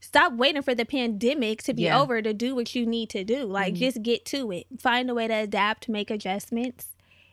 stop 0.01 0.33
waiting 0.33 0.63
for 0.63 0.75
the 0.75 0.85
pandemic 0.85 1.63
to 1.65 1.75
be 1.75 1.83
Yeah. 1.83 2.01
over 2.01 2.21
to 2.23 2.33
do 2.35 2.55
what 2.55 2.75
you 2.75 2.87
need 2.87 3.11
to 3.11 3.23
do. 3.25 3.45
Like 3.45 3.75
Mhm. 3.75 3.79
just 3.79 4.03
get 4.03 4.25
to 4.27 4.51
it. 4.51 4.67
Find 4.79 5.09
a 5.11 5.15
way 5.15 5.29
to 5.29 5.35
adapt, 5.35 5.89
make 5.89 6.11
adjustments, 6.11 6.89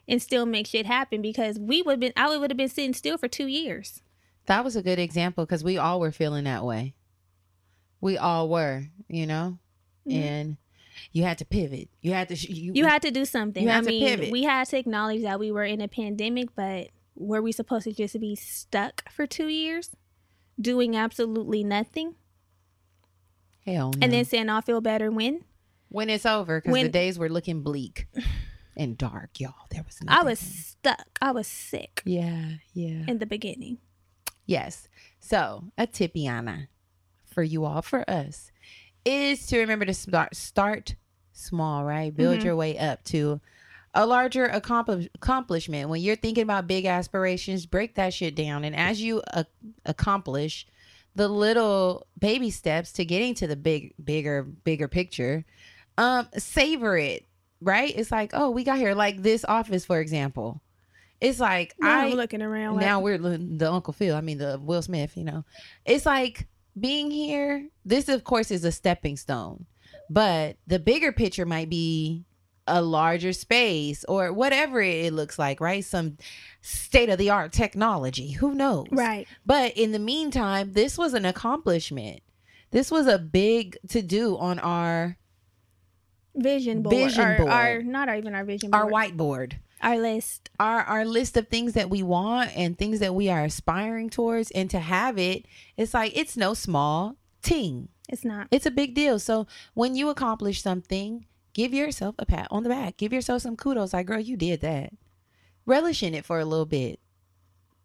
and 0.07 0.22
still 0.22 0.45
make 0.45 0.68
shit 0.68 0.86
happen 0.86 1.22
because 1.22 1.57
we 1.59 1.82
would 1.82 1.93
have 1.93 1.99
been 1.99 2.13
I 2.15 2.38
would 2.38 2.51
have 2.51 2.57
been 2.57 2.70
sitting 2.70 2.93
still 2.93 3.18
for 3.18 3.28
2 3.28 3.47
years. 3.47 4.01
that 4.45 4.63
was 4.63 4.78
a 4.78 4.82
good 4.82 4.97
example 4.99 5.45
because 5.45 5.61
we 5.63 5.78
all 5.78 5.99
were 5.99 6.11
feeling 6.11 6.45
that 6.45 6.63
way. 6.63 6.93
We 7.99 8.18
all 8.18 8.47
were, 8.47 8.86
you 9.09 9.26
know, 9.26 9.59
Mhm. 10.07 10.13
and 10.13 10.57
you 11.11 11.24
had 11.24 11.38
to 11.39 11.45
pivot. 11.45 11.89
You 12.01 12.13
had 12.13 12.30
to. 12.30 12.36
sh- 12.38 12.49
You, 12.49 12.72
You 12.74 12.86
had 12.86 13.01
to 13.01 13.11
do 13.11 13.26
something. 13.26 13.68
I 13.70 13.82
to 13.82 13.86
mean, 13.88 14.05
pivot. 14.05 14.32
we 14.32 14.43
had 14.43 14.68
to 14.70 14.78
acknowledge 14.78 15.22
that 15.24 15.39
we 15.39 15.51
were 15.51 15.65
in 15.65 15.82
a 15.82 15.88
pandemic, 15.88 16.55
but 16.55 16.89
were 17.15 17.41
we 17.41 17.51
supposed 17.51 17.84
to 17.86 17.91
just 17.93 18.18
be 18.20 18.36
stuck 18.36 19.09
for 19.11 19.28
2 19.28 19.47
years 19.47 19.95
doing 20.59 20.95
absolutely 20.95 21.63
nothing 21.63 22.15
hell 23.68 23.91
no. 23.91 23.99
and 24.01 24.11
then 24.11 24.26
saying 24.26 24.49
I'll 24.49 24.61
feel 24.61 24.82
better 24.82 25.11
when? 25.11 25.43
when 25.89 26.09
it's 26.09 26.26
over 26.26 26.59
because 26.61 26.74
the 26.82 26.89
days 26.89 27.18
were 27.20 27.30
looking 27.30 27.61
bleak 27.61 28.07
and 28.76 28.97
dark 28.97 29.39
y'all 29.39 29.53
there 29.72 29.84
was 29.86 29.99
I 30.07 30.24
was 30.24 30.39
stuck. 30.39 31.05
I 31.22 31.32
was 31.32 31.47
sick 31.47 32.01
yeah 32.05 32.55
yeah 32.74 33.03
in 33.07 33.20
the 33.20 33.26
beginning. 33.26 33.78
yes 34.45 34.88
so 35.20 35.65
a 35.78 35.86
tipiana 35.88 36.68
for 37.26 37.43
you 37.43 37.65
all 37.65 37.82
for 37.82 38.09
us 38.09 38.51
is 39.05 39.45
to 39.47 39.59
remember 39.59 39.86
to 39.86 39.93
start 39.93 40.36
start 40.36 40.95
small 41.32 41.84
right 41.86 42.15
build 42.15 42.39
Mhm. 42.39 42.43
your 42.43 42.55
way 42.55 42.78
up 42.78 43.03
to 43.05 43.39
a 43.93 44.05
larger 44.05 44.45
accompli- 44.45 45.09
accomplishment 45.15 45.88
when 45.89 46.01
you're 46.01 46.15
thinking 46.15 46.43
about 46.43 46.68
big 46.68 46.86
aspirations 46.86 47.65
break 47.65 47.95
that 47.95 48.13
shit 48.13 48.36
down 48.36 48.63
and 48.63 48.76
as 48.76 49.01
you 49.01 49.22
uh, 49.34 49.43
accomplish 49.86 50.68
the 51.18 51.28
little 51.28 52.05
baby 52.20 52.51
steps 52.51 52.91
to 52.93 53.03
getting 53.03 53.34
to 53.34 53.47
the 53.47 53.55
big 53.55 53.93
bigger 54.03 54.43
bigger 54.43 54.88
picture. 54.88 55.43
Um 55.97 56.30
savor 56.38 56.95
it 56.95 57.26
right? 57.59 57.91
It's 57.95 58.11
like 58.11 58.32
oh 58.34 58.51
we 58.51 58.63
got 58.63 58.78
here. 58.78 58.93
Like 58.93 59.24
this 59.24 59.43
office 59.43 59.84
for 59.84 59.99
example. 59.99 60.61
It's 61.20 61.39
like 61.39 61.74
I'm 61.82 62.11
looking 62.11 62.43
around. 62.43 62.76
Like, 62.76 62.86
now 62.86 62.99
we're 62.99 63.18
the 63.18 63.72
uncle 63.72 63.93
phil 63.93 64.15
i 64.15 64.22
mean 64.22 64.38
the 64.38 64.59
will 64.61 64.84
smith 64.84 65.18
you 65.18 65.24
know. 65.24 65.43
It's 65.86 66.05
like 66.05 66.47
being 66.80 67.09
here 67.09 67.68
this 67.84 68.09
of 68.09 68.24
course 68.24 68.51
is 68.51 68.63
a 68.63 68.72
stepping 68.72 69.18
stone. 69.18 69.65
But 70.11 70.57
the 70.68 70.78
bigger 70.78 71.11
picture 71.11 71.47
might 71.47 71.70
be 71.70 72.26
a 72.68 72.82
larger 72.82 73.34
space 73.34 74.03
or 74.07 74.34
whatever 74.34 74.82
it 74.82 75.13
looks 75.13 75.39
like 75.39 75.59
right 75.59 75.86
some 75.86 76.18
state 76.61 77.09
of 77.09 77.18
the 77.18 77.30
art 77.30 77.51
technology 77.51 78.32
who 78.32 78.53
knows 78.53 78.88
right. 78.91 79.28
but 79.45 79.76
in 79.78 79.91
the 79.91 79.99
meantime, 79.99 80.74
this 80.74 80.97
was 80.97 81.13
an 81.13 81.26
accomplishment. 81.26 82.22
This 82.72 82.91
was 82.91 83.07
a 83.07 83.18
big 83.18 83.78
to 83.89 84.01
do 84.01 84.38
on 84.38 84.59
our 84.59 85.18
Vision 86.38 86.84
board. 86.84 86.95
Vision 86.95 87.22
our, 87.22 87.38
board. 87.38 87.49
Our, 87.49 87.82
not 87.82 88.15
even 88.15 88.36
our 88.36 88.45
vision 88.45 88.70
board. 88.72 88.84
our 88.84 88.89
whiteboard. 88.89 89.53
Our 89.82 89.97
list. 89.97 90.49
Our 90.59 90.84
our 90.84 91.05
list 91.05 91.36
of 91.36 91.47
things 91.47 91.74
that 91.74 91.89
we 91.89 92.03
want 92.03 92.55
and 92.55 92.78
things 92.78 92.99
that 92.99 93.15
we 93.15 93.30
are 93.30 93.43
aspiring 93.43 94.09
towards 94.09 94.51
and 94.51 94.70
to 94.70 94.80
have 94.80 95.18
it, 95.18 95.45
it's 95.76 95.93
like 95.93 96.15
it's 96.15 96.38
no 96.38 96.53
small 96.53 97.15
ting. 97.41 97.89
It's 98.09 98.24
not. 98.24 98.47
It's 98.51 98.65
a 98.65 98.72
big 98.72 98.93
deal. 98.93 99.20
So 99.20 99.47
when 99.74 99.95
you 99.95 100.09
accomplish 100.09 100.61
something, 100.61 101.26
give 101.58 101.74
yourself 101.74 102.14
a 102.20 102.26
pat 102.26 102.47
on 102.51 102.62
the 102.62 102.70
back. 102.70 102.97
Give 102.97 103.12
yourself 103.12 103.41
some 103.41 103.58
kudos 103.58 103.91
like 103.91 104.05
girl, 104.05 104.20
you 104.20 104.38
did 104.38 104.62
that. 104.62 104.93
Relish 105.66 106.03
in 106.03 106.14
it 106.14 106.24
for 106.24 106.39
a 106.39 106.45
little 106.45 106.68
bit. 106.68 106.99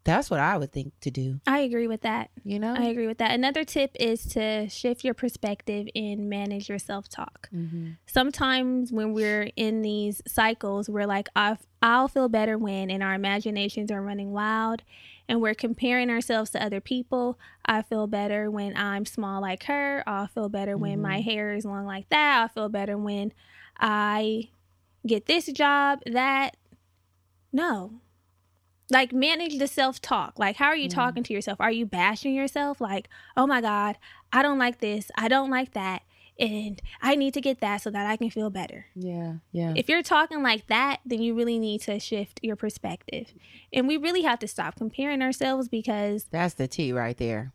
That's 0.05 0.31
what 0.31 0.41
I 0.41 0.57
would 0.59 0.73
think 0.73 0.93
to 1.01 1.12
do. 1.12 1.41
I 1.47 1.61
agree 1.61 1.87
with 1.87 2.03
that. 2.03 2.31
You 2.45 2.59
know? 2.59 2.75
I 2.77 2.87
agree 2.87 3.07
with 3.07 3.18
that. 3.18 3.31
Another 3.31 3.64
tip 3.64 3.93
is 3.99 4.27
to 4.27 4.68
shift 4.68 5.05
your 5.05 5.14
perspective 5.14 5.89
and 5.95 6.29
manage 6.29 6.68
your 6.68 6.81
self 6.81 7.09
talk. 7.09 7.49
mm-hmm. 7.55 7.93
Sometimes 8.07 8.93
when 8.93 9.14
we're 9.14 9.51
in 9.57 9.81
these 9.81 10.20
cycles, 10.27 10.91
we're 10.91 11.07
like, 11.07 11.29
I've, 11.35 11.64
I'll 11.81 12.09
feel 12.09 12.29
better 12.29 12.59
when, 12.59 12.91
and 12.91 13.03
our 13.03 13.14
imaginations 13.14 13.91
are 13.91 14.03
running 14.03 14.33
wild 14.33 14.83
and 15.29 15.41
we're 15.41 15.55
comparing 15.55 16.11
ourselves 16.11 16.51
to 16.51 16.62
other 16.62 16.81
people. 16.81 17.39
I 17.64 17.83
feel 17.83 18.09
better 18.09 18.51
when 18.51 18.77
I'm 18.77 19.07
small 19.07 19.41
like 19.41 19.64
her. 19.64 20.03
I'll 20.07 20.27
feel 20.27 20.49
better 20.49 20.77
when 20.77 21.01
my 21.01 21.20
hair 21.20 21.55
is 21.55 21.64
long 21.64 21.87
like 21.87 22.09
that. 22.11 22.41
I'll 22.41 22.49
feel 22.49 22.68
better 22.68 22.99
when 22.99 23.33
I 23.79 24.51
get 25.07 25.27
this 25.27 25.47
job, 25.47 26.01
that. 26.07 26.57
No. 27.53 28.01
Like 28.91 29.12
manage 29.12 29.59
the 29.59 29.66
self 29.66 30.01
talk. 30.01 30.39
Like 30.39 30.57
how 30.57 30.66
are 30.66 30.77
you 30.77 30.85
Yeah. 30.85 30.89
talking 30.95 31.23
to 31.25 31.33
yourself? 31.33 31.61
Are 31.61 31.70
you 31.73 31.87
bashing 31.87 32.35
yourself? 32.35 32.81
Like, 32.81 33.09
oh 33.37 33.47
my 33.47 33.61
God, 33.61 33.97
I 34.33 34.43
don't 34.43 34.59
like 34.59 34.81
this. 34.81 35.11
I 35.16 35.29
don't 35.29 35.51
like 35.51 35.73
that. 35.73 36.03
And 36.39 36.81
I 37.01 37.14
need 37.14 37.35
to 37.35 37.41
get 37.41 37.61
that 37.61 37.83
so 37.83 37.91
that 37.91 38.07
I 38.07 38.16
can 38.16 38.31
feel 38.31 38.51
better. 38.51 38.87
Yeah. 38.95 39.35
Yeah. 39.53 39.75
If 39.77 39.89
you're 39.89 40.03
talking 40.03 40.43
like 40.43 40.66
that, 40.68 41.01
then 41.05 41.23
you 41.23 41.35
really 41.35 41.59
need 41.59 41.83
to 41.83 41.99
shift 42.01 42.41
your 42.43 42.57
perspective. 42.57 43.33
And 43.73 43.87
we 43.87 43.97
really 43.99 44.23
have 44.23 44.39
to 44.41 44.49
stop 44.49 44.77
comparing 44.77 45.23
ourselves 45.23 45.68
because 45.68 46.25
That's 46.31 46.55
the 46.55 46.66
T 46.66 46.93
right 46.93 47.16
there. 47.16 47.53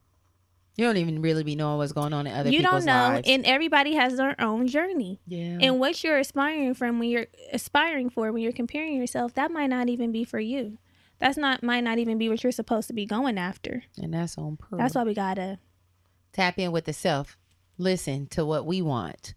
You 0.78 0.86
don't 0.86 0.98
even 0.98 1.22
really 1.24 1.44
be 1.44 1.56
knowing 1.56 1.80
what's 1.80 1.92
going 1.92 2.14
on 2.14 2.28
in 2.28 2.34
other 2.34 2.52
you 2.52 2.62
don't 2.62 2.86
know 2.86 2.92
lives. 2.94 3.28
and 3.28 3.46
everybody 3.46 3.96
has 3.96 4.16
their 4.16 4.40
own 4.40 4.68
journey. 4.68 5.20
yeah. 5.28 5.58
And 5.60 5.80
what 5.80 6.04
you're 6.04 6.20
aspiring 6.20 6.76
from 6.76 7.00
when 7.00 7.10
you're 7.10 7.26
aspiring 7.52 8.10
for 8.12 8.32
when 8.32 8.44
you're 8.44 8.52
comparing 8.52 8.96
yourself, 8.96 9.34
that 9.34 9.50
might 9.52 9.68
not 9.72 9.90
even 9.90 10.12
be 10.12 10.24
for 10.24 10.40
you. 10.40 10.78
That's 11.20 11.36
not 11.38 11.64
might 11.64 11.84
not 11.84 11.98
even 11.98 12.20
be 12.20 12.30
what 12.30 12.44
you're 12.44 12.52
supposed 12.52 12.88
to 12.90 12.94
be 12.94 13.08
going 13.08 13.40
after. 13.40 13.84
and 13.98 14.14
that's 14.14 14.38
on 14.38 14.56
purpose. 14.58 14.78
That's 14.78 14.96
why 14.96 15.04
we 15.04 15.14
gotta 15.16 15.58
Tap 16.32 16.60
in 16.60 16.72
with 16.72 16.86
the 16.86 16.94
self. 16.94 17.38
Listen 17.80 18.28
to 18.28 18.46
what 18.46 18.66
we 18.68 18.82
want, 18.84 19.34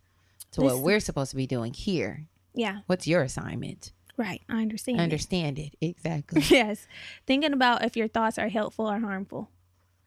to 0.52 0.60
what 0.60 0.80
we're 0.80 1.00
supposed 1.00 1.30
to 1.30 1.36
be 1.36 1.46
doing 1.46 1.72
here. 1.72 2.26
yeah, 2.54 2.80
What's 2.86 3.06
your 3.06 3.22
assignment? 3.22 3.92
right. 4.18 4.42
I 4.50 4.60
understand. 4.60 4.98
it. 4.98 5.02
Understand 5.02 5.58
it. 5.58 5.74
Exactly. 5.80 6.42
yes. 6.50 6.86
Thinking 7.26 7.54
about 7.54 7.82
if 7.84 7.96
your 7.96 8.08
thoughts 8.08 8.38
are 8.38 8.48
helpful 8.48 8.90
or 8.90 9.00
harmful. 9.00 9.48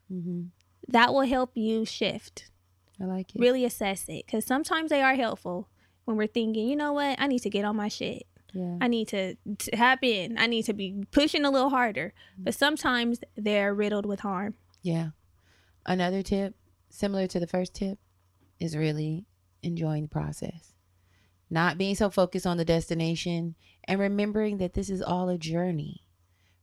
hmm 0.08 0.42
That 0.88 1.12
will 1.12 1.22
help 1.22 1.52
you 1.54 1.84
shift. 1.84 2.50
I 3.00 3.04
like 3.04 3.34
it. 3.34 3.40
Really 3.40 3.64
assess 3.64 4.04
it. 4.08 4.26
Because 4.26 4.44
sometimes 4.44 4.90
they 4.90 5.02
are 5.02 5.14
helpful 5.14 5.68
when 6.04 6.16
we're 6.16 6.26
thinking, 6.26 6.68
you 6.68 6.76
know 6.76 6.92
what, 6.92 7.20
I 7.20 7.26
need 7.26 7.40
to 7.40 7.50
get 7.50 7.64
on 7.64 7.76
my 7.76 7.88
shit. 7.88 8.26
Yeah. 8.52 8.78
I 8.80 8.88
need 8.88 9.08
to 9.08 9.34
tap 9.58 10.04
in. 10.04 10.38
I 10.38 10.46
need 10.46 10.64
to 10.66 10.72
be 10.72 11.04
pushing 11.10 11.44
a 11.44 11.50
little 11.50 11.70
harder. 11.70 12.12
Mm. 12.40 12.44
But 12.44 12.54
sometimes 12.54 13.20
they're 13.36 13.74
riddled 13.74 14.06
with 14.06 14.20
harm. 14.20 14.54
Yeah. 14.82 15.10
Another 15.86 16.22
tip, 16.22 16.54
similar 16.88 17.26
to 17.26 17.40
the 17.40 17.46
first 17.46 17.74
tip, 17.74 17.98
is 18.60 18.76
really 18.76 19.26
enjoying 19.62 20.04
the 20.04 20.08
process. 20.08 20.72
Not 21.50 21.78
being 21.78 21.94
so 21.94 22.10
focused 22.10 22.46
on 22.46 22.56
the 22.56 22.64
destination 22.64 23.56
and 23.84 24.00
remembering 24.00 24.58
that 24.58 24.74
this 24.74 24.88
is 24.88 25.02
all 25.02 25.28
a 25.28 25.36
journey, 25.36 26.02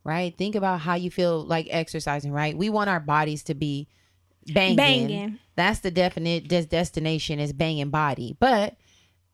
right? 0.03 0.36
Think 0.36 0.55
about 0.55 0.82
how 0.82 0.95
you 0.95 1.11
feel 1.11 1.45
like 1.45 1.67
exercising, 1.69 2.32
right? 2.32 2.57
We 2.57 2.69
want 2.69 2.89
our 2.89 2.99
bodies 2.99 3.43
to 3.43 3.53
be 3.53 3.89
banging. 4.48 4.76
Banging. 4.76 5.39
That's 5.56 5.80
the 5.80 5.92
definite 5.92 6.48
des- 6.48 6.66
destination 6.66 7.39
is 7.39 7.54
banging 7.54 7.89
body. 7.89 8.36
But 8.39 8.76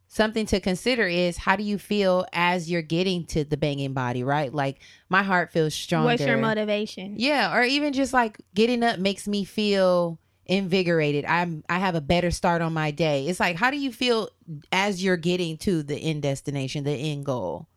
something 0.08 0.46
to 0.48 0.60
consider 0.60 1.08
is 1.08 1.38
how 1.38 1.56
do 1.56 1.64
you 1.64 1.78
feel 1.78 2.26
as 2.34 2.70
you're 2.72 2.82
getting 2.82 3.26
to 3.28 3.44
the 3.44 3.58
banging 3.58 3.94
body, 3.94 4.24
right? 4.24 4.54
Like 4.54 4.80
my 5.10 5.24
heart 5.24 5.52
feels 5.52 5.74
stronger. 5.74 6.06
What's 6.06 6.26
your 6.26 6.38
motivation? 6.38 7.16
Yeah, 7.18 7.56
or 7.56 7.64
even 7.64 7.94
just 7.94 8.14
like 8.14 8.38
getting 8.54 8.84
up 8.84 9.00
makes 9.00 9.28
me 9.28 9.44
feel 9.44 10.20
invigorated. 10.46 11.26
I'm 11.26 11.64
I 11.70 11.80
have 11.80 11.96
a 11.96 12.02
better 12.02 12.32
start 12.32 12.62
on 12.62 12.74
my 12.74 12.92
day. 12.92 13.28
It's 13.28 13.40
like 13.40 13.58
how 13.58 13.70
do 13.70 13.78
you 13.78 13.92
feel 13.92 14.30
as 14.72 15.04
you're 15.04 15.18
getting 15.18 15.58
to 15.60 15.84
the 15.84 15.98
end 15.98 16.24
destination, 16.24 16.84
the 16.84 16.92
end 16.92 17.26
goal? 17.26 17.68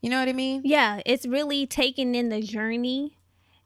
You 0.00 0.10
know 0.10 0.20
what 0.20 0.28
I 0.28 0.32
mean? 0.32 0.62
Yeah, 0.64 1.00
it's 1.04 1.26
really 1.26 1.66
taking 1.66 2.14
in 2.14 2.28
the 2.28 2.40
journey 2.40 3.17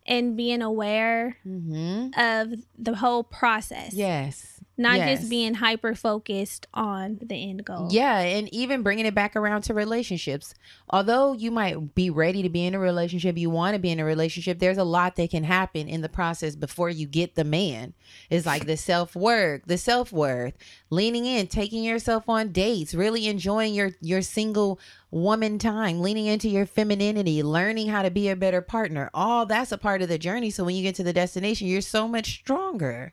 and 0.06 0.36
being 0.36 0.62
aware 0.62 1.36
Mm-hmm. 1.46 2.18
of 2.18 2.60
the 2.78 2.96
whole 2.96 3.24
process. 3.24 3.92
Yes. 3.94 4.60
Not 4.78 4.96
Yes. 4.96 5.20
just 5.20 5.30
being 5.30 5.54
hyper 5.54 5.94
focused 5.94 6.66
on 6.72 7.18
the 7.22 7.34
end 7.50 7.64
goal. 7.64 7.88
Yeah, 7.90 8.20
and 8.20 8.52
even 8.54 8.82
bringing 8.82 9.04
it 9.04 9.14
back 9.14 9.36
around 9.36 9.62
to 9.62 9.74
relationships. 9.74 10.54
Although 10.88 11.34
you 11.34 11.50
might 11.50 11.94
be 11.94 12.08
ready 12.08 12.42
to 12.42 12.48
be 12.48 12.64
in 12.64 12.74
a 12.74 12.78
relationship, 12.78 13.36
you 13.36 13.50
want 13.50 13.74
to 13.74 13.78
be 13.78 13.90
in 13.90 14.00
a 14.00 14.04
relationship, 14.04 14.58
there's 14.58 14.78
a 14.78 14.84
lot 14.84 15.16
that 15.16 15.30
can 15.30 15.44
happen 15.44 15.88
in 15.88 16.00
the 16.00 16.08
process 16.08 16.56
before 16.56 16.88
you 16.88 17.06
get 17.06 17.34
the 17.34 17.44
man. 17.44 17.92
It's 18.30 18.46
like 18.46 18.64
the 18.66 18.78
self 18.78 19.14
work, 19.14 19.66
the 19.66 19.76
self 19.76 20.10
worth, 20.10 20.54
leaning 20.88 21.26
in, 21.26 21.48
taking 21.48 21.84
yourself 21.84 22.28
on 22.28 22.50
dates, 22.50 22.94
really 22.94 23.26
enjoying 23.26 23.74
your 23.74 23.90
your 24.00 24.22
single 24.22 24.80
woman 25.10 25.58
time, 25.58 26.00
leaning 26.00 26.24
into 26.24 26.48
your 26.48 26.64
femininity, 26.64 27.42
learning 27.42 27.88
how 27.88 28.00
to 28.00 28.10
be 28.10 28.30
a 28.30 28.36
better 28.36 28.62
partner. 28.62 29.10
All 29.12 29.44
that's 29.44 29.70
a 29.70 29.76
part 29.78 30.00
of 30.00 30.08
the 30.08 30.18
journey. 30.18 30.48
So 30.48 30.64
when 30.64 30.76
you 30.76 30.82
get 30.82 30.94
to 30.94 31.02
the 31.04 31.12
destination, 31.12 31.66
you're 31.68 31.82
so 31.82 32.08
much 32.08 32.36
stronger. 32.40 33.12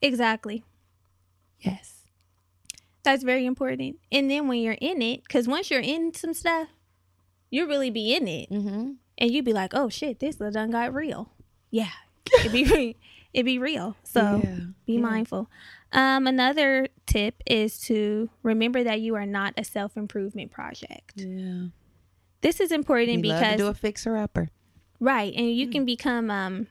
Exactly. 0.00 0.64
Yes. 1.60 1.94
That's 3.02 3.22
very 3.22 3.46
important. 3.46 3.98
And 4.12 4.30
then 4.30 4.48
when 4.48 4.60
you're 4.60 4.76
in 4.80 5.00
it, 5.02 5.22
because 5.22 5.48
once 5.48 5.70
you're 5.70 5.80
in 5.80 6.12
some 6.14 6.34
stuff, 6.34 6.68
you 7.50 7.66
really 7.66 7.90
be 7.90 8.14
in 8.14 8.28
it. 8.28 8.50
Mm-hmm. 8.50 8.92
And 9.18 9.30
you'd 9.30 9.44
be 9.44 9.52
like, 9.52 9.72
oh 9.74 9.88
shit, 9.88 10.20
this 10.20 10.36
done 10.36 10.70
got 10.70 10.92
real. 10.94 11.32
Yeah. 11.70 11.90
It'd 12.40 12.52
be 12.52 12.64
re- 12.64 12.96
it 13.32 13.42
be 13.44 13.58
real. 13.58 13.96
So 14.04 14.42
be 14.86 14.94
Yeah. 14.94 15.00
mindful. 15.00 15.50
Um, 15.92 16.26
another 16.26 16.88
tip 17.06 17.42
is 17.46 17.78
to 17.82 18.28
remember 18.42 18.84
that 18.84 19.00
you 19.00 19.14
are 19.14 19.24
not 19.26 19.54
a 19.56 19.64
self 19.64 19.96
improvement 19.96 20.50
project. 20.50 21.14
Yeah. 21.16 21.68
This 22.42 22.60
is 22.60 22.70
important 22.70 23.16
We 23.16 23.22
because 23.22 23.56
do 23.56 23.66
a 23.68 23.74
fixer 23.74 24.16
upper. 24.16 24.50
Right, 25.00 25.32
and 25.34 25.50
you 25.50 25.68
can 25.68 25.84
become 25.84 26.30
um 26.30 26.66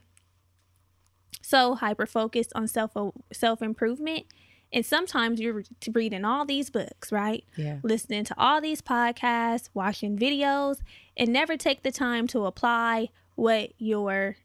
so 1.42 1.74
hyper 1.74 2.06
focused 2.06 2.52
on 2.54 2.68
self 2.68 2.92
self 3.32 3.62
improvement, 3.62 4.26
and 4.72 4.84
sometimes 4.84 5.40
you're 5.40 5.62
reading 5.92 6.24
all 6.24 6.44
these 6.44 6.70
books, 6.70 7.10
right? 7.10 7.44
Yeah. 7.56 7.78
Listening 7.82 8.24
to 8.24 8.34
all 8.38 8.60
these 8.60 8.82
podcasts, 8.82 9.68
watching 9.74 10.18
videos, 10.18 10.78
and 11.16 11.32
never 11.32 11.56
take 11.56 11.82
the 11.82 11.92
time 11.92 12.26
to 12.28 12.44
apply 12.46 13.08
what 13.34 13.72
you're 13.78 14.36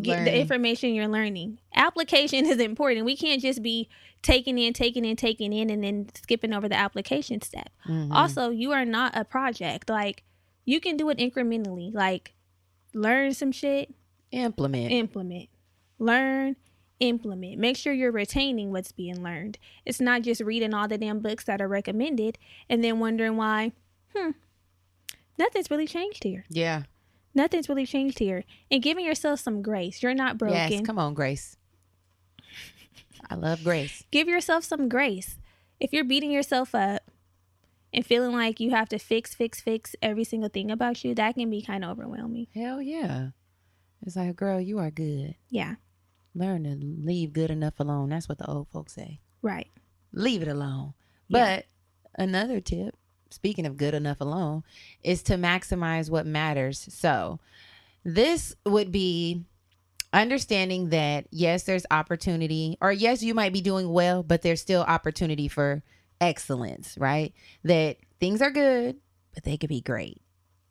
get 0.00 0.24
the 0.24 0.38
information 0.38 0.94
you're 0.94 1.08
learning. 1.08 1.58
Application 1.74 2.46
is 2.46 2.58
important. 2.58 3.04
We 3.04 3.16
can't 3.16 3.42
just 3.42 3.62
be 3.62 3.88
taking 4.22 4.56
in, 4.58 4.72
taking 4.72 5.04
in, 5.04 5.16
taking 5.16 5.52
in, 5.52 5.68
and 5.68 5.82
then 5.82 6.08
skipping 6.14 6.52
over 6.52 6.68
the 6.68 6.76
application 6.76 7.40
step. 7.42 7.70
Mhm. 7.86 8.12
Also, 8.12 8.50
you 8.50 8.72
are 8.72 8.84
not 8.84 9.16
a 9.16 9.24
project. 9.24 9.90
Like 9.90 10.24
you 10.64 10.80
can 10.80 10.96
do 10.96 11.10
it 11.10 11.18
incrementally. 11.18 11.92
Like 11.92 12.34
learn 12.94 13.34
some 13.34 13.52
shit, 13.52 13.92
implement. 14.30 14.92
implement. 14.92 15.48
Learn, 15.98 16.56
implement. 17.02 17.58
Make 17.58 17.76
sure 17.76 17.92
you're 17.92 18.12
retaining 18.12 18.70
what's 18.70 18.92
being 18.92 19.22
learned. 19.22 19.58
It's 19.84 20.00
not 20.00 20.22
just 20.22 20.40
reading 20.40 20.72
all 20.72 20.88
the 20.88 20.98
damn 20.98 21.20
books 21.20 21.44
that 21.44 21.60
are 21.60 21.68
recommended 21.68 22.38
and 22.68 22.82
then 22.82 23.00
wondering 23.00 23.36
why, 23.36 23.72
hmm, 24.14 24.30
nothing's 25.38 25.70
really 25.70 25.86
changed 25.86 26.24
here. 26.24 26.44
yeah. 26.48 26.84
Nothing's 27.34 27.66
really 27.66 27.86
changed 27.86 28.18
here. 28.18 28.44
And 28.70 28.82
giving 28.82 29.06
yourself 29.06 29.40
some 29.40 29.62
grace. 29.62 30.02
You're 30.02 30.12
not 30.12 30.36
broken. 30.36 30.70
Yes. 30.70 30.82
Come 30.84 30.98
on, 30.98 31.14
Grace. 31.14 31.56
I 33.30 33.36
love 33.36 33.64
Grace. 33.64 34.04
Give 34.10 34.28
yourself 34.28 34.64
some 34.64 34.86
grace. 34.90 35.38
If 35.80 35.94
you're 35.94 36.04
beating 36.04 36.30
yourself 36.30 36.74
up 36.74 37.00
and 37.90 38.04
feeling 38.04 38.32
like 38.32 38.60
you 38.60 38.70
have 38.72 38.90
to 38.90 38.98
fix, 38.98 39.34
fix, 39.34 39.62
fix 39.62 39.96
every 40.02 40.24
single 40.24 40.50
thing 40.50 40.70
about 40.70 41.02
you, 41.04 41.14
that 41.14 41.34
can 41.34 41.48
be 41.48 41.62
kind 41.62 41.82
of 41.84 41.92
overwhelming. 41.92 42.48
Hell 42.54 42.82
yeah. 42.82 43.28
It's 44.04 44.14
like, 44.16 44.36
girl, 44.36 44.60
you 44.60 44.78
are 44.78 44.90
good. 44.90 45.34
Yeah, 45.48 45.76
Learn 46.34 46.64
to 46.64 46.76
leave 46.80 47.32
good 47.32 47.50
enough 47.50 47.78
alone. 47.78 48.08
That's 48.10 48.28
what 48.28 48.38
the 48.38 48.48
old 48.48 48.68
folks 48.68 48.94
say. 48.94 49.20
right. 49.42 49.68
Leave 50.14 50.42
it 50.42 50.48
alone. 50.48 50.92
Yeah. 51.28 51.56
But 51.56 51.66
another 52.22 52.60
tip, 52.60 52.94
speaking 53.30 53.64
of 53.64 53.78
good 53.78 53.94
enough 53.94 54.20
alone, 54.20 54.62
is 55.02 55.22
to 55.24 55.34
maximize 55.36 56.10
what 56.10 56.26
matters. 56.26 56.86
So 56.92 57.40
this 58.04 58.54
would 58.66 58.92
be 58.92 59.44
understanding 60.12 60.90
that 60.90 61.26
yes, 61.30 61.62
there's 61.62 61.86
opportunity, 61.90 62.76
or 62.82 62.92
yes, 62.92 63.22
you 63.22 63.32
might 63.32 63.54
be 63.54 63.62
doing 63.62 63.90
well, 63.90 64.22
but 64.22 64.42
there's 64.42 64.60
still 64.60 64.82
opportunity 64.82 65.48
for 65.48 65.82
excellence, 66.20 66.96
right? 66.98 67.32
That 67.64 67.96
things 68.20 68.42
are 68.42 68.50
good, 68.50 68.96
but 69.34 69.44
they 69.44 69.56
could 69.56 69.70
be 69.70 69.80
great. 69.80 70.20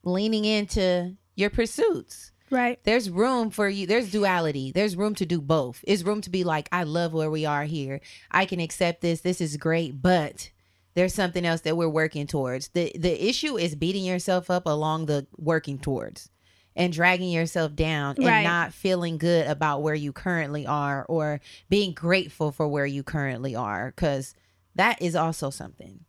Leaning 0.04 0.46
into 0.46 1.16
your 1.36 1.50
pursuits 1.50 2.32
Right. 2.52 2.80
there's 2.84 3.10
room 3.10 3.50
for 3.50 3.68
you. 3.70 3.88
There's 3.88 4.12
duality. 4.12 4.72
There's 4.72 4.96
room 4.98 5.16
to 5.16 5.26
do 5.26 5.42
both. 5.42 5.84
It's 5.88 6.04
room 6.04 6.22
to 6.22 6.30
be 6.30 6.44
like 6.44 6.68
i 6.72 6.84
love 6.84 7.14
where 7.14 7.32
we 7.32 7.46
are 7.46 7.64
here. 7.64 8.02
I 8.30 8.46
can 8.46 8.60
accept 8.60 9.02
this. 9.02 9.22
This 9.22 9.40
is 9.42 9.58
great. 9.58 10.02
But 10.02 10.52
there's 10.94 11.14
something 11.14 11.46
else 11.46 11.62
that 11.62 11.78
we're 11.78 11.88
working 11.90 12.28
towards. 12.28 12.68
The 12.70 12.92
the 12.98 13.28
issue 13.28 13.58
is 13.58 13.76
beating 13.76 14.04
yourself 14.04 14.50
up 14.52 14.66
along 14.66 15.06
the 15.06 15.26
working 15.38 15.80
towards 15.80 16.30
and 16.76 16.94
dragging 16.94 17.30
yourself 17.32 17.76
down 17.76 18.16
and 18.18 18.26
Right. 18.26 18.44
not 18.44 18.74
feeling 18.74 19.18
good 19.18 19.48
about 19.48 19.82
where 19.82 19.96
you 19.96 20.14
currently 20.14 20.66
are 20.66 21.06
or 21.10 21.40
being 21.70 21.94
grateful 21.94 22.52
for 22.52 22.68
where 22.68 22.86
you 22.86 23.04
currently 23.04 23.56
are 23.56 23.92
because 23.92 24.34
that 24.76 25.02
is 25.02 25.16
also 25.16 25.50
something 25.50 26.06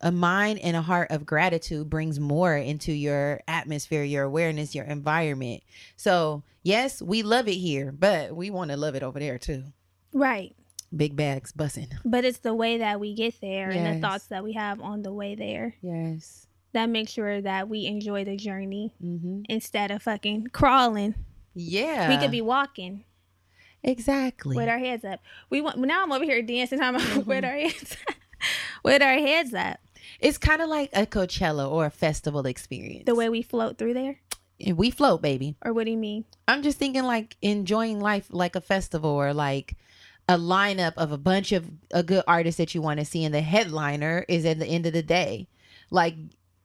a 0.00 0.10
mind 0.12 0.58
and 0.58 0.76
a 0.76 0.82
heart 0.82 1.10
of 1.10 1.24
gratitude 1.24 1.88
brings 1.88 2.18
more 2.20 2.56
into 2.56 2.92
your 2.92 3.40
atmosphere 3.48 4.02
your 4.02 4.24
awareness 4.24 4.74
your 4.74 4.84
environment 4.84 5.62
so 5.96 6.42
yes 6.62 7.00
we 7.00 7.22
love 7.22 7.48
it 7.48 7.54
here 7.54 7.90
but 7.92 8.34
we 8.34 8.50
want 8.50 8.70
to 8.70 8.76
love 8.76 8.94
it 8.94 9.02
over 9.02 9.18
there 9.18 9.38
too 9.38 9.62
Right. 10.12 10.54
big 10.94 11.16
bags 11.16 11.52
bussing 11.52 11.88
But 12.04 12.24
it's 12.24 12.38
the 12.38 12.54
way 12.54 12.78
that 12.78 13.00
we 13.00 13.14
get 13.14 13.40
there 13.40 13.70
and 13.70 13.96
the 13.96 14.00
thoughts 14.06 14.26
that 14.26 14.44
we 14.44 14.52
have 14.54 14.80
on 14.80 15.02
the 15.02 15.12
way 15.12 15.34
there 15.34 15.74
yes 15.82 16.46
that 16.72 16.88
makes 16.90 17.12
sure 17.12 17.40
that 17.40 17.68
we 17.68 17.86
enjoy 17.86 18.24
the 18.24 18.36
journey 18.36 18.92
mm-hmm. 19.02 19.42
instead 19.48 19.90
of 19.92 20.02
fucking 20.02 20.48
crawling. 20.52 21.14
yeah 21.54 22.08
we 22.08 22.18
could 22.18 22.30
be 22.32 22.42
walking 22.42 23.04
exactly 23.82 24.56
with 24.56 24.68
our 24.68 24.78
heads 24.78 25.04
up. 25.04 25.20
We 25.50 25.60
want 25.60 25.78
now. 25.78 26.02
I'm 26.02 26.10
over 26.12 26.24
here 26.24 26.40
dancing, 26.42 26.78
about 26.78 26.94
Mm-hmm. 27.00 27.28
with 27.28 27.44
our 27.44 27.52
heads, 27.52 27.96
with 28.84 29.02
our 29.02 29.14
heads 29.14 29.54
up. 29.54 29.78
it's 30.20 30.38
kind 30.38 30.62
of 30.62 30.68
like 30.68 30.90
a 30.92 31.06
coachella 31.06 31.70
or 31.70 31.86
a 31.86 31.90
festival 31.90 32.46
experience 32.46 33.04
The 33.06 33.14
way 33.14 33.28
we 33.28 33.42
float 33.42 33.78
through 33.78 33.94
there, 33.94 34.20
we 34.74 34.90
float 34.90 35.20
baby 35.22 35.56
or 35.64 35.72
what 35.72 35.84
do 35.84 35.90
you 35.90 35.96
mean? 35.96 36.24
I'm 36.46 36.62
just 36.62 36.78
thinking 36.78 37.02
like 37.04 37.36
enjoying 37.42 38.00
life 38.00 38.26
like 38.30 38.54
a 38.56 38.60
festival 38.60 39.10
or 39.10 39.32
like 39.34 39.76
a 40.28 40.38
lineup 40.38 40.94
of 40.96 41.12
a 41.12 41.18
bunch 41.18 41.52
of 41.52 41.68
a 41.92 42.02
good 42.02 42.24
artist 42.26 42.56
that 42.58 42.74
you 42.74 42.80
want 42.80 42.98
to 43.00 43.04
see 43.04 43.24
and 43.24 43.34
the 43.34 43.42
headliner 43.42 44.24
is 44.28 44.44
at 44.46 44.58
the 44.58 44.66
end 44.66 44.86
of 44.86 44.92
the 44.92 45.02
day. 45.02 45.48
Like 45.90 46.14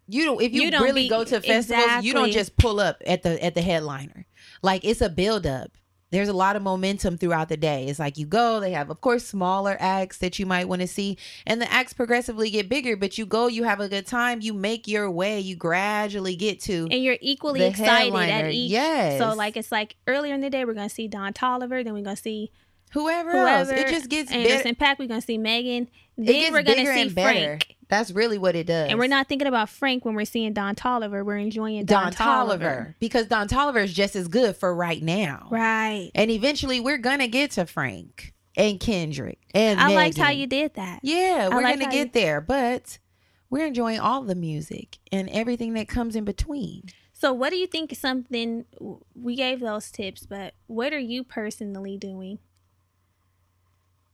you 0.08 0.24
don't 0.26 0.42
if 0.42 0.54
you, 0.54 0.62
You 0.64 0.72
don't 0.72 0.84
really 0.84 1.04
be- 1.04 1.10
go 1.10 1.24
to 1.24 1.42
festivals, 1.42 2.04
you 2.04 2.14
don't 2.14 2.32
just 2.32 2.56
pull 2.58 2.80
up 2.80 3.02
at 3.06 3.22
the 3.24 3.44
at 3.44 3.56
the 3.56 3.62
headliner. 3.62 4.26
Like 4.62 4.86
it's 4.86 5.02
a 5.02 5.10
build 5.10 5.46
up. 5.46 5.72
There's 6.12 6.30
a 6.30 6.34
lot 6.34 6.56
of 6.56 6.62
momentum 6.62 7.18
throughout 7.18 7.50
the 7.50 7.58
day. 7.58 7.86
It's 7.86 8.00
like 8.00 8.18
you 8.18 8.26
go, 8.26 8.60
they 8.60 8.72
have 8.72 8.90
of 8.90 9.02
course 9.02 9.26
smaller 9.26 9.78
acts 9.80 10.18
that 10.18 10.40
you 10.40 10.46
might 10.46 10.68
want 10.68 10.82
to 10.82 10.88
see 10.88 11.18
and 11.46 11.62
the 11.62 11.72
acts 11.72 11.94
progressively 11.94 12.50
get 12.50 12.68
bigger, 12.70 12.98
but 12.98 13.18
you 13.18 13.26
go, 13.26 13.48
you 13.48 13.64
have 13.64 13.80
a 13.80 13.88
good 13.88 14.08
time, 14.08 14.42
you 14.42 14.54
make 14.54 14.88
your 14.88 15.10
way, 15.12 15.40
you 15.40 15.56
gradually 15.56 16.36
get 16.36 16.60
to 16.62 16.88
And 16.90 17.04
you're 17.04 17.18
equally 17.22 17.64
excited 17.64 18.06
headliner, 18.14 18.48
at 18.48 18.54
each. 18.54 18.72
yes. 18.72 19.20
So 19.20 19.34
like 19.34 19.56
it's 19.56 19.72
like 19.72 19.98
earlier 20.08 20.34
in 20.34 20.42
the 20.42 20.50
day 20.50 20.66
we're 20.66 20.74
gonna 20.74 20.90
see 20.90 21.08
Don 21.08 21.34
Toliver, 21.34 21.84
then 21.84 21.94
we're 21.94 22.04
gonna 22.04 22.16
see 22.16 22.52
whoever, 22.92 23.32
whoever. 23.32 23.48
else. 23.48 23.70
It 23.70 23.88
just 23.88 24.10
gets 24.10 24.32
better. 24.32 24.48
Anderson 24.50 24.76
Paak. 24.76 25.00
We're 25.00 25.08
gonna 25.08 25.22
see 25.22 25.38
Megan. 25.38 25.90
It 26.18 26.26
Then 26.26 26.26
gets 26.26 26.52
we're 26.52 26.64
gonna 26.64 26.94
see. 26.94 27.10
Frank. 27.10 27.76
That's 27.88 28.12
really 28.12 28.38
what 28.38 28.56
it 28.56 28.68
does. 28.68 28.90
And 28.90 29.00
we're 29.00 29.08
not 29.08 29.28
thinking 29.28 29.48
about 29.48 29.68
Frank 29.70 30.06
when 30.06 30.14
we're 30.14 30.26
seeing 30.26 30.54
Don 30.54 30.76
Toliver. 30.76 31.26
We're 31.26 31.38
enjoying 31.38 31.86
Don, 31.86 32.12
Don, 32.12 32.14
Toliver. 32.14 32.60
Toliver 32.60 32.96
because 33.00 33.28
Don 33.28 33.48
Toliver 33.48 33.84
is 33.84 33.94
just 33.94 34.16
as 34.16 34.28
good 34.28 34.56
for 34.56 34.74
right 34.74 35.02
now. 35.02 35.48
Right. 35.50 36.12
And 36.14 36.30
eventually 36.30 36.80
we're 36.80 37.00
gonna 37.00 37.28
get 37.28 37.52
to 37.52 37.66
Frank 37.66 38.34
and 38.56 38.80
Kendrick 38.80 39.40
and 39.56 39.80
I 39.80 39.96
liked 39.96 40.18
how 40.18 40.30
you 40.30 40.46
did 40.46 40.76
that. 40.76 41.00
Yeah, 41.04 41.48
we're 41.48 41.62
gonna 41.62 41.78
get 41.90 41.94
you- 41.94 42.12
there, 42.14 42.42
but 42.42 43.00
we're 43.50 43.66
enjoying 43.66 44.00
all 44.00 44.22
the 44.22 44.36
music 44.36 44.98
and 45.12 45.28
everything 45.30 45.74
that 45.74 45.88
comes 45.88 46.16
in 46.16 46.26
between. 46.26 46.84
So, 47.14 47.34
what 47.34 47.50
do 47.50 47.58
you 47.58 47.68
think 47.68 47.92
is 47.92 47.98
something 47.98 48.66
we 49.16 49.36
gave 49.36 49.60
those 49.60 49.90
tips, 49.92 50.26
but 50.26 50.54
what 50.68 50.94
are 50.94 51.00
you 51.00 51.24
personally 51.24 51.98
doing 51.98 52.40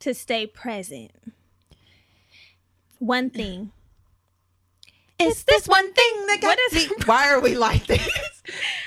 to 0.05 0.13
stay 0.13 0.47
present? 0.47 1.11
One 2.99 3.29
thing. 3.29 3.71
It's 5.17 5.43
this 5.43 5.65
one 5.65 5.93
thing 5.93 6.25
that 6.27 6.39
got 6.41 6.57
is- 6.73 6.89
me. 6.89 6.95
Why 7.05 7.29
are 7.31 7.39
we 7.39 7.55
like 7.55 7.85
this? 7.87 8.05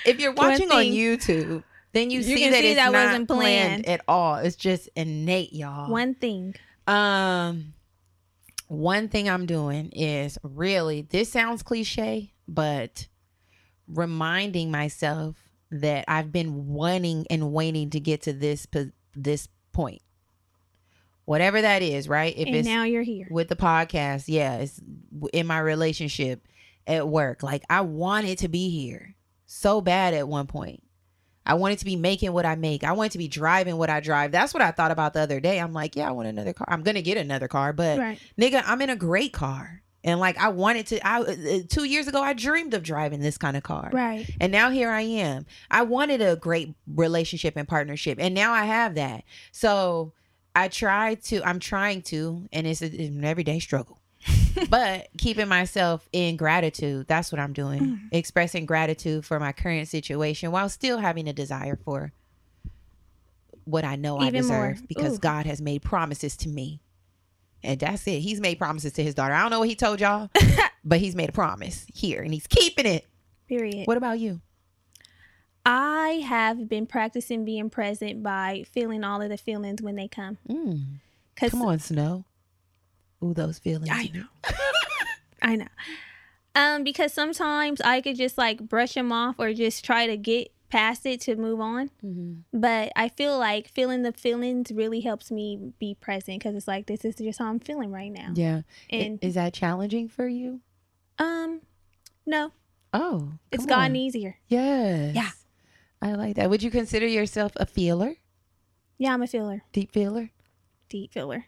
If 0.05 0.21
you're 0.21 0.35
watching 0.35 0.71
on. 0.71 0.85
YouTube, 0.85 1.63
then 1.93 2.11
you, 2.11 2.19
You 2.19 2.23
see 2.37 2.51
that 2.51 2.61
see 2.61 2.69
it's 2.73 2.77
that 2.77 2.93
not 2.93 3.07
wasn't 3.07 3.29
planned. 3.29 3.85
planned. 3.85 3.87
at 3.89 4.03
all. 4.07 4.35
It's 4.37 4.55
just 4.55 4.91
innate, 4.95 5.55
y'all. 5.55 5.91
One 5.91 6.15
thing. 6.15 6.55
Um, 6.87 7.73
one 8.67 9.09
thing 9.09 9.31
I'm 9.31 9.47
doing 9.47 9.89
is 9.93 10.37
really 10.43 11.01
this 11.01 11.33
sounds 11.33 11.63
cliche, 11.63 12.35
but 12.47 13.09
reminding 13.89 14.71
myself 14.71 15.37
that 15.71 16.05
I've 16.09 16.31
been 16.31 16.67
wanting 16.69 17.27
and 17.31 17.55
waiting 17.55 17.89
to 17.91 18.01
get 18.01 18.21
to 18.23 18.35
this 18.35 18.67
this 19.15 19.49
point, 19.73 20.03
whatever 21.29 21.61
that 21.61 21.83
is, 21.83 22.09
right? 22.09 22.33
If 22.37 22.47
and 22.47 22.57
it's 22.57 22.67
now 22.67 22.85
you're 22.85 23.03
here. 23.03 23.29
with 23.31 23.49
the 23.49 23.57
podcast, 23.57 24.25
yeah, 24.29 24.57
it's 24.57 24.81
in 25.35 25.47
my 25.47 25.59
relationship 25.59 26.41
at 26.87 27.07
work. 27.07 27.43
Like 27.43 27.65
I 27.69 27.83
wanted 27.83 28.39
to 28.39 28.49
be 28.49 28.71
here 28.71 29.15
so 29.45 29.83
bad 29.83 30.15
at 30.15 30.27
one 30.27 30.47
point. 30.47 30.83
I 31.45 31.55
wanted 31.55 31.81
to 31.81 31.85
be 31.85 31.97
making 31.97 32.33
what 32.33 32.47
I 32.47 32.55
make. 32.55 32.83
I 32.83 32.93
wanted 32.93 33.13
to 33.13 33.19
be 33.19 33.29
driving 33.29 33.77
what 33.77 33.91
I 33.91 34.01
drive. 34.01 34.33
That's 34.33 34.55
what 34.55 34.63
I 34.63 34.71
thought 34.71 34.91
about 34.91 35.13
the 35.13 35.21
other 35.21 35.39
day. 35.39 35.61
I'm 35.61 35.75
like, 35.75 35.97
yeah, 35.97 36.09
I 36.09 36.13
want 36.13 36.29
another 36.29 36.55
car. 36.55 36.67
I'm 36.71 36.83
gonna 36.83 37.03
get 37.03 37.19
another 37.19 37.47
car, 37.49 37.75
but 37.75 37.99
Right. 37.99 38.19
nigga, 38.41 38.63
I'm 38.65 38.81
in 38.81 38.89
a 38.89 38.97
great 38.97 39.35
car. 39.35 39.83
And 40.05 40.21
like 40.21 40.39
I 40.39 40.49
wanted 40.49 40.87
to. 40.87 41.07
I 41.07 41.21
uh, 41.21 41.59
two 41.69 41.85
years 41.85 42.09
ago, 42.09 42.23
I 42.23 42.33
dreamed 42.33 42.73
of 42.73 42.83
driving 42.83 43.21
this 43.21 43.37
kind 43.37 43.57
of 43.57 43.63
car. 43.63 43.91
Right. 43.93 44.27
And 44.41 44.51
now 44.51 44.71
here 44.71 44.91
I 44.91 45.03
am. 45.03 45.45
I 45.71 45.83
wanted 45.83 46.23
a 46.23 46.37
great 46.37 46.75
relationship 46.87 47.55
and 47.57 47.69
partnership, 47.69 48.17
and 48.19 48.35
now 48.35 48.53
I 48.53 48.65
have 48.65 48.95
that. 48.95 49.25
So 49.53 50.15
I 50.55 50.69
try 50.69 51.15
to. 51.15 51.43
I'm 51.47 51.61
trying 51.61 52.03
to, 52.03 52.49
and 52.53 52.67
it's, 52.67 52.83
a, 52.83 52.87
it's 52.87 53.15
an 53.15 53.25
everyday 53.25 53.59
struggle. 53.61 53.99
but 54.71 55.09
keeping 55.17 55.49
myself 55.49 56.09
in 56.13 56.37
gratitude. 56.37 57.07
That's 57.07 57.31
what 57.31 57.41
I'm 57.41 57.53
doing. 57.53 57.81
Mm. 57.81 57.99
Expressing 58.13 58.67
gratitude 58.67 59.25
for 59.25 59.39
my 59.39 59.53
current 59.53 59.89
situation 59.89 60.51
while 60.51 60.69
still 60.69 60.99
having 60.99 61.29
a 61.29 61.33
desire 61.33 61.77
for 61.77 62.13
what 63.65 63.85
I 63.85 63.97
know 63.97 64.19
I 64.19 64.29
Even 64.29 64.47
more. 64.47 64.73
deserve 64.73 64.89
because 64.89 65.17
Ooh. 65.17 65.21
God 65.21 65.47
has 65.47 65.61
made 65.61 65.83
promises 65.83 66.37
to 66.39 66.49
me. 66.49 66.81
And 67.63 67.79
that's 67.79 68.07
it. 68.07 68.21
He's 68.21 68.41
made 68.41 68.59
promises 68.59 68.93
to 68.95 69.03
his 69.03 69.15
daughter. 69.15 69.35
I 69.35 69.43
don't 69.43 69.51
know 69.51 69.59
what 69.59 69.69
he 69.69 69.75
told 69.75 70.01
y'all, 70.01 70.31
but 70.85 71.01
he's 71.01 71.17
made 71.17 71.29
a 71.29 71.33
promise 71.33 71.87
here 71.93 72.23
and 72.23 72.33
he's 72.33 72.47
keeping 72.47 72.87
it. 72.87 73.07
Period. 73.49 73.87
What 73.87 73.97
about 73.97 74.19
you? 74.21 74.41
I 75.71 76.23
have 76.27 76.67
been 76.67 76.87
practicing 76.87 77.45
being 77.45 77.69
present 77.69 78.23
by 78.23 78.65
feeling 78.73 79.05
all 79.05 79.21
of 79.21 79.29
the 79.29 79.37
feelings 79.37 79.83
when 79.83 79.97
they 79.97 80.09
come. 80.09 80.39
Mm. 80.49 80.85
Come 81.37 81.61
on, 81.61 81.79
Snow. 81.79 82.25
Ooh, 83.23 83.35
those 83.35 83.59
feelings. 83.59 83.91
I 83.93 84.11
know. 84.15 84.25
I 85.43 85.57
know. 85.57 85.67
Um, 86.55 86.85
because 86.85 87.13
sometimes 87.13 87.83
I 87.83 88.01
could 88.01 88.17
just 88.17 88.39
like 88.39 88.67
brush 88.67 88.95
them 88.95 89.13
off 89.13 89.37
or 89.39 89.53
just 89.53 89.85
try 89.85 90.07
to 90.07 90.17
get 90.17 90.51
past 90.71 91.05
it 91.05 91.21
to 91.23 91.37
move 91.37 91.61
on. 91.61 91.91
Mhm. 92.05 92.45
But 92.53 92.91
I 92.97 93.09
feel 93.11 93.39
like 93.39 93.69
feeling 93.69 94.03
the 94.03 94.13
feelings 94.13 94.73
really 94.73 95.01
helps 95.01 95.31
me 95.31 95.73
be 95.79 95.95
present 96.01 96.39
because 96.41 96.55
it's 96.57 96.67
like 96.69 96.87
this 96.87 97.05
is 97.05 97.15
just 97.17 97.39
how 97.41 97.47
I'm 97.51 97.61
feeling 97.61 97.93
right 97.93 98.11
now. 98.13 98.31
Yeah. 98.35 98.63
And 98.91 99.19
is 99.23 99.35
that 99.35 99.53
challenging 99.53 100.09
for 100.09 100.27
you? 100.27 100.61
um, 101.19 101.61
no, 102.25 102.53
Oh, 102.95 103.33
it's 103.53 103.67
gotten 103.67 103.93
on. 103.93 103.97
easier. 103.97 104.39
Yes. 104.49 105.15
Yeah. 105.15 105.31
I 106.01 106.13
like 106.13 106.37
that. 106.37 106.49
Would 106.51 106.63
you 106.63 106.71
consider 106.71 107.07
yourself 107.07 107.53
a 107.57 107.67
feeler? 107.67 108.15
Yeah, 108.99 109.15
I'm 109.15 109.23
a 109.23 109.27
feeler, 109.27 109.63
Deep 109.73 109.93
feeler? 109.93 110.31
deep 110.89 111.13
feeler. 111.13 111.45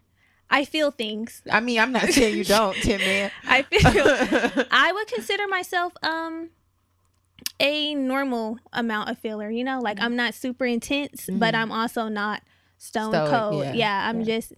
I 0.49 0.65
feel 0.65 0.91
things. 0.91 1.41
I 1.49 1.61
mean, 1.61 1.79
I'm 1.79 1.91
not 1.93 2.09
saying 2.09 2.35
you 2.37 2.43
don't, 2.43 2.79
Tim 2.81 3.01
man. 3.01 3.31
I 3.47 3.63
feel. 3.63 4.65
I 4.71 4.91
would 4.91 5.07
consider 5.07 5.47
myself 5.47 5.93
um 6.03 6.49
a 7.59 7.95
normal 7.95 8.59
amount 8.73 9.09
of 9.09 9.17
feeler, 9.17 9.49
You 9.49 9.63
know, 9.63 9.79
like 9.79 9.99
I'm 10.01 10.15
not 10.15 10.33
super 10.33 10.65
intense, 10.65 11.29
but 11.31 11.53
Mhm. 11.53 11.57
I'm 11.57 11.71
also 11.71 12.07
not 12.07 12.41
stone 12.77 13.11
Stoic, 13.13 13.29
cold. 13.29 13.65
yeah, 13.65 13.73
Yeah, 13.73 14.09
I'm 14.09 14.19
yeah. 14.19 14.25
just 14.25 14.53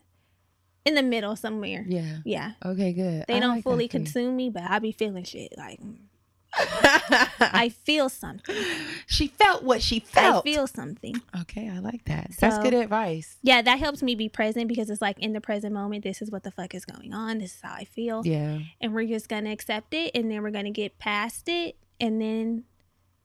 in 0.86 0.96
the 0.96 1.04
middle 1.04 1.36
somewhere. 1.36 1.86
yeah. 1.88 2.18
Yeah, 2.26 2.52
Okay, 2.66 2.94
good. 2.94 3.26
they 3.28 3.36
I 3.36 3.40
don't 3.40 3.56
like 3.56 3.64
fully 3.64 3.88
consume 3.88 4.36
me, 4.36 4.50
but 4.50 4.64
I 4.64 4.80
be 4.80 4.92
feeling 4.92 5.24
shit. 5.24 5.54
Like 5.58 5.80
mm, 5.80 5.98
I 6.56 7.74
feel 7.84 8.10
something. 8.10 8.56
she 9.08 9.28
felt 9.28 9.64
what 9.64 9.82
she 9.82 10.00
felt. 10.00 10.46
I 10.46 10.50
feel 10.50 10.68
something. 10.68 11.16
okay, 11.42 11.70
I 11.70 11.80
like 11.80 12.06
that. 12.06 12.32
That's 12.40 12.58
good 12.60 12.74
advice. 12.74 13.38
Yeah, 13.42 13.62
that 13.62 13.80
helps 13.80 14.02
me 14.04 14.16
be 14.16 14.30
present 14.30 14.68
because 14.68 14.90
it's 14.90 15.02
like 15.02 15.20
in 15.20 15.34
the 15.34 15.42
present 15.42 15.74
moment, 15.74 16.04
this 16.04 16.22
is 16.22 16.32
what 16.32 16.44
the 16.44 16.52
fuck 16.52 16.74
is 16.76 16.86
going 16.86 17.14
on. 17.14 17.40
This 17.40 17.56
is 17.56 17.62
how 17.62 17.74
I 17.74 17.86
feel. 17.86 18.22
Yeah. 18.26 18.60
And 18.82 18.94
we're 18.94 19.08
just 19.08 19.30
going 19.30 19.46
to 19.46 19.52
accept 19.52 19.94
it 19.94 20.12
and 20.16 20.30
then 20.30 20.42
we're 20.44 20.52
going 20.52 20.66
to 20.66 20.72
get 20.72 21.00
past 21.00 21.48
it. 21.50 21.76
And 22.00 22.22
then 22.22 22.64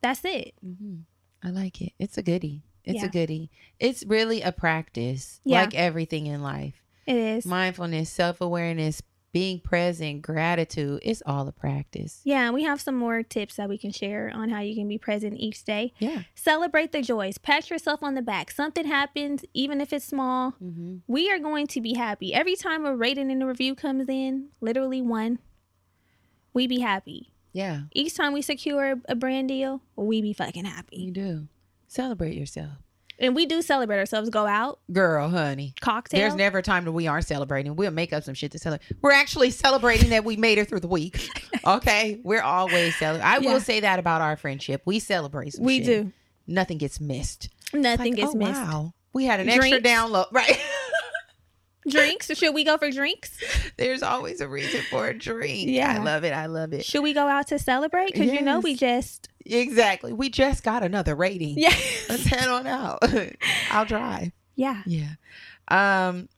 that's 0.01 0.25
it. 0.25 0.55
hmm 0.63 0.99
I 1.43 1.51
like 1.51 1.81
it. 1.81 1.93
It's 1.99 2.19
a 2.19 2.23
goodie. 2.23 2.63
It's 2.85 3.01
Yeah. 3.03 3.07
a 3.07 3.11
goodie. 3.11 3.51
It's 3.79 4.05
really 4.07 4.43
a 4.43 4.51
practice, 4.53 5.41
Yeah. 5.45 5.61
like 5.63 5.75
everything 5.75 6.27
in 6.27 6.43
life. 6.43 6.83
It 7.07 7.17
is. 7.17 7.47
Mindfulness, 7.47 8.11
self 8.11 8.41
awareness, 8.41 9.01
being 9.33 9.61
present, 9.61 10.23
gratitude. 10.23 11.01
It's 11.03 11.23
all 11.27 11.47
a 11.49 11.53
practice. 11.53 12.21
Yeah, 12.25 12.47
and 12.47 12.55
we 12.55 12.63
have 12.65 12.81
some 12.81 12.95
more 12.97 13.23
tips 13.23 13.57
that 13.57 13.69
we 13.69 13.77
can 13.77 13.91
share 13.93 14.31
on 14.35 14.49
how 14.49 14.61
you 14.61 14.75
can 14.75 14.89
be 14.89 14.97
present 14.99 15.39
each 15.39 15.65
day. 15.65 15.93
Yeah. 15.99 16.23
Celebrate 16.35 16.93
the 16.93 17.03
joys. 17.03 17.37
Pat 17.39 17.69
yourself 17.69 18.03
on 18.03 18.15
the 18.15 18.23
back. 18.23 18.51
Something 18.51 18.87
happens, 18.87 19.45
even 19.53 19.81
if 19.81 19.93
it's 19.93 20.07
small, 20.07 20.53
Mm-hmm. 20.63 20.97
we 21.07 21.31
are 21.31 21.39
going 21.39 21.67
to 21.69 21.81
be 21.81 21.95
happy. 21.95 22.33
Every 22.33 22.57
time 22.57 22.87
a 22.87 22.97
rating 22.97 23.31
and 23.31 23.43
a 23.43 23.47
review 23.47 23.75
comes 23.75 24.09
in, 24.09 24.49
literally 24.61 25.03
one, 25.03 25.39
we 26.55 26.67
be 26.67 26.81
happy. 26.81 27.33
Yeah, 27.53 27.83
Each 27.93 28.15
time 28.15 28.33
we 28.33 28.43
secure 28.43 28.97
a 29.09 29.15
brand 29.15 29.49
deal, 29.49 29.83
we 29.97 30.23
be 30.23 30.33
fucking 30.33 30.65
happy. 30.65 30.97
you 30.99 31.11
do. 31.11 31.49
Celebrate 31.87 32.35
yourself. 32.37 32.73
And 33.21 33.35
we 33.35 33.47
do 33.47 33.63
celebrate 33.63 33.99
ourselves, 33.99 34.31
go 34.31 34.47
out, 34.47 34.79
Girl, 34.93 35.29
honey. 35.29 35.75
cocktail. 35.81 36.21
There's 36.21 36.35
never 36.37 36.59
a 36.59 36.63
time 36.63 36.85
that 36.85 36.93
we 36.93 37.07
aren't 37.09 37.27
celebrating. 37.27 37.75
We'll 37.75 37.91
make 37.91 38.13
up 38.13 38.23
some 38.23 38.35
shit 38.35 38.53
to 38.53 38.59
celebrate. 38.59 38.87
We're 39.03 39.11
actually 39.13 39.51
celebrating 39.51 40.11
that 40.11 40.25
we 40.25 40.37
made 40.37 40.59
it 40.59 40.69
through 40.69 40.81
the 40.81 40.89
week. 40.89 41.29
Okay, 41.67 42.21
we're 42.23 42.41
always 42.41 42.97
celebrating. 42.97 43.27
I 43.29 43.39
Yeah. 43.39 43.53
will 43.53 43.61
say 43.61 43.81
that 43.81 43.99
about 43.99 44.23
our 44.23 44.37
friendship. 44.37 44.81
We 44.87 45.01
celebrate. 45.01 45.55
Some 45.55 45.65
we 45.65 45.79
shit. 45.79 45.87
do. 45.87 46.13
Nothing 46.47 46.79
gets 46.79 46.99
missed. 47.01 47.51
Nothing 47.75 48.13
Like, 48.13 48.17
gets 48.21 48.33
oh, 48.33 48.39
missed. 48.39 48.53
Wow, 48.53 48.95
we 49.13 49.25
had 49.25 49.41
an 49.41 49.49
extra 49.51 49.81
Drinks. 49.81 49.89
download. 49.89 50.27
Right. 50.33 50.59
Drinks? 51.89 52.27
Should 52.37 52.55
we 52.55 52.65
go 52.65 52.77
for 52.79 52.91
drinks? 52.91 53.37
There's 53.77 54.03
always 54.03 54.41
a 54.41 54.49
reason 54.49 54.83
for 54.91 55.09
a 55.09 55.19
drink. 55.19 55.69
Yeah. 55.69 55.99
I 56.01 56.03
love 56.03 56.25
it. 56.25 56.33
I 56.33 56.47
love 56.47 56.73
it. 56.73 56.85
Should 56.85 57.03
we 57.03 57.13
go 57.13 57.27
out 57.29 57.49
to 57.49 57.59
celebrate? 57.59 58.13
Because 58.13 58.31
you 58.33 58.43
know 58.43 58.61
we 58.61 58.75
just 58.77 59.29
Exactly. 59.47 60.13
We 60.13 60.29
just 60.31 60.63
got 60.63 60.83
another 60.83 61.15
rating. 61.15 61.59
yeah 61.59 61.75
Let's 62.09 62.25
head 62.27 62.49
on 62.49 62.67
out. 62.67 62.99
I'll 63.71 63.85
drive. 63.87 64.33
yeah 64.57 64.83
Yeah. 64.87 65.13
Um 65.69 66.29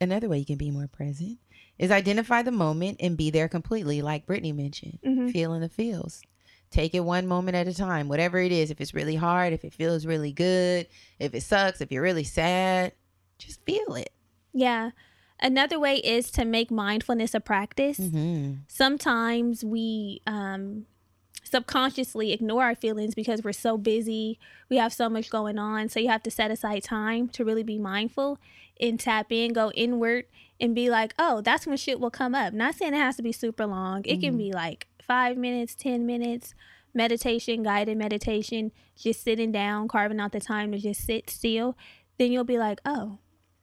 another 0.00 0.28
way 0.28 0.38
you 0.38 0.46
can 0.46 0.56
be 0.58 0.70
more 0.70 0.88
present 0.88 1.38
is 1.78 1.90
identify 1.90 2.42
the 2.42 2.50
moment 2.52 2.96
and 3.00 3.16
be 3.16 3.30
there 3.30 3.48
completely, 3.48 4.00
like 4.02 4.26
Brittany 4.26 4.52
mentioned. 4.52 4.98
Mhm. 5.06 5.30
Feeling 5.32 5.60
the 5.60 5.68
feels. 5.68 6.22
Take 6.70 6.94
it 6.94 7.00
one 7.00 7.26
moment 7.26 7.54
at 7.56 7.68
a 7.68 7.74
time, 7.74 8.08
whatever 8.08 8.38
it 8.38 8.50
is. 8.50 8.70
If 8.70 8.80
it's 8.80 8.92
really 8.94 9.14
hard, 9.14 9.52
if 9.52 9.64
it 9.64 9.72
feels 9.72 10.04
really 10.04 10.32
good, 10.32 10.88
if 11.18 11.34
it 11.34 11.42
sucks, 11.42 11.80
if 11.80 11.92
you're 11.92 12.02
really 12.02 12.24
sad, 12.24 12.92
just 13.38 13.64
feel 13.64 13.94
it. 13.94 14.10
Yeah. 14.56 14.90
Another 15.38 15.78
way 15.78 15.96
is 15.96 16.30
to 16.30 16.46
make 16.46 16.70
mindfulness 16.70 17.34
a 17.34 17.40
practice. 17.40 17.98
Mm-hmm. 17.98 18.54
Sometimes 18.68 19.62
we 19.62 20.22
um 20.26 20.86
subconsciously 21.44 22.32
ignore 22.32 22.64
our 22.64 22.74
feelings 22.74 23.14
because 23.14 23.42
we're 23.44 23.52
so 23.52 23.76
busy. 23.78 24.38
We 24.68 24.78
have 24.78 24.92
so 24.92 25.08
much 25.08 25.30
going 25.30 25.58
on. 25.58 25.88
So 25.90 26.00
you 26.00 26.08
have 26.08 26.22
to 26.24 26.30
set 26.30 26.50
aside 26.50 26.82
time 26.82 27.28
to 27.28 27.44
really 27.44 27.62
be 27.62 27.78
mindful 27.78 28.38
and 28.80 28.98
tap 28.98 29.30
in, 29.30 29.52
go 29.52 29.70
inward 29.72 30.24
and 30.60 30.74
be 30.74 30.90
like, 30.90 31.14
oh, 31.18 31.42
that's 31.42 31.66
when 31.66 31.76
shit 31.76 32.00
will 32.00 32.10
come 32.10 32.34
up. 32.34 32.52
Not 32.52 32.74
saying 32.74 32.94
it 32.94 32.98
has 32.98 33.16
to 33.16 33.22
be 33.22 33.30
super 33.32 33.66
long. 33.66 34.02
It 34.06 34.20
can 34.20 34.34
Mhm. 34.34 34.38
be 34.38 34.52
like 34.52 34.88
five 35.00 35.36
minutes, 35.36 35.74
10 35.76 36.04
minutes, 36.04 36.54
meditation, 36.94 37.62
guided 37.62 37.96
meditation, 37.96 38.72
just 38.96 39.22
sitting 39.22 39.52
down, 39.52 39.86
carving 39.86 40.18
out 40.18 40.32
the 40.32 40.40
time 40.40 40.72
to 40.72 40.78
just 40.78 41.02
sit 41.04 41.30
still. 41.30 41.76
Then 42.18 42.32
you'll 42.32 42.42
be 42.44 42.58
like, 42.58 42.80
oh, 42.84 43.18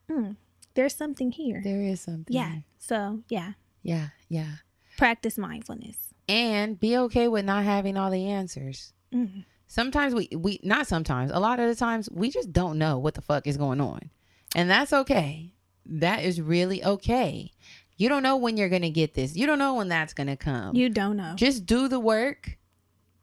mm, 0.08 0.36
there's 0.74 0.94
something 0.94 1.30
here. 1.32 1.60
There 1.64 1.82
is 1.82 2.00
something. 2.00 2.34
Yeah. 2.34 2.56
So, 2.78 3.20
yeah, 3.28 3.52
Yeah. 3.82 4.08
Yeah. 4.28 4.56
practice 4.96 5.38
mindfulness. 5.38 5.96
And 6.28 6.78
be 6.80 6.96
okay 6.96 7.28
with 7.28 7.44
not 7.44 7.64
having 7.64 7.96
all 7.96 8.10
the 8.10 8.26
answers. 8.26 8.92
Mm. 9.12 9.44
sometimes 9.68 10.12
we 10.14 10.28
we 10.36 10.58
not 10.64 10.86
sometimes 10.88 11.30
a 11.32 11.38
lot 11.38 11.60
of 11.60 11.68
the 11.68 11.74
times 11.76 12.08
we 12.10 12.30
just 12.30 12.52
don't 12.52 12.78
know 12.78 12.98
what 12.98 13.14
the 13.14 13.22
fuck 13.22 13.46
is 13.46 13.56
going 13.56 13.80
on 13.80 14.10
and 14.56 14.68
that's 14.68 14.92
okay 14.92 15.52
that 15.86 16.24
is 16.24 16.40
really 16.40 16.84
okay 16.84 17.52
you 17.96 18.08
don't 18.08 18.24
know 18.24 18.36
when 18.36 18.56
you're 18.56 18.68
gonna 18.68 18.90
get 18.90 19.14
this 19.14 19.36
you 19.36 19.46
don't 19.46 19.60
know 19.60 19.74
when 19.74 19.88
that's 19.88 20.12
gonna 20.12 20.36
come 20.36 20.74
You 20.74 20.88
don't 20.88 21.16
know. 21.16 21.34
just 21.36 21.64
do 21.64 21.86
the 21.86 22.00
work 22.00 22.58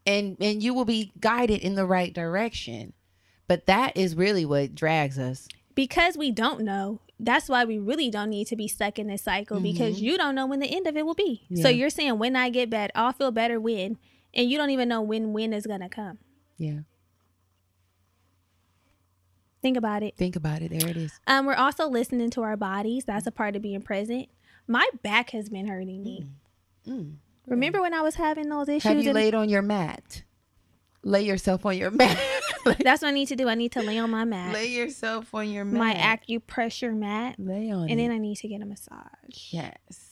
and 0.06 0.38
and 0.40 0.62
you 0.62 0.72
will 0.72 0.86
be 0.86 1.12
guided 1.20 1.60
in 1.60 1.74
the 1.74 1.84
right 1.86 2.12
direction 2.14 2.94
but 3.46 3.66
that 3.66 3.94
is 3.94 4.14
really 4.16 4.46
what 4.46 4.74
drags 4.74 5.18
us 5.18 5.46
because 5.74 6.16
we 6.16 6.30
don't 6.30 6.62
know 6.62 7.00
that's 7.24 7.48
why 7.48 7.64
we 7.64 7.78
really 7.78 8.10
don't 8.10 8.30
need 8.30 8.48
to 8.48 8.56
be 8.56 8.66
stuck 8.68 8.98
in 8.98 9.06
this 9.06 9.22
cycle 9.22 9.60
because 9.60 9.96
Mhm. 9.98 10.02
you 10.02 10.18
don't 10.18 10.34
know 10.34 10.44
when 10.46 10.58
the 10.60 10.66
end 10.74 10.86
of 10.88 10.96
it 10.96 11.06
will 11.06 11.14
be. 11.14 11.46
Yeah. 11.48 11.62
so 11.62 11.68
you're 11.68 11.88
saying 11.90 12.18
when 12.18 12.34
i 12.36 12.50
get 12.50 12.68
better 12.68 12.90
i'll 12.96 13.12
feel 13.12 13.30
better 13.30 13.60
when 13.60 13.96
and 14.34 14.50
you 14.50 14.58
don't 14.58 14.70
even 14.70 14.88
know 14.88 15.00
when 15.02 15.32
when 15.32 15.52
is 15.52 15.66
gonna 15.66 15.88
come. 15.88 16.18
Yeah. 16.58 16.80
Think 19.62 19.76
about 19.76 20.02
it. 20.02 20.16
Think 20.16 20.34
about 20.34 20.60
it. 20.62 20.70
There 20.76 20.88
it 20.88 20.96
is. 20.96 21.12
Um 21.26 21.46
we're 21.46 21.54
also 21.54 21.88
listening 21.88 22.30
to 22.30 22.42
our 22.42 22.56
bodies. 22.56 23.04
That's 23.04 23.26
a 23.26 23.30
part 23.30 23.54
of 23.54 23.62
being 23.62 23.80
present. 23.82 24.28
My 24.66 24.88
back 25.02 25.30
has 25.30 25.48
been 25.48 25.66
hurting 25.68 26.02
me. 26.02 26.26
Mm. 26.88 27.16
remember 27.46 27.80
when 27.80 27.94
i 27.94 28.00
was 28.02 28.16
having 28.16 28.48
those 28.48 28.68
issues 28.68 28.82
have 28.82 28.96
you 29.00 29.10
and- 29.10 29.14
laid 29.14 29.34
on 29.36 29.48
your 29.48 29.62
mat? 29.62 30.24
Lay 31.04 31.22
yourself 31.22 31.64
on 31.64 31.76
your 31.78 31.90
mat 32.02 32.18
that's 32.80 33.02
what 33.02 33.08
i 33.08 33.10
need 33.10 33.26
to 33.28 33.36
do 33.36 33.48
i 33.48 33.54
need 33.54 33.72
to 33.72 33.82
lay 33.82 33.98
on 33.98 34.10
my 34.10 34.24
mat 34.24 34.52
lay 34.52 34.66
yourself 34.66 35.34
on 35.34 35.50
your 35.50 35.64
mat 35.64 35.78
my 35.78 35.94
acupressure 35.94 36.94
mat 36.96 37.36
lay 37.38 37.70
on 37.70 37.88
it. 37.88 37.90
and 37.92 38.00
it. 38.00 38.04
then 38.04 38.10
i 38.12 38.18
need 38.18 38.36
to 38.36 38.48
get 38.48 38.60
a 38.62 38.66
massage 38.66 38.98
Yes. 39.50 40.08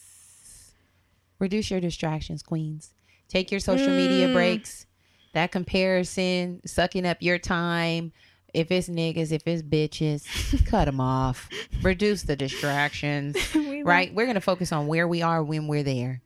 Reduce 1.39 1.71
your 1.71 1.81
distractions, 1.81 2.43
queens. 2.43 2.93
Take 3.29 3.51
your 3.51 3.61
social 3.61 3.89
media 3.89 4.29
Mm. 4.29 4.35
breaks. 4.35 4.85
That 5.33 5.51
comparison, 5.53 6.61
sucking 6.67 7.07
up 7.07 7.19
your 7.23 7.39
time. 7.39 8.13
If 8.53 8.71
it's 8.71 8.89
niggas, 8.91 9.33
if 9.33 9.47
it's 9.47 9.63
bitches, 9.63 10.67
cut 10.67 10.85
them 10.85 11.01
off. 11.01 11.49
Reduce 11.83 12.25
the 12.25 12.37
distractions, 12.37 13.37
We 13.55 13.83
right? 13.83 14.13
We're 14.13 14.27
going 14.27 14.35
to 14.35 14.41
focus 14.43 14.71
on 14.73 14.87
where 14.87 15.09
we 15.09 15.23
are 15.23 15.43
when 15.43 15.67
we're 15.67 15.83
there. 15.85 16.21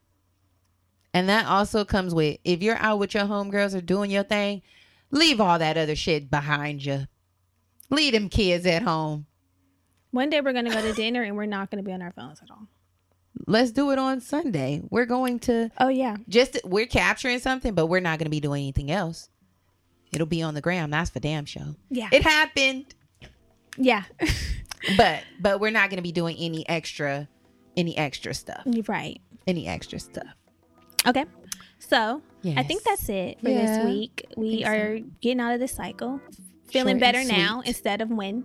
And 1.13 1.29
that 1.29 1.47
also 1.47 1.85
comes 1.85 2.13
with 2.13 2.39
if 2.43 2.61
you're 2.63 2.79
out 2.79 2.99
with 2.99 3.15
your 3.15 3.25
homegirls 3.25 3.75
or 3.77 3.81
doing 3.81 4.11
your 4.11 4.25
thing, 4.25 4.63
leave 5.11 5.41
all 5.41 5.59
that 5.59 5.77
other 5.77 5.97
shit 5.97 6.31
behind 6.31 6.85
you. 6.85 7.07
Leave 7.91 8.13
them 8.13 8.29
kids 8.29 8.67
at 8.67 8.83
home. 8.83 9.27
One 10.11 10.31
day 10.31 10.41
we're 10.41 10.53
gonna 10.53 10.71
go 10.73 10.81
to 10.83 10.93
dinner 10.93 11.23
and 11.23 11.37
we're 11.37 11.47
not 11.47 11.71
gonna 11.71 11.83
be 11.83 11.93
on 11.93 12.03
our 12.03 12.13
phones 12.13 12.41
at 12.43 12.51
all. 12.51 12.67
Let's 13.47 13.73
do 13.73 13.91
it 13.91 13.99
on 13.99 14.21
Sunday. 14.21 14.81
We're 14.91 15.07
going 15.07 15.41
to 15.41 15.71
Oh 15.79 15.89
yeah. 15.89 16.17
just 16.29 16.59
we're 16.65 16.87
capturing 16.87 17.41
something, 17.41 17.75
but 17.75 17.87
we're 17.87 18.01
not 18.01 18.19
going 18.21 18.27
to 18.27 18.31
be 18.31 18.39
doing 18.41 18.63
anything 18.63 18.93
else. 18.93 19.29
It'll 20.13 20.27
be 20.29 20.41
on 20.43 20.55
the 20.55 20.61
gram. 20.61 20.91
That's 20.91 21.11
for 21.11 21.19
damn 21.19 21.45
show. 21.45 21.75
Yeah. 21.91 22.09
It 22.13 22.23
happened, 22.23 22.95
yeah. 23.77 24.05
but 24.97 25.25
but 25.41 25.59
we're 25.61 25.73
not 25.73 25.91
going 25.91 25.97
to 25.97 26.03
be 26.03 26.13
doing 26.13 26.37
any 26.39 26.67
extra, 26.69 27.29
any 27.77 27.97
extra 27.99 28.33
stuff, 28.35 28.63
You're 28.67 28.85
right. 28.89 29.21
any 29.49 29.67
extra 29.67 29.99
stuff. 29.99 30.29
Okay. 31.05 31.25
So 31.89 32.23
I 32.57 32.63
think 32.63 32.83
that's 32.83 33.09
it 33.09 33.41
for 33.41 33.49
Yeah, 33.51 33.67
this 33.67 33.85
week. 33.87 34.27
We 34.37 34.51
think 34.57 34.67
so. 34.67 34.73
are 34.73 34.99
getting 35.21 35.41
out 35.41 35.55
of 35.55 35.61
this 35.61 35.73
cycle. 35.73 36.21
Feeling 36.69 36.95
Short 36.97 37.01
better 37.01 37.25
now 37.25 37.63
instead 37.65 38.01
of 38.01 38.11
when. 38.11 38.45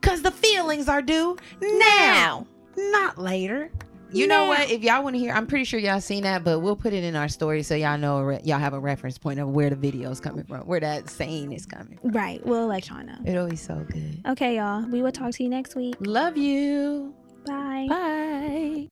Cause 0.00 0.22
the 0.22 0.30
feelings 0.30 0.88
are 0.88 1.00
due 1.00 1.36
now, 1.60 2.46
not 2.76 3.16
later. 3.18 3.70
You 4.10 4.26
know 4.26 4.46
what? 4.46 4.70
If 4.70 4.82
y'all 4.82 5.02
want 5.04 5.16
to 5.16 5.20
hear, 5.20 5.32
I'm 5.34 5.46
pretty 5.46 5.64
sure 5.64 5.78
y'all 5.78 6.00
seen 6.00 6.22
that, 6.22 6.42
but 6.42 6.60
we'll 6.60 6.76
put 6.76 6.94
it 6.94 7.04
in 7.04 7.14
our 7.14 7.28
story 7.28 7.62
so 7.62 7.74
y'all 7.74 7.98
know 7.98 8.22
re- 8.22 8.40
y'all 8.42 8.58
have 8.58 8.72
a 8.72 8.80
reference 8.80 9.18
point 9.18 9.38
of 9.38 9.50
where 9.50 9.68
the 9.68 9.76
video 9.76 10.10
is 10.10 10.18
coming 10.18 10.44
from, 10.44 10.60
where 10.62 10.80
that 10.80 11.10
saying 11.10 11.52
is 11.52 11.66
coming. 11.66 11.98
From. 11.98 12.12
Right. 12.12 12.44
We'll 12.46 12.66
let 12.66 12.88
y'all 12.88 13.04
know. 13.04 13.18
It 13.26 13.36
always 13.36 13.60
so 13.60 13.84
good. 13.90 14.22
Okay, 14.26 14.56
y'all. 14.56 14.86
We 14.88 15.02
will 15.02 15.12
talk 15.12 15.32
to 15.32 15.42
you 15.42 15.50
next 15.50 15.76
week. 15.76 15.94
Love 16.00 16.36
you. 16.38 17.14
Bye. 17.46 18.88